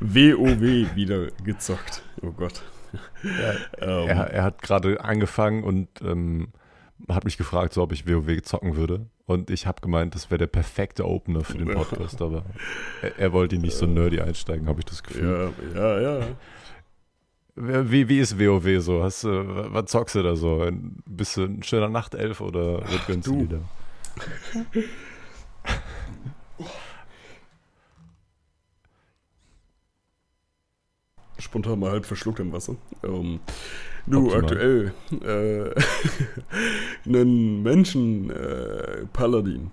WoW 0.00 0.96
wieder 0.96 1.26
gezockt. 1.44 2.02
Oh 2.22 2.32
Gott. 2.32 2.62
Ähm, 3.22 3.56
er, 4.08 4.30
er, 4.30 4.42
hat 4.42 4.62
gerade 4.62 5.02
angefangen 5.02 5.64
und 5.64 5.88
ähm, 6.02 6.48
hat 7.08 7.24
mich 7.24 7.36
gefragt, 7.36 7.72
so, 7.72 7.82
ob 7.82 7.92
ich 7.92 8.06
WoW 8.06 8.42
zocken 8.42 8.76
würde. 8.76 9.06
Und 9.26 9.50
ich 9.50 9.66
habe 9.66 9.80
gemeint, 9.80 10.14
das 10.14 10.30
wäre 10.30 10.38
der 10.38 10.46
perfekte 10.46 11.06
Opener 11.06 11.44
für 11.44 11.58
den 11.58 11.68
Podcast, 11.68 12.20
aber 12.20 12.44
er, 13.02 13.18
er 13.18 13.32
wollte 13.32 13.56
nicht 13.56 13.76
so 13.76 13.86
nerdy 13.86 14.20
einsteigen, 14.20 14.68
habe 14.68 14.80
ich 14.80 14.84
das 14.84 15.02
Gefühl. 15.02 15.52
Ja, 15.74 16.00
ja, 16.00 16.18
ja. 16.18 16.26
Wie, 17.54 18.08
wie 18.08 18.18
ist 18.18 18.38
WoW 18.38 18.80
so? 18.80 19.02
Hast 19.02 19.24
du, 19.24 19.72
was 19.72 19.90
zockst 19.90 20.14
du 20.14 20.22
da 20.22 20.36
so? 20.36 20.68
Bist 21.06 21.36
du 21.36 21.44
ein 21.44 21.62
schöner 21.62 21.88
Nachtelf 21.88 22.40
oder 22.40 22.78
wird 22.90 23.06
gönnst 23.06 23.28
du 23.28 23.42
wieder? 23.42 23.60
spontan 31.42 31.80
mal 31.80 31.90
halb 31.90 32.06
verschluckt 32.06 32.38
im 32.40 32.52
Wasser. 32.52 32.76
Ähm, 33.02 33.40
du, 34.06 34.26
Optimal. 34.26 34.42
aktuell 34.42 34.92
äh, 35.22 35.70
einen 37.08 37.62
Menschen-Paladin. 37.62 39.64
Äh, 39.64 39.68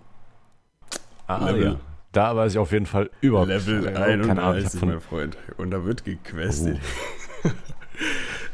ah, 1.28 1.50
Level. 1.50 1.64
ja. 1.64 1.80
Da 2.12 2.36
weiß 2.36 2.54
ich 2.54 2.58
auf 2.58 2.72
jeden 2.72 2.88
Fall 2.88 3.12
überhaupt 3.22 3.50
Level 3.50 3.88
31, 3.96 4.82
mein 4.82 5.00
Freund. 5.00 5.38
Und 5.58 5.70
da 5.72 5.86
wird 5.86 6.04
gequestet. 6.06 6.80
Oh. 7.44 7.50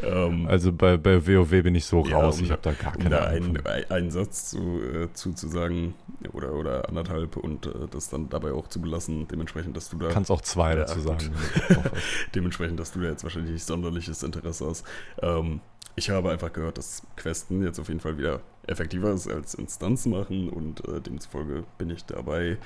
ähm, 0.04 0.48
also 0.48 0.72
bei, 0.72 0.98
bei 0.98 1.26
WoW 1.26 1.50
bin 1.50 1.76
ich 1.76 1.86
so 1.86 2.02
raus, 2.02 2.40
um, 2.40 2.46
ich 2.46 2.52
habe 2.52 2.62
da 2.62 2.74
gar 2.74 2.94
keine 2.94 3.06
um 3.06 3.12
da 3.12 3.24
einen, 3.26 3.66
einen 3.90 4.12
Satz 4.12 4.50
zu, 4.50 4.82
äh, 4.82 5.14
zu, 5.14 5.34
zu 5.34 5.48
sagen 5.48 5.96
oder, 6.34 6.54
oder 6.54 6.88
anderthalb 6.90 7.38
und 7.38 7.68
äh, 7.68 7.72
das 7.92 8.10
dann 8.10 8.30
dabei 8.30 8.52
auch 8.52 8.68
zu 8.68 8.82
belassen, 8.82 9.28
dementsprechend, 9.28 9.76
dass 9.78 9.90
du 9.90 9.98
da... 9.98 10.10
Kannst 10.10 10.32
auch 10.32 10.42
zwei 10.42 10.72
ja, 10.72 10.78
dazu 10.78 11.00
sagen. 11.00 11.32
dementsprechend, 12.36 12.80
dass 12.80 12.92
du 12.92 13.00
da 13.00 13.10
jetzt 13.10 13.24
wahrscheinlich 13.24 13.54
nicht 13.54 13.66
sonderliches 13.66 14.24
Interesse 14.24 14.68
hast. 14.68 14.86
Ähm, 15.22 15.62
ich 15.98 16.10
habe 16.10 16.30
einfach 16.30 16.52
gehört, 16.52 16.78
dass 16.78 17.04
Questen 17.16 17.64
jetzt 17.64 17.80
auf 17.80 17.88
jeden 17.88 18.02
Fall 18.02 18.18
wieder 18.18 18.42
effektiver 18.68 19.14
ist 19.14 19.30
als 19.30 19.54
Instanzen 19.54 20.12
machen 20.12 20.50
und 20.50 20.86
äh, 20.88 21.00
demzufolge 21.00 21.64
bin 21.78 21.90
ich 21.90 22.04
dabei, 22.04 22.58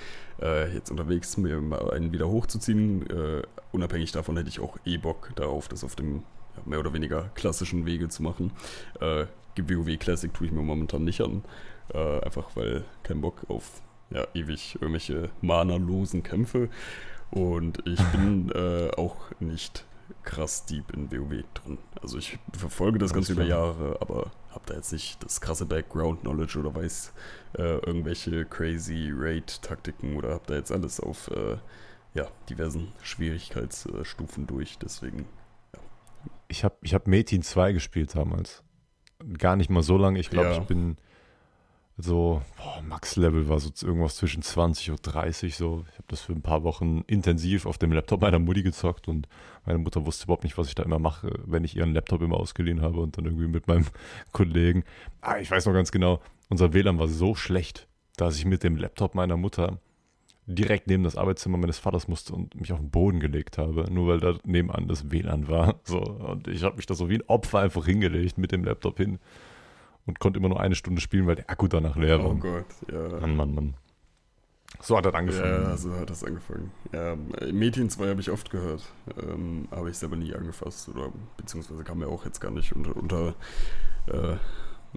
äh, 0.42 0.74
jetzt 0.74 0.90
unterwegs, 0.90 1.38
mir 1.38 1.62
mal 1.62 1.92
einen 1.92 2.12
wieder 2.12 2.28
hochzuziehen. 2.28 3.08
Äh, 3.10 3.44
unabhängig 3.72 4.12
davon 4.12 4.36
hätte 4.38 4.50
ich 4.50 4.60
auch 4.60 4.78
eh 4.86 4.98
Bock 4.98 5.32
darauf, 5.36 5.68
das 5.68 5.84
auf 5.84 5.96
dem 5.96 6.16
ja, 6.16 6.22
mehr 6.66 6.80
oder 6.80 6.94
weniger 6.94 7.30
klassischen 7.36 7.86
Wege 7.86 8.10
zu 8.10 8.24
machen. 8.24 8.52
Äh, 9.00 9.26
WoW 9.58 9.98
Classic 9.98 10.34
tue 10.34 10.48
ich 10.48 10.54
mir 10.54 10.62
momentan 10.62 11.04
nicht 11.04 11.22
an, 11.22 11.44
äh, 11.94 12.22
einfach 12.22 12.56
weil 12.56 12.86
kein 13.04 13.20
Bock 13.20 13.42
auf 13.50 13.82
ja, 14.10 14.26
ewig 14.34 14.76
irgendwelche 14.76 15.30
mana-losen 15.42 16.24
Kämpfe 16.24 16.70
und 17.32 17.86
ich 17.86 18.02
bin 18.12 18.52
äh, 18.56 18.90
auch 18.96 19.18
nicht 19.40 19.86
krass 20.24 20.66
deep 20.66 20.92
in 20.92 21.12
WoW 21.12 21.44
drin. 21.54 21.78
Also 22.02 22.18
ich 22.18 22.40
verfolge 22.54 23.00
das, 23.00 23.14
Ganze 23.14 23.34
über 23.34 23.44
Jahre, 23.44 23.98
aber 24.02 24.32
habe 24.52 24.64
da 24.66 24.74
jetzt 24.74 24.92
nicht 24.92 25.24
das 25.24 25.42
krasse 25.42 25.66
Background-Knowledge 25.66 26.60
oder 26.60 26.74
weiß 26.74 27.14
äh, 27.58 27.78
irgendwelche 27.78 28.46
crazy 28.46 29.12
Raid-Taktiken 29.16 30.18
oder 30.18 30.32
habe 30.32 30.44
da 30.48 30.56
jetzt 30.56 30.72
alles 30.72 31.00
auf 31.00 31.30
äh, 31.30 31.58
ja, 32.14 32.28
diversen 32.50 32.92
Schwierigkeitsstufen 33.04 34.48
durch. 34.48 34.78
Deswegen. 34.80 35.26
Ich 36.50 36.64
habe 36.64 36.76
ich 36.82 36.94
hab 36.94 37.08
Metin 37.08 37.42
2 37.42 37.72
gespielt 37.72 38.16
damals. 38.16 38.64
Gar 39.38 39.56
nicht 39.56 39.70
mal 39.70 39.84
so 39.84 39.98
lange. 39.98 40.20
Ich 40.20 40.30
glaube, 40.30 40.50
ja. 40.50 40.58
ich 40.58 40.68
bin 40.68 40.98
so, 42.02 42.42
Max-Level 42.88 43.50
war 43.50 43.60
so 43.60 43.72
irgendwas 43.86 44.16
zwischen 44.16 44.42
20 44.42 44.92
und 44.92 45.00
30 45.04 45.56
so. 45.58 45.86
Ich 45.90 45.96
habe 45.96 46.06
das 46.08 46.22
für 46.22 46.32
ein 46.32 46.42
paar 46.42 46.64
Wochen 46.64 47.04
intensiv 47.08 47.66
auf 47.66 47.78
dem 47.78 47.92
Laptop 47.92 48.22
meiner 48.22 48.40
Mutti 48.40 48.64
gezockt 48.64 49.10
und 49.10 49.28
meine 49.66 49.80
Mutter 49.80 50.06
wusste 50.06 50.24
überhaupt 50.24 50.46
nicht, 50.46 50.58
was 50.58 50.70
ich 50.70 50.76
da 50.76 50.84
immer 50.84 51.00
mache, 51.00 51.30
wenn 51.46 51.66
ich 51.66 51.76
ihren 51.76 51.94
Laptop 51.94 52.22
immer 52.22 52.38
ausgeliehen 52.38 52.82
habe 52.82 53.02
und 53.02 53.18
dann 53.18 53.26
irgendwie 53.26 53.48
mit 53.48 53.68
meinem 53.68 53.86
Kollegen. 54.32 54.86
Ah, 55.20 55.40
ich 55.40 55.52
weiß 55.52 55.66
noch 55.66 55.74
ganz 55.74 55.92
genau, 55.92 56.22
unser 56.48 56.74
WLAN 56.74 57.00
war 57.00 57.10
so 57.10 57.36
schlecht, 57.36 57.88
dass 58.16 58.38
ich 58.38 58.46
mit 58.46 58.64
dem 58.64 58.78
Laptop 58.78 59.14
meiner 59.14 59.36
Mutter 59.36 59.80
direkt 60.50 60.88
neben 60.88 61.04
das 61.04 61.16
Arbeitszimmer 61.16 61.58
meines 61.58 61.78
Vaters 61.78 62.08
musste 62.08 62.34
und 62.34 62.60
mich 62.60 62.74
auf 62.74 62.80
den 62.80 62.90
Boden 62.90 63.20
gelegt 63.20 63.58
habe, 63.58 63.86
nur 63.92 64.08
weil 64.08 64.20
da 64.20 64.36
nebenan 64.44 64.88
das 64.88 65.12
WLAN 65.12 65.48
war. 65.48 65.76
So, 65.86 66.00
und 66.00 66.48
ich 66.48 66.64
habe 66.64 66.76
mich 66.76 66.86
da 66.86 66.94
so 66.94 67.10
wie 67.10 67.16
ein 67.16 67.24
Opfer 67.28 67.60
einfach 67.60 67.86
hingelegt 67.86 68.38
mit 68.38 68.52
dem 68.52 68.64
Laptop 68.64 68.98
hin 68.98 69.18
und 70.06 70.20
konnte 70.20 70.40
immer 70.40 70.50
nur 70.50 70.60
eine 70.60 70.76
Stunde 70.76 71.02
spielen, 71.02 71.26
weil 71.26 71.36
der 71.36 71.50
Akku 71.50 71.68
danach 71.68 71.96
leer 71.96 72.20
war. 72.20 72.32
Oh 72.32 72.36
Gott, 72.36 72.66
ja. 72.92 73.20
Mann, 73.20 73.36
Mann, 73.36 73.56
Mann. 73.56 73.74
So 74.82 74.98
hat 74.98 75.06
das 75.06 75.14
angefangen. 75.14 75.64
Ja, 75.64 75.78
so 75.78 75.94
hat 75.94 76.10
das 76.10 76.24
angefangen. 76.24 76.72
Ja, 76.94 77.16
Mädchen 77.52 77.90
2 77.90 78.10
habe 78.10 78.22
ich 78.22 78.30
oft 78.30 78.50
gehört. 78.50 78.84
Ähm, 79.22 79.68
habe 79.72 79.90
ich 79.90 79.98
selber 79.98 80.16
nie 80.16 80.34
angefasst. 80.34 80.90
Oder 80.90 81.12
beziehungsweise 81.38 81.84
kam 81.84 82.00
mir 82.00 82.08
auch 82.08 82.26
jetzt 82.26 82.40
gar 82.40 82.52
nicht 82.52 82.76
unter, 82.76 82.96
unter 82.96 83.36
äh, 84.08 84.36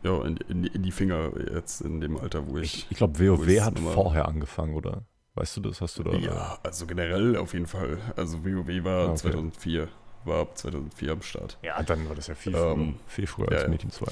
ja, 0.03 0.25
in, 0.25 0.37
in, 0.49 0.65
in, 0.65 0.83
die 0.83 0.93
Finger 0.93 1.33
jetzt 1.55 1.81
in 1.81 2.01
dem 2.01 2.17
Alter, 2.17 2.47
wo 2.47 2.59
ich. 2.59 2.75
Ich, 2.75 2.87
ich 2.91 2.97
glaube, 2.99 3.19
WoW 3.19 3.61
hat 3.61 3.79
vorher 3.79 4.29
angefangen, 4.29 4.75
oder? 4.75 5.05
Weißt 5.35 5.57
du 5.57 5.61
das? 5.61 5.81
Hast 5.81 5.99
du 5.99 6.03
da? 6.03 6.13
Ja, 6.13 6.59
also 6.63 6.87
generell 6.87 7.37
auf 7.37 7.55
jeden 7.55 7.67
Fall. 7.67 7.99
Also 8.17 8.45
WoW 8.45 8.85
war 8.85 9.09
ah, 9.09 9.11
okay. 9.11 9.17
2004 9.17 9.89
war 10.25 10.43
ab 10.43 10.57
2004 10.57 11.13
am 11.13 11.23
Start. 11.23 11.59
Ja, 11.63 11.83
dann 11.83 12.09
war 12.09 12.15
das 12.15 12.29
ja 12.29 12.35
viel, 12.35 12.55
ähm, 12.55 12.97
viel 13.07 13.27
früher 13.27 13.51
ja, 13.51 13.59
als 13.59 13.69
Metin 13.69 13.91
2. 13.91 14.07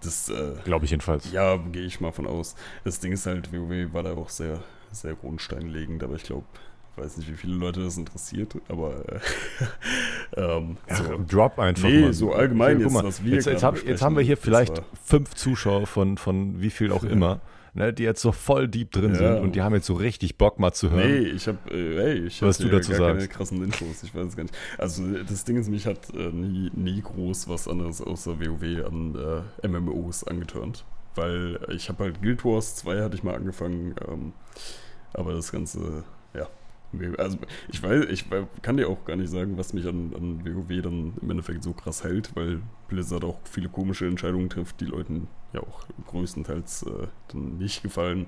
Das 0.00 0.28
äh, 0.28 0.52
glaube 0.64 0.84
ich 0.84 0.90
jedenfalls. 0.90 1.32
Ja, 1.32 1.56
gehe 1.56 1.84
ich 1.84 2.00
mal 2.00 2.12
von 2.12 2.26
aus. 2.26 2.54
Das 2.84 3.00
Ding 3.00 3.12
ist 3.12 3.26
halt, 3.26 3.52
WoW 3.52 3.92
war 3.92 4.02
da 4.02 4.12
auch 4.12 4.28
sehr, 4.28 4.62
sehr 4.92 5.14
grundsteinlegend, 5.14 6.02
aber 6.04 6.14
ich 6.14 6.22
glaube, 6.22 6.44
ich 6.92 7.02
weiß 7.02 7.16
nicht, 7.16 7.30
wie 7.30 7.36
viele 7.36 7.54
Leute 7.54 7.82
das 7.82 7.96
interessiert, 7.96 8.54
aber 8.68 9.02
äh, 9.08 9.20
ähm, 10.36 10.76
ja, 10.88 10.96
so. 10.96 11.24
Drop 11.26 11.58
einfach. 11.58 11.88
Nee, 11.88 12.02
mal. 12.02 12.12
so 12.12 12.32
allgemein 12.32 12.80
jetzt, 12.80 12.94
was 12.94 13.24
wir 13.24 13.34
jetzt, 13.34 13.46
jetzt, 13.46 13.62
hab, 13.62 13.82
jetzt 13.82 14.02
haben 14.02 14.16
wir 14.16 14.22
hier 14.22 14.36
vielleicht 14.36 14.82
fünf 15.04 15.34
Zuschauer 15.34 15.86
von, 15.86 16.16
von 16.16 16.60
wie 16.60 16.70
viel 16.70 16.92
auch 16.92 17.02
immer 17.02 17.40
ne, 17.76 17.92
die 17.92 18.02
jetzt 18.02 18.22
so 18.22 18.32
voll 18.32 18.68
deep 18.68 18.90
drin 18.90 19.12
ja. 19.12 19.16
sind 19.16 19.42
und 19.42 19.54
die 19.54 19.62
haben 19.62 19.74
jetzt 19.74 19.86
so 19.86 19.94
richtig 19.94 20.38
Bock 20.38 20.58
mal 20.58 20.72
zu 20.72 20.90
hören. 20.90 21.08
Nee, 21.08 21.28
ich 21.28 21.46
habe, 21.46 21.58
äh, 21.70 21.96
hey, 21.96 22.26
ich 22.26 22.42
was 22.42 22.58
du 22.58 22.68
dazu 22.68 22.90
gar 22.92 22.98
sagst. 22.98 23.18
keine 23.18 23.28
krassen 23.28 23.62
Infos, 23.62 24.02
ich 24.02 24.14
weiß 24.14 24.26
es 24.28 24.36
gar 24.36 24.44
nicht. 24.44 24.56
Also 24.78 25.02
das 25.22 25.44
Ding 25.44 25.56
ist, 25.56 25.68
mich 25.68 25.86
hat 25.86 26.12
äh, 26.14 26.30
nie, 26.30 26.70
nie 26.74 27.02
groß 27.02 27.48
was 27.48 27.68
anderes 27.68 28.00
außer 28.00 28.40
WoW 28.40 28.86
an 28.86 29.44
äh, 29.62 29.68
MMOs 29.68 30.24
angeturnt. 30.24 30.84
Weil 31.14 31.58
ich 31.70 31.88
habe 31.88 32.04
halt 32.04 32.20
Guild 32.20 32.44
Wars 32.44 32.76
2 32.76 33.02
hatte 33.02 33.16
ich 33.16 33.22
mal 33.22 33.34
angefangen, 33.34 33.94
ähm, 34.06 34.32
aber 35.14 35.32
das 35.32 35.50
Ganze, 35.50 36.04
ja, 36.34 36.46
also 37.18 37.38
ich 37.68 37.82
weiß, 37.82 38.04
ich 38.10 38.26
kann 38.62 38.76
dir 38.76 38.88
auch 38.88 39.04
gar 39.04 39.16
nicht 39.16 39.30
sagen, 39.30 39.56
was 39.56 39.72
mich 39.72 39.86
an, 39.86 40.12
an 40.14 40.44
WoW 40.44 40.82
dann 40.82 41.14
im 41.20 41.30
Endeffekt 41.30 41.62
so 41.62 41.72
krass 41.72 42.04
hält, 42.04 42.34
weil 42.36 42.60
Blizzard 42.88 43.24
auch 43.24 43.38
viele 43.44 43.68
komische 43.68 44.06
Entscheidungen 44.06 44.48
trifft, 44.48 44.80
die 44.80 44.86
Leuten 44.86 45.28
ja 45.56 45.62
auch 45.62 45.84
größtenteils 46.06 46.84
äh, 46.84 47.06
dann 47.32 47.58
nicht 47.58 47.82
gefallen. 47.82 48.26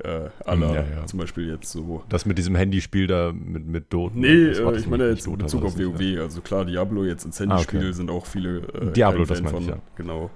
Äh, 0.00 0.30
aller, 0.44 0.74
ja, 0.74 0.98
ja. 0.98 1.06
zum 1.06 1.18
Beispiel 1.18 1.48
jetzt 1.48 1.72
so. 1.72 2.04
Das 2.08 2.24
mit 2.24 2.38
diesem 2.38 2.54
Handyspiel 2.54 3.08
da 3.08 3.32
mit, 3.32 3.66
mit 3.66 3.92
Dota. 3.92 4.14
Nee, 4.16 4.28
äh, 4.28 4.76
ich 4.76 4.86
meine 4.86 5.08
jetzt 5.08 5.26
in 5.26 5.36
Bezug 5.36 5.64
auf 5.64 5.76
WoW. 5.76 6.00
Ja. 6.00 6.22
Also 6.22 6.40
klar, 6.40 6.64
Diablo 6.64 7.04
jetzt 7.04 7.24
ins 7.24 7.40
Handyspiel 7.40 7.80
ah, 7.80 7.82
okay. 7.82 7.92
sind 7.92 8.10
auch 8.10 8.24
viele 8.24 8.58
äh, 8.58 8.92
Diablo, 8.92 9.24
das 9.24 9.42
meine 9.42 9.58
ich, 9.58 9.66
ja. 9.66 9.78
Genau. 9.96 10.30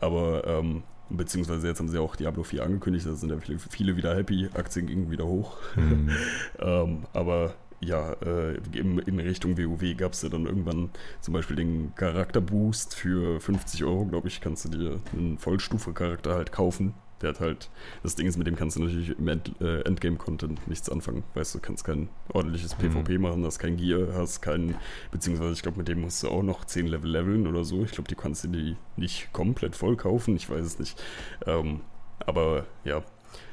Aber 0.00 0.44
ähm, 0.46 0.82
Beziehungsweise 1.10 1.68
jetzt 1.68 1.80
haben 1.80 1.88
sie 1.88 1.98
auch 1.98 2.16
Diablo 2.16 2.42
4 2.42 2.62
angekündigt, 2.62 3.06
da 3.06 3.14
sind 3.14 3.30
ja 3.30 3.36
viele, 3.38 3.58
viele 3.58 3.96
wieder 3.96 4.16
happy, 4.16 4.48
Aktien 4.54 4.86
gingen 4.86 5.10
wieder 5.10 5.26
hoch. 5.26 5.58
Mhm. 5.76 6.08
ähm, 6.58 7.02
aber 7.12 7.54
ja, 7.80 8.12
äh, 8.24 8.54
in, 8.72 8.98
in, 8.98 9.20
Richtung 9.20 9.58
WoW 9.58 9.96
gab 9.96 10.12
es 10.12 10.22
ja 10.22 10.28
dann 10.28 10.46
irgendwann 10.46 10.90
zum 11.20 11.34
Beispiel 11.34 11.56
den 11.56 11.94
Charakterboost 11.94 12.94
für 12.94 13.40
50 13.40 13.84
Euro, 13.84 14.06
glaube 14.06 14.28
ich, 14.28 14.40
kannst 14.40 14.64
du 14.64 14.68
dir 14.70 15.00
einen 15.12 15.38
Vollstufe-Charakter 15.38 16.34
halt 16.34 16.52
kaufen. 16.52 16.94
Der 17.22 17.30
hat 17.30 17.40
halt, 17.40 17.70
das 18.02 18.16
Ding 18.16 18.26
ist, 18.26 18.36
mit 18.36 18.46
dem 18.46 18.56
kannst 18.56 18.76
du 18.76 18.80
natürlich 18.80 19.16
im 19.18 19.28
End, 19.28 19.52
äh, 19.60 19.80
Endgame-Content 19.82 20.66
nichts 20.66 20.90
anfangen. 20.90 21.22
Weißt 21.34 21.54
du, 21.54 21.60
kannst 21.60 21.84
kein 21.84 22.08
ordentliches 22.32 22.76
mhm. 22.76 22.90
PvP 22.90 23.18
machen, 23.18 23.44
hast 23.44 23.58
kein 23.58 23.76
Gear, 23.76 24.08
hast 24.14 24.42
kein, 24.42 24.74
beziehungsweise 25.10 25.52
ich 25.52 25.62
glaube, 25.62 25.78
mit 25.78 25.88
dem 25.88 26.00
musst 26.00 26.22
du 26.22 26.28
auch 26.28 26.42
noch 26.42 26.64
10 26.64 26.86
Level 26.86 27.10
leveln 27.10 27.46
oder 27.46 27.64
so. 27.64 27.84
Ich 27.84 27.92
glaube, 27.92 28.08
die 28.08 28.14
kannst 28.14 28.44
du 28.44 28.48
die 28.48 28.76
nicht 28.96 29.32
komplett 29.32 29.76
voll 29.76 29.96
kaufen, 29.96 30.36
ich 30.36 30.50
weiß 30.50 30.64
es 30.66 30.78
nicht. 30.78 31.02
Ähm, 31.46 31.80
aber 32.26 32.66
ja, 32.84 33.02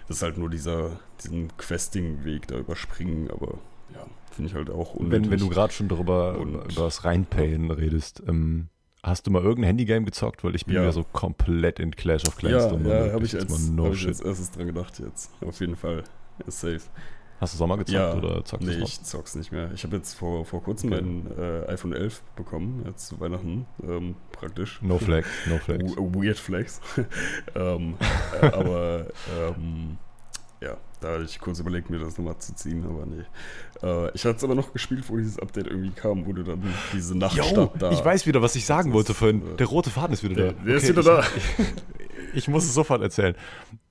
das 0.07 0.17
ist 0.17 0.23
halt 0.23 0.37
nur 0.37 0.49
dieser, 0.49 0.99
diesen 1.23 1.55
Questing-Weg 1.57 2.47
da 2.47 2.57
überspringen, 2.57 3.29
aber 3.31 3.59
ja, 3.93 4.05
finde 4.31 4.49
ich 4.49 4.55
halt 4.55 4.69
auch 4.69 4.95
unnötig. 4.95 5.25
Wenn, 5.25 5.31
wenn 5.31 5.39
du 5.39 5.49
gerade 5.49 5.73
schon 5.73 5.87
darüber, 5.87 6.35
über 6.35 6.83
das 6.83 7.05
Reinpayen 7.05 7.71
redest, 7.71 8.23
ähm, 8.27 8.69
Hast 9.03 9.25
du 9.25 9.31
mal 9.31 9.41
irgendein 9.41 9.69
Handygame 9.69 10.05
gezockt? 10.05 10.43
Weil 10.43 10.55
ich 10.55 10.65
bin 10.65 10.75
ja, 10.75 10.83
ja 10.83 10.91
so 10.91 11.03
komplett 11.03 11.79
in 11.79 11.95
Clash 11.95 12.23
of 12.27 12.37
Clans 12.37 12.63
ja, 12.63 12.69
drin. 12.69 12.85
Ja, 12.87 13.13
habe 13.13 13.25
ich, 13.25 13.33
als, 13.33 13.69
no 13.69 13.85
hab 13.85 13.93
ich 13.93 14.05
als 14.05 14.21
erstes 14.21 14.51
dran 14.51 14.67
gedacht 14.67 14.99
jetzt. 14.99 15.31
Auf 15.41 15.59
jeden 15.59 15.75
Fall. 15.75 16.03
Ist 16.45 16.59
safe. 16.59 16.81
Hast 17.39 17.55
du 17.55 17.57
Sommer 17.57 17.77
gezockt 17.77 17.95
ja, 17.95 18.13
oder 18.13 18.45
zockst 18.45 18.67
du 18.67 18.71
Nee, 18.71 18.83
ich 18.83 19.01
zock's 19.01 19.33
nicht 19.33 19.51
mehr. 19.51 19.71
Ich 19.73 19.83
habe 19.83 19.95
jetzt 19.95 20.13
vor, 20.13 20.45
vor 20.45 20.61
kurzem 20.61 20.93
okay. 20.93 21.01
mein 21.01 21.31
äh, 21.35 21.65
iPhone 21.69 21.93
11 21.93 22.21
bekommen, 22.35 22.83
jetzt 22.85 23.07
zu 23.07 23.19
Weihnachten, 23.19 23.65
ähm, 23.81 24.15
praktisch. 24.31 24.79
No 24.83 24.99
Flex, 24.99 25.27
no 25.49 25.57
Flex. 25.57 25.83
Weird 25.97 26.37
Flex. 26.37 26.79
ähm, 27.55 27.95
äh, 28.39 28.45
aber 28.45 29.07
ähm, 29.39 29.97
ja, 30.61 30.77
da 30.99 31.13
hatte 31.13 31.23
ich 31.23 31.39
kurz 31.39 31.59
überlegt, 31.59 31.89
mir 31.89 31.97
das 31.97 32.17
nochmal 32.17 32.37
zu 32.37 32.53
ziehen, 32.53 32.85
aber 32.85 33.05
nee. 33.07 33.23
Äh, 33.81 34.11
ich 34.13 34.23
hatte 34.25 34.37
es 34.37 34.43
aber 34.43 34.53
noch 34.53 34.71
gespielt, 34.71 35.09
wo 35.09 35.17
dieses 35.17 35.39
Update 35.39 35.67
irgendwie 35.67 35.89
kam, 35.89 36.25
wo 36.27 36.33
du 36.33 36.43
dann 36.43 36.61
diese 36.93 37.17
Nachtstadt 37.17 37.81
da. 37.81 37.91
Ich 37.91 38.05
weiß 38.05 38.27
wieder, 38.27 38.41
was 38.43 38.55
ich 38.55 38.65
sagen 38.65 38.93
wollte 38.93 39.15
vorhin. 39.15 39.41
Äh, 39.41 39.57
der 39.57 39.67
rote 39.67 39.89
Faden 39.89 40.13
ist 40.13 40.23
wieder 40.23 40.35
der, 40.35 40.53
da. 40.53 40.63
Der 40.63 40.75
okay, 40.77 40.83
ist 40.83 40.89
wieder 40.89 41.03
da. 41.03 41.23
Ich, 41.35 42.37
ich, 42.37 42.47
muss 42.47 42.63
es 42.65 42.75
sofort 42.75 43.01
erzählen. 43.01 43.35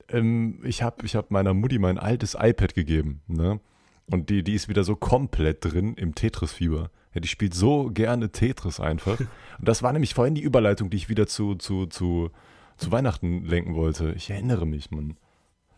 Ähm, 0.07 0.59
ich 0.63 0.81
habe 0.81 1.05
ich 1.05 1.15
hab 1.15 1.29
meiner 1.29 1.53
Mutti 1.53 1.77
mein 1.77 1.97
altes 1.97 2.37
iPad 2.39 2.73
gegeben, 2.73 3.21
ne? 3.27 3.59
Und 4.09 4.29
die, 4.29 4.43
die 4.43 4.55
ist 4.55 4.69
wieder 4.69 4.83
so 4.83 4.95
komplett 4.95 5.63
drin 5.63 5.93
im 5.95 6.15
Tetris-Fieber. 6.15 6.89
Ja, 7.13 7.21
die 7.21 7.27
spielt 7.27 7.53
so 7.53 7.89
gerne 7.93 8.31
Tetris 8.31 8.79
einfach. 8.79 9.19
Und 9.59 9.67
das 9.67 9.83
war 9.83 9.91
nämlich 9.91 10.13
vorhin 10.13 10.35
die 10.35 10.41
Überleitung, 10.41 10.89
die 10.89 10.97
ich 10.97 11.09
wieder 11.09 11.27
zu, 11.27 11.55
zu, 11.55 11.85
zu, 11.85 12.29
zu 12.77 12.91
Weihnachten 12.91 13.45
lenken 13.45 13.75
wollte. 13.75 14.13
Ich 14.13 14.29
erinnere 14.29 14.65
mich, 14.65 14.91
Mann. 14.91 15.17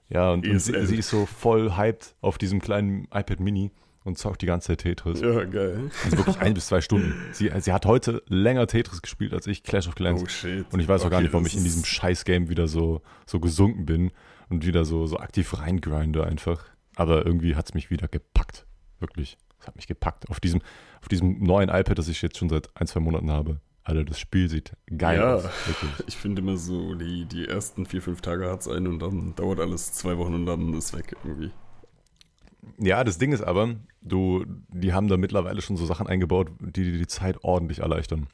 Ja, 0.09 0.31
und, 0.31 0.47
und 0.47 0.59
sie, 0.59 0.85
sie, 0.85 0.97
ist 0.97 1.09
so 1.09 1.25
voll 1.25 1.75
hyped 1.75 2.15
auf 2.21 2.37
diesem 2.37 2.59
kleinen 2.59 3.05
iPad 3.05 3.39
Mini 3.39 3.71
und 4.03 4.17
zockt 4.17 4.41
die 4.41 4.45
ganze 4.45 4.67
Zeit 4.67 4.79
Tetris. 4.79 5.21
Ja, 5.21 5.43
geil. 5.45 5.89
Also 6.03 6.17
wirklich 6.17 6.39
ein 6.39 6.53
bis 6.53 6.67
zwei 6.67 6.81
Stunden. 6.81 7.13
Sie, 7.31 7.51
sie 7.59 7.71
hat 7.71 7.85
heute 7.85 8.21
länger 8.27 8.67
Tetris 8.67 9.01
gespielt 9.01 9.33
als 9.33 9.47
ich, 9.47 9.63
Clash 9.63 9.87
of 9.87 9.95
Clans. 9.95 10.21
Oh 10.21 10.27
shit. 10.27 10.65
Und 10.71 10.80
ich 10.80 10.88
weiß 10.88 11.01
auch 11.01 11.05
okay, 11.05 11.11
gar 11.15 11.21
nicht, 11.21 11.34
warum 11.34 11.45
ich 11.45 11.55
in 11.55 11.63
diesem 11.63 11.86
Scheiß-Game 11.86 12.49
wieder 12.49 12.67
so, 12.67 13.01
so 13.25 13.39
gesunken 13.39 13.86
bin 13.86 14.11
und 14.49 14.65
wieder 14.65 14.86
so, 14.86 15.07
so 15.07 15.17
aktiv 15.17 15.57
reingrinde 15.57 16.25
einfach. 16.25 16.65
Aber 16.95 17.25
irgendwie 17.25 17.55
hat 17.55 17.67
es 17.67 17.73
mich 17.73 17.89
wieder 17.89 18.07
gepackt. 18.07 18.65
Wirklich. 18.99 19.38
Es 19.59 19.67
hat 19.67 19.75
mich 19.78 19.88
gepackt. 19.88 20.30
Auf 20.30 20.39
diesem, 20.39 20.61
auf 21.01 21.07
diesem 21.07 21.41
neuen 21.41 21.69
iPad, 21.69 21.97
das 21.97 22.09
ich 22.09 22.21
jetzt 22.21 22.38
schon 22.38 22.49
seit 22.49 22.69
ein, 22.75 22.88
zwei 22.88 22.99
Monaten 22.99 23.32
habe. 23.32 23.61
Alter, 23.86 24.05
das 24.05 24.19
Spiel 24.19 24.49
sieht 24.49 24.73
geil 24.97 25.19
Ja. 25.19 25.36
aus. 25.36 25.43
Wirklich. 25.67 25.91
Ich 26.07 26.15
finde 26.17 26.41
immer 26.41 26.57
so, 26.57 26.95
die, 26.95 27.25
die 27.25 27.47
ersten 27.47 27.86
vier, 27.86 28.01
fünf 28.01 28.21
Tage 28.21 28.49
hat 28.49 28.61
es 28.61 28.67
einen 28.67 28.88
und 28.88 28.99
dann 28.99 29.36
dauert 29.36 29.59
alles 29.59 29.91
zwei 29.93 30.17
Wochen 30.17 30.34
und 30.34 30.45
dann 30.45 30.73
ist 30.73 30.95
weg 30.97 31.15
irgendwie. 31.23 31.51
Ja, 32.79 33.03
das 33.03 33.17
Ding 33.17 33.34
ist 33.34 33.41
aber, 33.41 33.75
du, 34.01 34.45
die 34.69 34.93
haben 34.93 35.09
da 35.09 35.17
mittlerweile 35.17 35.61
schon 35.61 35.75
so 35.75 35.86
Sachen 35.86 36.07
eingebaut, 36.07 36.49
die 36.61 36.84
dir 36.84 36.97
die 36.97 37.07
Zeit 37.07 37.43
ordentlich 37.43 37.79
erleichtern. 37.79 38.27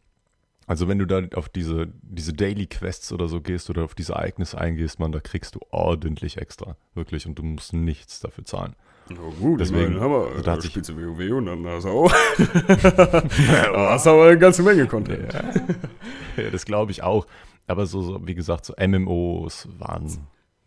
Also 0.67 0.87
wenn 0.87 0.99
du 0.99 1.07
da 1.07 1.23
auf 1.35 1.49
diese, 1.49 1.87
diese 2.03 2.31
Daily 2.33 2.67
Quests 2.67 3.11
oder 3.11 3.27
so 3.27 3.41
gehst 3.41 3.71
oder 3.71 3.83
auf 3.83 3.95
diese 3.95 4.13
Ereignisse 4.13 4.59
eingehst, 4.59 4.99
man, 4.99 5.11
da 5.11 5.19
kriegst 5.19 5.55
du 5.55 5.59
ordentlich 5.71 6.37
extra. 6.37 6.77
Wirklich. 6.93 7.25
Und 7.25 7.39
du 7.39 7.43
musst 7.43 7.73
nichts 7.73 8.19
dafür 8.19 8.45
zahlen. 8.45 8.75
Ja, 9.09 9.15
gut, 9.39 9.59
Deswegen, 9.59 9.93
ich 9.93 9.99
meine, 9.99 10.01
aber 10.01 10.29
da 10.43 10.51
hat 10.53 10.61
sich- 10.61 10.73
du 10.73 10.81
WoW 10.95 11.37
und 11.37 11.45
dann 11.47 11.65
hast 11.65 11.85
du 11.85 11.89
auch, 11.89 12.11
da 12.83 13.89
hast 13.91 14.05
du 14.05 14.09
aber 14.11 14.27
eine 14.27 14.37
ganze 14.37 14.63
Menge 14.63 14.85
Content. 14.87 15.33
Ja, 16.37 16.49
das 16.51 16.63
glaube 16.63 16.91
ich 16.91 17.03
auch. 17.03 17.25
Aber 17.67 17.85
so, 17.85 18.01
so, 18.01 18.25
wie 18.25 18.33
gesagt, 18.35 18.65
so 18.65 18.73
MMOs 18.79 19.67
waren 19.77 20.07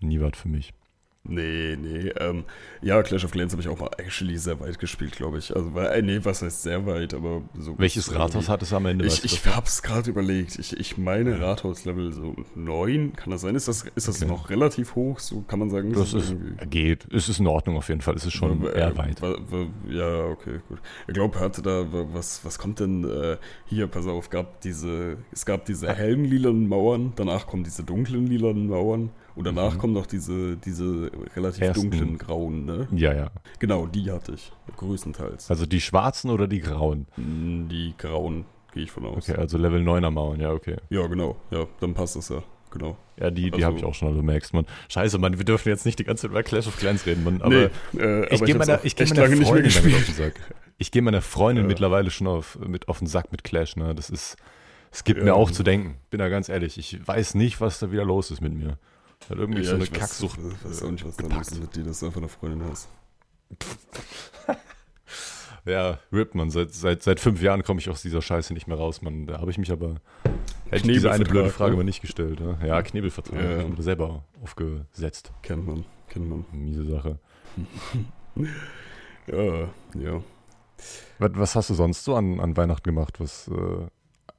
nie 0.01 0.21
was 0.21 0.33
für 0.37 0.49
mich. 0.49 0.73
Nee, 1.25 1.77
nee. 1.81 2.09
Ähm, 2.19 2.43
ja, 2.83 3.01
Clash 3.05 3.25
of 3.25 3.31
Clans 3.31 3.53
habe 3.53 3.63
ich 3.63 3.69
auch 3.69 3.79
mal 3.79 3.91
actually 3.99 4.37
sehr 4.39 4.59
weit 4.59 4.81
gespielt, 4.81 5.13
glaube 5.13 5.39
ich. 5.39 5.55
Also, 5.55 5.73
weil, 5.73 5.87
äh, 5.87 6.03
nee, 6.03 6.19
was 6.25 6.43
heißt 6.43 6.63
sehr 6.65 6.85
weit, 6.85 7.15
aber 7.15 7.43
so. 7.57 7.79
Welches 7.79 8.13
Rathaus 8.13 8.49
hat 8.49 8.61
es 8.63 8.73
am 8.73 8.87
Ende? 8.87 9.07
Ich, 9.07 9.25
ich 9.25 9.41
das? 9.43 9.55
hab's 9.55 9.83
gerade 9.83 10.11
überlegt. 10.11 10.59
Ich, 10.59 10.77
ich 10.77 10.99
meine 10.99 11.41
Rathaus-Level 11.41 12.13
so 12.13 12.35
9, 12.57 13.13
kann 13.15 13.31
das 13.31 13.43
sein? 13.43 13.55
Ist 13.55 13.69
das, 13.69 13.85
ist 13.95 14.09
das 14.09 14.21
Okay. 14.21 14.31
noch 14.33 14.51
relativ 14.51 14.97
hoch? 14.97 15.21
So 15.21 15.43
kann 15.43 15.61
man 15.61 15.71
sagen. 15.71 15.93
das 15.93 16.13
ist, 16.13 16.31
irgendwie- 16.33 16.67
geht. 16.67 17.07
Es 17.13 17.29
ist 17.29 17.39
in 17.39 17.47
Ordnung 17.47 17.77
auf 17.77 17.89
jeden 17.89 18.01
Fall. 18.01 18.17
Es 18.17 18.25
ist 18.27 18.33
schon 18.33 18.67
Äh, 18.67 18.79
eher 18.81 18.97
weit. 18.99 19.21
Ja, 19.89 20.25
okay, 20.25 20.59
gut. 20.69 20.81
Ich 21.07 21.15
glaube, 21.15 21.39
hörte 21.39 21.63
da, 21.63 21.93
wa- 21.93 22.07
was, 22.13 22.45
was 22.45 22.59
kommt 22.59 22.81
denn 22.81 23.05
äh, 23.05 23.37
hier, 23.67 23.87
pass 23.87 24.09
auf, 24.09 24.29
gab 24.29 24.61
diese, 24.63 25.19
es 25.31 25.47
gab 25.47 25.67
diese 25.67 25.93
hellen 25.95 26.25
lilanen 26.25 26.67
Mauern, 26.69 27.13
danach 27.15 27.47
kommen 27.47 27.63
diese 27.63 27.85
dunklen 27.85 28.27
lilanen 28.27 28.67
Mauern 28.67 29.11
und 29.35 29.45
danach 29.47 29.75
Mhm. 29.75 29.79
kommen 29.79 29.93
noch 29.95 30.07
diese, 30.07 30.57
diese 30.57 31.11
relativ 31.37 31.63
Ersten. 31.63 31.91
dunklen 31.91 32.19
grauen, 32.19 32.65
ne? 32.65 32.89
Ja, 32.93 33.15
ja. 33.15 33.31
Genau, 33.59 33.87
die 33.87 34.11
hatte 34.11 34.33
ich, 34.33 34.53
größtenteils. 34.77 35.51
Also 35.51 35.67
die 35.67 35.81
schwarzen 35.81 36.31
oder 36.31 36.47
die 36.47 36.61
grauen? 36.61 37.07
Mm, 37.17 37.69
Die 37.69 37.95
grauen, 37.97 38.45
gehe 38.73 38.83
ich 38.85 38.91
von 38.91 39.07
aus. 39.07 39.29
Okay, 39.29 39.39
also 39.41 39.59
Level 39.59 39.81
9er 39.83 40.11
Mauern, 40.11 40.41
ja, 40.41 40.51
okay. 40.53 40.77
Ja, 40.91 41.07
genau, 41.07 41.37
ja, 41.51 41.67
dann 41.81 41.95
passt 41.95 42.17
das 42.17 42.29
ja, 42.29 42.43
genau. 42.71 42.97
Ja, 43.21 43.31
die, 43.31 43.45
die 43.51 43.53
Also- 43.55 43.67
habe 43.67 43.79
ich 43.79 43.85
auch 43.85 43.95
schon 43.95 44.09
alle 44.09 44.23
merkst, 44.23 44.53
man. 44.55 44.67
Scheiße, 44.89 45.19
Mann, 45.19 45.39
wir 45.39 45.45
dürfen 45.45 45.69
jetzt 45.69 45.87
nicht 45.87 45.99
die 45.99 46.05
ganze 46.05 46.23
Zeit 46.23 46.31
über 46.31 46.43
Clash 46.43 46.67
of 46.67 46.77
Clans 46.79 47.07
reden, 47.07 47.25
Mann. 47.25 47.41
Aber 47.43 47.71
äh, 47.99 48.27
ich 48.27 48.33
aber 48.39 48.47
gehe 48.47 48.55
meiner, 48.57 48.85
ich 48.85 48.97
geh 48.97 49.05
meiner 49.07 49.27
Freundin 49.27 49.43
damit 49.45 49.57
auf 49.57 49.63
gespielt. 49.65 50.09
den 50.09 50.15
Sack. 50.15 50.35
Ich 50.79 50.91
gehe 50.91 51.03
meiner 51.03 51.23
Freundin 51.23 51.65
Ja. 51.65 51.69
mittlerweile 51.69 52.11
schon 52.11 52.27
auf, 52.27 52.59
mit, 52.67 52.89
auf 52.89 52.99
den 52.99 53.07
Sack 53.07 53.31
mit 53.31 53.45
Clash, 53.45 53.77
ne? 53.77 53.95
Das 53.95 54.11
ist, 54.11 54.37
es 54.91 55.05
gibt 55.05 55.19
Ja. 55.19 55.25
mir 55.27 55.35
auch 55.35 55.51
zu 55.51 55.63
denken. 55.63 55.95
Bin 56.11 56.19
da 56.19 56.29
ganz 56.29 56.49
ehrlich. 56.49 56.77
Ich 56.79 57.07
weiß 57.07 57.35
nicht, 57.37 57.61
was 57.61 57.79
da 57.79 57.93
wieder 57.93 58.05
los 58.05 58.31
ist 58.31 58.41
mit 58.41 58.53
mir. 58.55 58.79
Hat 59.31 59.39
irgendwie 59.39 59.63
Ja, 59.63 59.69
so 59.71 59.75
eine 59.77 59.85
ich 59.85 59.91
weiß- 59.91 59.99
Kacksucht 59.99 60.39
Ich 60.39 60.65
weiß 60.65 60.83
auch 60.83 60.91
nicht, 60.91 61.05
was 61.07 61.17
da 61.17 61.27
los 61.27 61.49
ist 61.49 61.61
mit 61.61 61.75
dir, 61.77 61.85
dass 61.85 62.01
du 62.01 62.07
einfach 62.07 62.19
eine 62.21 62.29
Freundin 62.29 62.65
hast. 62.69 62.89
Ja, 65.65 65.99
RIP, 66.13 66.35
man. 66.35 66.51
Seit, 66.51 66.73
seit, 66.75 67.05
seit 67.05 67.21
fünf 67.21 67.41
Jahren 67.41 67.63
komme 67.63 67.79
ich 67.79 67.89
aus 67.89 68.03
dieser 68.03 68.21
Scheiße 68.21 68.53
nicht 68.53 68.67
mehr 68.67 68.77
raus, 68.77 69.01
man. 69.01 69.27
Da 69.29 69.39
habe 69.39 69.53
ich 69.53 69.59
mich 69.59 69.71
aber. 69.71 70.01
Hätte 70.65 70.77
ich 70.89 70.95
diese 70.95 71.13
eine 71.13 71.25
blöde 71.25 71.51
Frage 71.51 71.71
ne? 71.73 71.77
mal 71.77 71.85
nicht 71.85 72.01
gestellt. 72.01 72.41
Ne? 72.41 72.59
Ja, 72.67 72.83
Knebelvertrag. 72.83 73.41
Ja. 73.41 73.63
Ja. 73.63 73.67
Selber 73.79 74.25
aufgesetzt. 74.43 75.31
Kennt 75.43 75.65
man, 75.65 75.85
kennt 76.09 76.29
man. 76.29 76.45
Miese 76.53 76.85
Sache. 76.85 77.19
Ja, 79.29 79.69
ja. 79.95 80.21
Was, 81.21 81.31
was 81.35 81.55
hast 81.55 81.71
du 81.71 81.75
sonst 81.75 82.03
so 82.03 82.17
an, 82.17 82.41
an 82.41 82.57
Weihnachten 82.57 82.83
gemacht? 82.83 83.21
Was, 83.21 83.47
äh, 83.47 83.87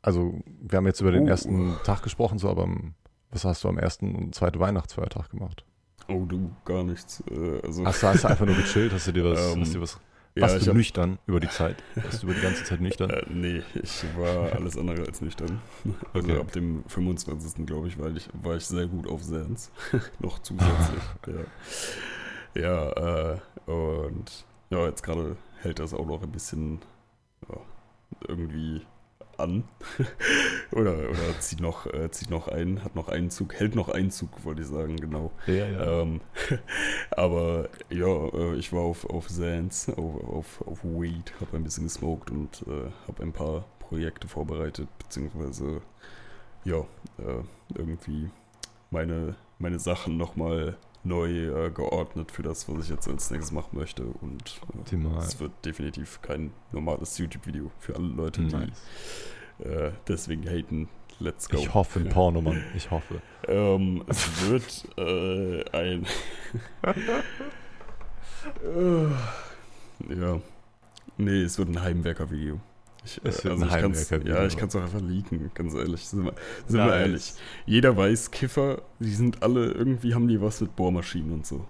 also, 0.02 0.42
wir 0.62 0.76
haben 0.76 0.86
jetzt 0.88 1.00
über 1.00 1.12
den 1.14 1.24
Oh. 1.24 1.28
ersten 1.30 1.78
Tag 1.86 2.04
gesprochen, 2.04 2.38
so, 2.38 2.50
aber 2.50 2.64
am- 2.64 2.96
was 3.34 3.46
hast 3.46 3.64
du 3.64 3.70
am 3.70 3.78
ersten 3.78 4.16
und 4.16 4.36
zweiten 4.36 4.60
Weihnachtsfeiertag 4.60 5.30
gemacht? 5.32 5.66
Oh, 6.08 6.26
du, 6.26 6.52
gar 6.66 6.84
nichts. 6.84 7.24
Äh, 7.32 7.62
also, 7.66 7.86
Hast 7.86 8.04
du, 8.04 8.08
hast 8.08 8.24
du 8.24 8.28
einfach 8.28 8.46
nur 8.46 8.56
gechillt? 8.56 8.94
Hast 8.94 9.08
du 9.08 9.12
dir 9.12 9.24
was, 9.26 9.40
Ähm, 9.54 9.62
hast 9.62 9.74
du 9.74 9.78
dir 9.80 9.82
was 9.84 10.00
ja, 10.36 10.42
warst 10.42 10.62
du 10.62 10.68
hab, 10.68 10.76
nüchtern 10.76 11.20
über 11.28 11.40
die 11.40 11.50
Zeit? 11.50 11.84
Warst 12.02 12.24
du 12.24 12.28
über 12.28 12.34
die 12.34 12.42
ganze 12.42 12.64
Zeit 12.64 12.82
nüchtern? 12.82 13.10
äh, 13.10 13.24
nee, 13.28 13.64
ich 13.82 14.04
war 14.16 14.54
alles 14.54 14.78
andere 14.78 15.06
als 15.06 15.22
nüchtern. 15.22 15.62
Also 16.14 16.30
Okay. 16.32 16.40
ab 16.40 16.52
dem 16.52 16.84
25. 16.88 17.66
glaube 17.66 17.88
ich, 17.88 18.00
weil 18.00 18.18
ich, 18.18 18.30
war 18.34 18.56
ich 18.56 18.66
sehr 18.66 18.88
gut 18.88 19.08
auf 19.08 19.24
Sans. 19.24 19.72
Noch 20.20 20.40
zusätzlich. 20.40 21.04
ja, 22.56 22.62
ja 22.62 23.34
äh, 23.34 23.40
und 23.72 24.46
ja, 24.70 24.86
jetzt 24.88 25.04
gerade 25.04 25.38
hält 25.62 25.80
das 25.80 25.94
auch 25.94 26.06
noch 26.06 26.24
ein 26.24 26.32
bisschen 26.32 26.82
ja, 27.50 27.58
irgendwie 28.28 28.82
an. 29.44 29.64
oder 30.72 31.10
oder 31.10 31.40
zieht 31.40 31.62
noch, 31.62 31.86
äh, 31.88 32.10
zieht 32.12 32.30
noch 32.30 32.48
ein, 32.48 32.84
hat 32.84 32.96
noch 32.96 33.10
einen 33.10 33.30
Zug, 33.30 33.54
hält 33.54 33.76
noch 33.76 33.90
einen 33.90 34.12
Zug, 34.12 34.30
wollte 34.44 34.62
ich 34.62 34.68
sagen, 34.68 34.98
genau. 34.98 35.32
Ja, 35.48 35.54
ja. 35.68 36.02
Ähm, 36.02 36.22
aber 37.12 37.70
ja, 37.90 38.08
äh, 38.08 38.56
ich 38.56 38.74
war 38.74 38.82
auf, 38.82 39.10
auf 39.10 39.30
Sans, 39.30 39.90
auf, 39.90 40.24
auf, 40.24 40.68
auf 40.68 40.84
Weed, 40.84 41.34
habe 41.40 41.58
ein 41.58 41.64
bisschen 41.64 41.84
gesmoked 41.84 42.32
und 42.32 42.64
äh, 42.68 42.90
habe 43.08 43.24
ein 43.24 43.34
paar 43.34 43.66
Projekte 43.80 44.28
vorbereitet, 44.28 44.88
beziehungsweise 44.98 45.82
ja, 46.66 46.80
äh, 47.18 47.44
irgendwie 47.76 48.30
meine, 48.90 49.36
meine 49.60 49.80
Sachen 49.80 50.18
nochmal 50.18 50.78
neu 51.04 51.66
äh, 51.66 51.72
geordnet 51.72 52.32
für 52.32 52.44
das, 52.44 52.68
was 52.70 52.86
ich 52.86 52.90
jetzt 52.90 53.08
als 53.08 53.30
nächstes 53.32 53.52
machen 53.52 53.78
möchte. 53.78 54.04
Und 54.22 54.62
äh, 54.92 55.18
es 55.20 55.40
wird 55.40 55.52
definitiv 55.66 56.22
kein 56.22 56.52
normales 56.72 57.18
YouTube-Video 57.18 57.72
für 57.80 57.96
alle 57.96 58.08
Leute, 58.08 58.42
die 58.42 58.56
Nice. 58.56 58.82
äh, 59.60 59.92
deswegen 60.08 60.48
haten. 60.48 60.90
Let's 61.20 61.48
go. 61.48 61.58
Ich 61.58 61.74
hoffe 61.74 62.00
ein 62.00 62.10
Porno, 62.10 62.42
Mann. 62.42 62.64
Ich 62.76 62.90
hoffe. 62.90 63.22
Ähm, 63.48 64.04
es 64.08 64.50
wird 64.50 64.86
äh, 64.98 65.64
ein. 65.72 66.06
Äh, 68.62 69.06
ja. 70.20 70.42
Nee, 71.18 71.44
es 71.44 71.58
wird 71.58 71.70
ein 71.70 71.82
Heimwerker-Video. 71.82 72.60
Ich, 73.06 73.20
äh, 73.20 73.26
wird 73.26 73.46
ein 73.46 73.64
ich 73.64 73.70
kann's-. 73.70 74.10
Ja, 74.10 74.46
ich 74.46 74.58
kann 74.58 74.70
es 74.70 74.76
auch 74.76 74.82
einfach 74.82 75.02
leaken, 75.02 75.52
ganz 75.54 75.74
ehrlich. 75.74 76.06
Sind 76.06 76.26
wir, 76.26 76.34
sind 76.68 76.80
wir 76.80 76.96
ehrlich. 76.96 77.34
Jeder 77.66 77.96
weiß, 77.98 78.32
Kiffer, 78.32 78.82
die 79.00 79.14
sind 79.14 79.44
alle, 79.44 79.72
irgendwie 79.72 80.14
haben 80.14 80.28
die 80.28 80.42
was 80.42 80.62
mit 80.62 80.76
Bohrmaschinen 80.76 81.32
und 81.32 81.46
so. 81.46 81.66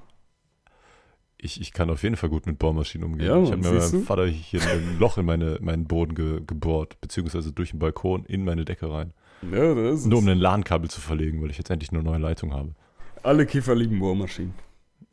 Ich, 1.38 1.59
ich 1.59 1.73
kann 1.73 1.89
auf 1.89 2.03
jeden 2.03 2.15
Fall 2.15 2.29
gut 2.29 2.45
mit 2.45 2.57
Bohrmaschinen 2.57 3.05
umgehen. 3.05 3.27
Ja, 3.27 3.41
ich 3.41 3.51
habe 3.51 3.61
mir 3.61 3.73
meinem? 3.73 4.03
Vater 4.03 4.25
hier 4.27 4.61
ein 4.61 4.97
Loch 4.99 5.17
in 5.17 5.25
meine, 5.25 5.57
meinen 5.59 5.86
Boden 5.86 6.15
ge, 6.15 6.41
gebohrt, 6.45 7.01
beziehungsweise 7.01 7.51
durch 7.51 7.71
den 7.71 7.79
Balkon 7.79 8.23
in 8.25 8.45
meine 8.45 8.63
Decke 8.63 8.89
rein. 8.89 9.13
Ja, 9.51 9.75
das 9.75 9.99
ist 9.99 10.05
Nur 10.05 10.19
um 10.19 10.27
ein 10.29 10.38
LAN-Kabel 10.38 10.89
zu 10.89 11.01
verlegen, 11.01 11.41
weil 11.41 11.49
ich 11.49 11.57
jetzt 11.57 11.69
endlich 11.69 11.91
eine 11.91 12.01
neue 12.01 12.19
Leitung 12.19 12.53
habe. 12.53 12.73
Alle 13.23 13.45
Kiffer 13.45 13.75
lieben 13.75 13.99
Bohrmaschinen. 13.99 14.53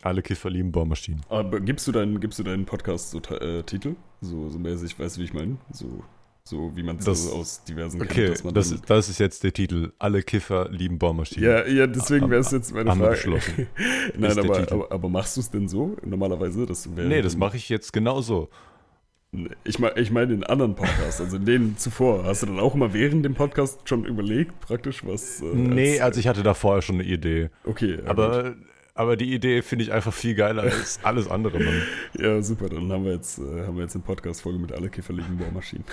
Alle 0.03 0.23
Kiffer 0.23 0.49
lieben 0.51 0.73
Bohrmaschinen. 0.73 1.21
Aber 1.29 1.61
gibst 1.61 1.87
du 1.87 1.93
deinen, 1.93 2.21
gibst 2.21 2.39
du 2.39 2.43
deinen 2.43 2.65
Podcast 2.65 3.11
so 3.11 3.19
äh, 3.19 3.63
Titel? 3.65 3.97
So, 4.21 4.49
so 4.49 4.59
mäßig, 4.59 4.99
weißt 4.99 5.17
du, 5.17 5.21
wie 5.21 5.25
ich 5.25 5.35
meine? 5.35 5.59
So, 5.73 6.03
so 6.45 6.75
wie 6.75 6.83
man 6.83 6.97
es 6.97 7.05
Das- 7.05 7.25
so 7.29 7.35
aus 7.37 7.65
diversen 7.65 8.01
Okay, 8.01 8.33
kennt, 8.35 8.57
das, 8.57 8.81
das 8.83 9.09
ist 9.11 9.19
jetzt 9.21 9.45
der 9.45 9.53
Titel. 9.53 9.93
Alle 9.99 10.23
Kiffer 10.23 10.71
lieben 10.71 10.99
Bohrmaschinen. 10.99 11.45
Ja, 11.49 11.67
ja, 11.67 11.87
deswegen 11.87 12.31
wäre 12.31 12.41
es 12.41 12.51
jetzt 12.51 12.73
meine 12.75 12.91
Frage. 12.95 13.41
Nein, 14.19 14.39
aber, 14.39 14.73
aber, 14.73 14.93
aber 14.93 15.09
machst 15.11 15.37
du 15.37 15.41
es 15.43 15.51
denn 15.51 15.69
so 15.69 15.97
normalerweise? 16.05 16.65
Dass 16.65 16.87
Nee, 16.87 17.21
das 17.21 17.37
mache 17.37 17.59
ich 17.59 17.69
jetzt 17.69 17.93
genauso. 17.93 18.49
Ich 19.63 19.79
meine 19.79 19.97
ich 20.01 20.11
mein 20.11 20.29
in 20.31 20.43
anderen 20.43 20.75
Podcasts, 20.75 21.21
also 21.21 21.37
in 21.37 21.45
denen 21.45 21.77
zuvor. 21.79 22.25
Hast 22.25 22.43
du 22.43 22.47
dann 22.47 22.59
auch 22.59 22.75
immer 22.75 22.93
während 22.93 23.25
dem 23.25 23.35
Podcast 23.35 23.89
schon 23.89 24.05
überlegt, 24.05 24.59
praktisch, 24.61 25.07
was. 25.07 25.41
Äh, 25.41 25.45
Nee, 25.55 25.93
als- 25.93 26.01
also 26.01 26.21
ich 26.21 26.27
hatte 26.27 26.43
da 26.43 26.55
vorher 26.55 26.83
schon 26.83 26.97
eine 26.97 27.05
Idee. 27.05 27.51
Okay, 27.65 27.99
ja, 28.05 28.13
gut. 28.13 28.57
Aber, 29.01 29.17
die 29.17 29.33
Idee 29.35 29.63
finde 29.63 29.85
ich 29.85 29.93
einfach 29.93 30.13
viel 30.13 30.35
geiler 30.35 30.63
als 30.63 31.01
alles 31.05 31.29
andere, 31.29 31.59
Mann. 31.59 31.83
Ja, 32.19 32.43
super, 32.43 32.69
dann 32.69 32.91
haben 32.93 33.05
wir 33.05 33.13
jetzt, 33.13 33.39
äh, 33.39 33.67
haben 33.67 33.77
wir 33.77 33.83
jetzt 33.85 33.95
eine 33.95 34.05
Podcast-Folge 34.05 34.59
mit 34.59 34.73
alle 34.73 34.89
kifferlichen 34.89 35.37
Bohrmaschinen. 35.39 35.85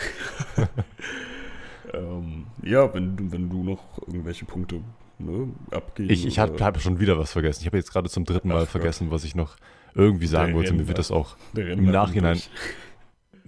ähm, 1.93 2.45
ja, 2.63 2.93
wenn, 2.93 3.15
du- 3.15 3.31
wenn 3.31 3.49
du 3.49 3.63
noch 3.63 3.97
irgendwelche 4.07 4.45
Punkte 4.45 4.81
ne, 5.19 5.47
abgeben. 5.71 6.09
Ich, 6.09 6.25
ich 6.25 6.39
habe 6.39 6.63
hab 6.63 6.79
schon 6.81 6.99
wieder 6.99 7.17
was 7.17 7.31
vergessen. 7.31 7.61
Ich 7.61 7.67
habe 7.67 7.77
jetzt 7.77 7.91
gerade 7.91 8.09
zum 8.09 8.25
dritten 8.25 8.49
Mal 8.49 8.55
Ach 8.55 8.59
Gott. 8.61 8.69
vergessen, 8.69 9.11
was 9.11 9.23
ich 9.23 9.35
noch 9.35 9.55
irgendwie 9.95 10.27
sagen 10.27 10.47
Der 10.47 10.55
wollte. 10.55 10.71
Mir 10.73 10.79
Rentner. 10.79 10.87
wird 10.89 10.97
das 10.99 11.11
auch, 11.11 11.37
im 11.55 11.85
Nachhinein- 11.89 12.33
durch. 12.35 12.49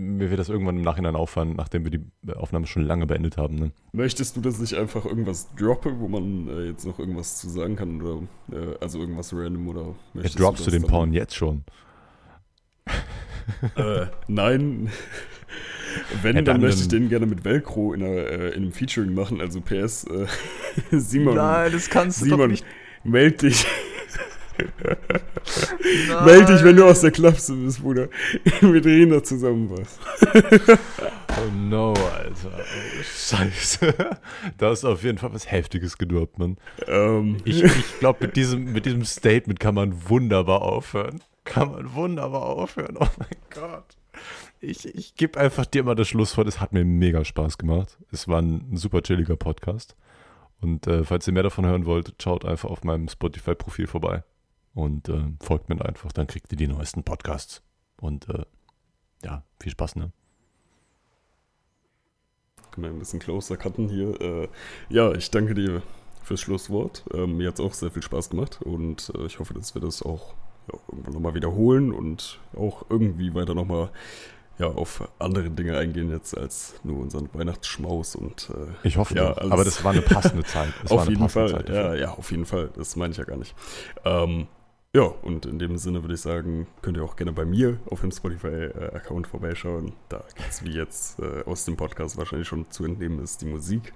Mir 0.02 0.30
wird 0.30 0.40
das 0.40 0.48
irgendwann 0.48 0.78
im 0.78 0.82
Nachhinein 0.84 1.16
auffallen, 1.18 1.56
nachdem 1.58 1.84
wir 1.84 1.92
die 1.92 2.34
Aufnahme 2.34 2.68
schon 2.68 2.84
lange 2.84 3.06
beendet 3.06 3.36
haben. 3.38 3.56
Ne? 3.56 3.72
Möchtest 3.92 4.38
du, 4.38 4.42
dass 4.42 4.62
ich 4.62 4.78
einfach 4.78 5.04
irgendwas 5.06 5.54
droppe, 5.56 6.00
wo 6.00 6.08
man 6.08 6.48
äh, 6.48 6.68
jetzt 6.68 6.86
noch 6.86 7.00
irgendwas 7.00 7.38
zu 7.38 7.50
sagen 7.50 7.76
kann? 7.76 8.02
Oder, 8.02 8.22
äh, 8.54 8.76
also 8.80 9.00
irgendwas 9.00 9.34
random 9.34 9.68
oder 9.68 9.82
Ja, 9.82 9.96
möchtest 10.14 10.40
droppst 10.40 10.62
du 10.62 10.66
das 10.66 10.74
den 10.74 10.84
dann- 10.84 10.90
Porn 10.92 11.12
jetzt 11.14 11.36
schon? 11.36 11.64
Äh, 13.76 14.06
nein. 14.28 14.90
Wenn, 16.22 16.36
Ja, 16.38 16.42
dann, 16.44 16.46
dann- 16.46 16.62
möchte 16.62 16.82
ich 16.84 16.88
den 16.88 17.10
gerne 17.10 17.26
mit 17.26 17.44
Velcro 17.44 17.94
in, 17.94 18.02
einer, 18.04 18.16
äh, 18.16 18.48
in 18.50 18.64
einem 18.64 18.72
Featuring 18.72 19.14
machen. 19.14 19.42
Also 19.42 19.60
PS, 19.60 20.06
äh, 20.06 20.28
Simon, 20.98 21.36
das 21.36 21.90
kannst 21.90 22.20
Simon, 22.20 22.56
meld 23.04 23.42
dich. 23.42 23.66
Meld 26.26 26.50
dich, 26.50 26.64
wenn 26.64 26.76
du 26.76 26.86
aus 26.86 27.02
der 27.02 27.12
Klapse 27.12 27.54
bist, 27.54 27.82
Bruder. 27.82 28.10
Wir 28.62 28.82
drehen 28.82 29.10
da 29.10 29.24
zusammen 29.24 29.70
was. 29.70 30.00
Oh 31.38 31.52
no, 31.56 31.94
Alter. 31.94 32.52
Oh, 32.52 33.04
Scheiße. 33.04 33.94
Da 34.58 34.72
ist 34.72 34.84
auf 34.84 35.04
jeden 35.04 35.20
Fall 35.20 35.32
was 35.32 35.50
Heftiges 35.50 35.98
gedroppt, 35.98 36.38
Mann. 36.38 36.58
Ähm. 36.86 37.38
Ich, 37.46 37.64
ich 37.64 38.00
glaube, 38.00 38.26
mit 38.26 38.36
diesem, 38.36 38.74
mit 38.74 38.86
diesem 38.86 39.06
Statement 39.06 39.58
kann 39.58 39.76
man 39.76 40.10
wunderbar 40.10 40.64
aufhören. 40.64 41.22
Kann 41.46 41.72
man 41.72 41.94
wunderbar 41.94 42.42
aufhören. 42.42 42.98
Oh 43.00 43.08
mein 43.18 43.30
Gott. 43.52 43.86
Ich, 44.60 44.94
ich 44.94 45.16
gebe 45.16 45.40
einfach 45.40 45.66
dir 45.66 45.84
mal 45.84 45.96
das 45.96 46.10
Schlusswort. 46.10 46.48
Es 46.48 46.60
hat 46.60 46.74
mir 46.74 46.84
mega 46.84 47.24
Spaß 47.24 47.58
gemacht. 47.58 47.98
Es 48.12 48.28
war 48.28 48.42
ein 48.42 48.76
super 48.76 49.02
chilliger 49.02 49.38
Podcast. 49.38 49.96
Und 50.60 50.88
äh, 50.88 51.06
falls 51.06 51.26
ihr 51.26 51.34
mehr 51.34 51.44
davon 51.44 51.66
hören 51.66 51.86
wollt, 51.86 52.16
schaut 52.22 52.44
einfach 52.44 52.70
auf 52.70 52.84
meinem 52.84 53.08
Spotify-Profil 53.08 53.88
vorbei 53.88 54.24
und 54.74 55.10
äh, 55.10 55.24
folgt 55.42 55.70
mir 55.70 55.84
einfach. 55.84 56.12
Dann 56.12 56.28
kriegt 56.28 56.52
ihr 56.52 56.58
die 56.58 56.68
neuesten 56.68 57.04
Podcasts. 57.04 57.62
Und 58.00 58.30
äh, 58.30 58.46
ja, 59.24 59.44
viel 59.60 59.72
Spaß, 59.72 59.96
ne? 59.96 60.12
Können 62.72 62.86
wir 62.86 62.92
ein 62.92 63.00
bisschen 63.00 63.20
closer 63.20 63.58
cutten 63.58 63.90
hier. 63.90 64.20
Äh, 64.22 64.48
ja, 64.90 65.12
ich 65.14 65.32
danke 65.32 65.54
dir 65.54 65.82
fürs 66.24 66.42
Schlusswort. 66.42 67.04
Ähm, 67.14 67.38
mir 67.38 67.48
hat 67.48 67.56
es 67.56 67.66
auch 67.66 67.74
sehr 67.74 67.92
viel 67.92 68.04
Spaß 68.04 68.30
gemacht 68.30 68.62
und 68.62 69.12
äh, 69.16 69.26
ich 69.26 69.40
hoffe, 69.40 69.54
dass 69.54 69.74
wir 69.74 69.82
das 69.82 70.04
auch 70.04 70.36
ja, 70.72 70.80
irgendwann 70.88 71.14
nochmal 71.14 71.34
wiederholen 71.34 71.92
und 71.92 72.40
auch 72.56 72.86
irgendwie 72.90 73.34
weiter 73.34 73.56
nochmal 73.56 73.90
ja, 74.60 74.68
auf 74.68 75.10
andere 75.20 75.50
Dinge 75.50 75.78
eingehen 75.78 76.12
jetzt 76.12 76.38
als 76.38 76.76
nur 76.84 77.00
unseren 77.00 77.30
Weihnachtsschmaus 77.34 78.16
und 78.16 78.50
äh, 78.50 78.88
ich 78.88 78.98
hoffe, 78.98 79.16
ja, 79.16 79.38
aber 79.38 79.64
das 79.64 79.84
war 79.84 79.94
eine 79.94 80.02
passende 80.02 80.44
Zeit. 80.44 80.74
Das 80.84 80.92
auf 80.92 81.08
jeden 81.08 81.30
Fall, 81.30 81.50
Zeit 81.50 81.70
ja, 81.70 81.96
ja, 81.96 82.12
auf 82.12 82.30
jeden 82.30 82.46
Fall. 82.46 82.70
Das 82.76 82.96
meine 82.98 83.12
ich 83.12 83.18
ja 83.18 83.24
gar 83.24 83.38
nicht. 83.38 83.56
Ähm, 84.04 84.48
ja, 84.96 85.04
und 85.04 85.46
in 85.46 85.60
dem 85.60 85.78
Sinne 85.78 86.04
würde 86.04 86.16
ich 86.16 86.22
sagen, 86.22 86.68
könnt 86.82 86.98
ihr 86.98 87.04
auch 87.04 87.16
gerne 87.16 87.32
bei 87.32 87.46
mir 87.46 87.80
auf 87.90 88.02
dem 88.02 88.12
Spotify-Account 88.12 89.28
vorbeischauen. 89.28 89.94
Da 90.10 90.24
gibt 90.36 90.50
es, 90.50 90.64
wie 90.64 90.72
jetzt 90.72 91.20
äh, 91.20 91.44
aus 91.46 91.66
dem 91.66 91.78
Podcast 91.78 92.18
wahrscheinlich 92.18 92.48
schon 92.48 92.70
zu 92.72 92.86
entnehmen 92.86 93.20
ist, 93.20 93.42
die 93.42 93.46
Musik. 93.46 93.94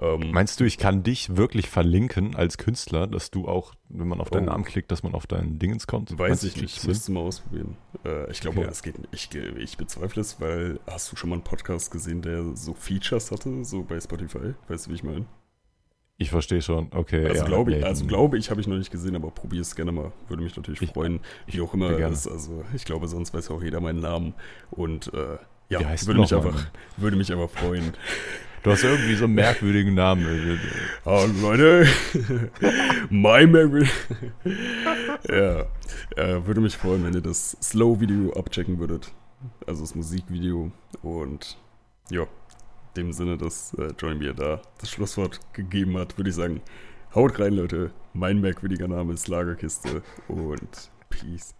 Ähm, 0.00 0.30
Meinst 0.30 0.58
du, 0.60 0.64
ich 0.64 0.78
kann 0.78 1.02
dich 1.02 1.36
wirklich 1.36 1.68
verlinken 1.68 2.34
als 2.36 2.56
Künstler, 2.56 3.06
dass 3.06 3.30
du 3.30 3.48
auch, 3.48 3.74
wenn 3.88 4.08
man 4.08 4.20
auf 4.20 4.30
deinen 4.30 4.48
oh. 4.48 4.52
Namen 4.52 4.64
klickt, 4.64 4.90
dass 4.90 5.02
man 5.02 5.14
auf 5.14 5.26
deinen 5.26 5.58
Dingens 5.58 5.86
kommt? 5.86 6.12
Weiß 6.12 6.28
Meinst 6.30 6.44
ich 6.44 6.56
nicht, 6.56 6.78
ich 6.78 6.86
müsste 6.86 7.12
mal 7.12 7.20
ausprobieren. 7.20 7.76
Äh, 8.04 8.30
ich 8.30 8.40
glaube, 8.40 8.62
ja. 8.62 8.68
es 8.68 8.82
geht 8.82 8.98
nicht. 8.98 9.34
Ich, 9.34 9.34
ich 9.34 9.76
bezweifle 9.76 10.22
es, 10.22 10.40
weil 10.40 10.80
hast 10.86 11.12
du 11.12 11.16
schon 11.16 11.30
mal 11.30 11.36
einen 11.36 11.44
Podcast 11.44 11.90
gesehen, 11.90 12.22
der 12.22 12.56
so 12.56 12.72
Features 12.72 13.30
hatte, 13.30 13.64
so 13.64 13.82
bei 13.82 14.00
Spotify? 14.00 14.54
Weißt 14.68 14.86
du, 14.86 14.90
wie 14.90 14.94
ich 14.94 15.04
meine? 15.04 15.26
Ich 16.20 16.28
verstehe 16.28 16.60
schon, 16.60 16.88
okay. 16.90 17.24
Also, 17.24 17.44
ja, 17.44 17.48
glaube 17.48 17.74
ich, 17.74 17.82
also 17.82 18.04
glaube 18.04 18.36
ich, 18.36 18.50
habe 18.50 18.60
ich 18.60 18.66
noch 18.66 18.76
nicht 18.76 18.90
gesehen, 18.90 19.16
aber 19.16 19.30
probier 19.30 19.62
es 19.62 19.74
gerne 19.74 19.90
mal. 19.90 20.12
Würde 20.28 20.42
mich 20.42 20.54
natürlich 20.54 20.82
ich, 20.82 20.90
freuen, 20.90 21.20
wie 21.46 21.62
auch 21.62 21.72
immer 21.72 21.98
es. 21.98 22.28
Also 22.28 22.62
ich 22.74 22.84
glaube, 22.84 23.08
sonst 23.08 23.32
weiß 23.32 23.48
ja 23.48 23.54
auch 23.54 23.62
jeder 23.62 23.80
meinen 23.80 24.00
Namen. 24.00 24.34
Und 24.70 25.10
äh, 25.14 25.38
ja, 25.70 25.80
würde 26.04 26.20
mich, 26.20 26.34
einfach, 26.34 26.66
würde 26.98 27.16
mich 27.16 27.32
einfach 27.32 27.48
freuen. 27.48 27.94
Du 28.62 28.70
hast 28.70 28.84
irgendwie 28.84 29.14
so 29.14 29.24
einen 29.24 29.36
merkwürdigen 29.36 29.94
Namen. 29.94 30.60
Oh, 31.06 31.24
Leute, 31.40 31.86
mein 33.08 33.50
merkwürdig. 33.50 33.90
ja, 35.26 35.60
äh, 36.16 36.46
würde 36.46 36.60
mich 36.60 36.76
freuen, 36.76 37.02
wenn 37.02 37.14
ihr 37.14 37.22
das 37.22 37.56
Slow-Video 37.62 38.34
abchecken 38.34 38.78
würdet. 38.78 39.10
Also 39.66 39.80
das 39.80 39.94
Musikvideo. 39.94 40.70
Und 41.00 41.56
ja, 42.10 42.26
dem 42.96 43.12
Sinne, 43.12 43.36
dass 43.36 43.74
äh, 43.74 43.92
Johnny 43.98 44.16
mir 44.16 44.34
da 44.34 44.60
das 44.78 44.90
Schlusswort 44.90 45.40
gegeben 45.52 45.96
hat, 45.98 46.16
würde 46.18 46.30
ich 46.30 46.36
sagen, 46.36 46.60
haut 47.14 47.38
rein, 47.38 47.54
Leute. 47.54 47.90
Mein 48.12 48.40
merkwürdiger 48.40 48.88
Name 48.88 49.14
ist 49.14 49.28
Lagerkiste 49.28 50.02
und 50.28 50.90
Peace. 51.08 51.54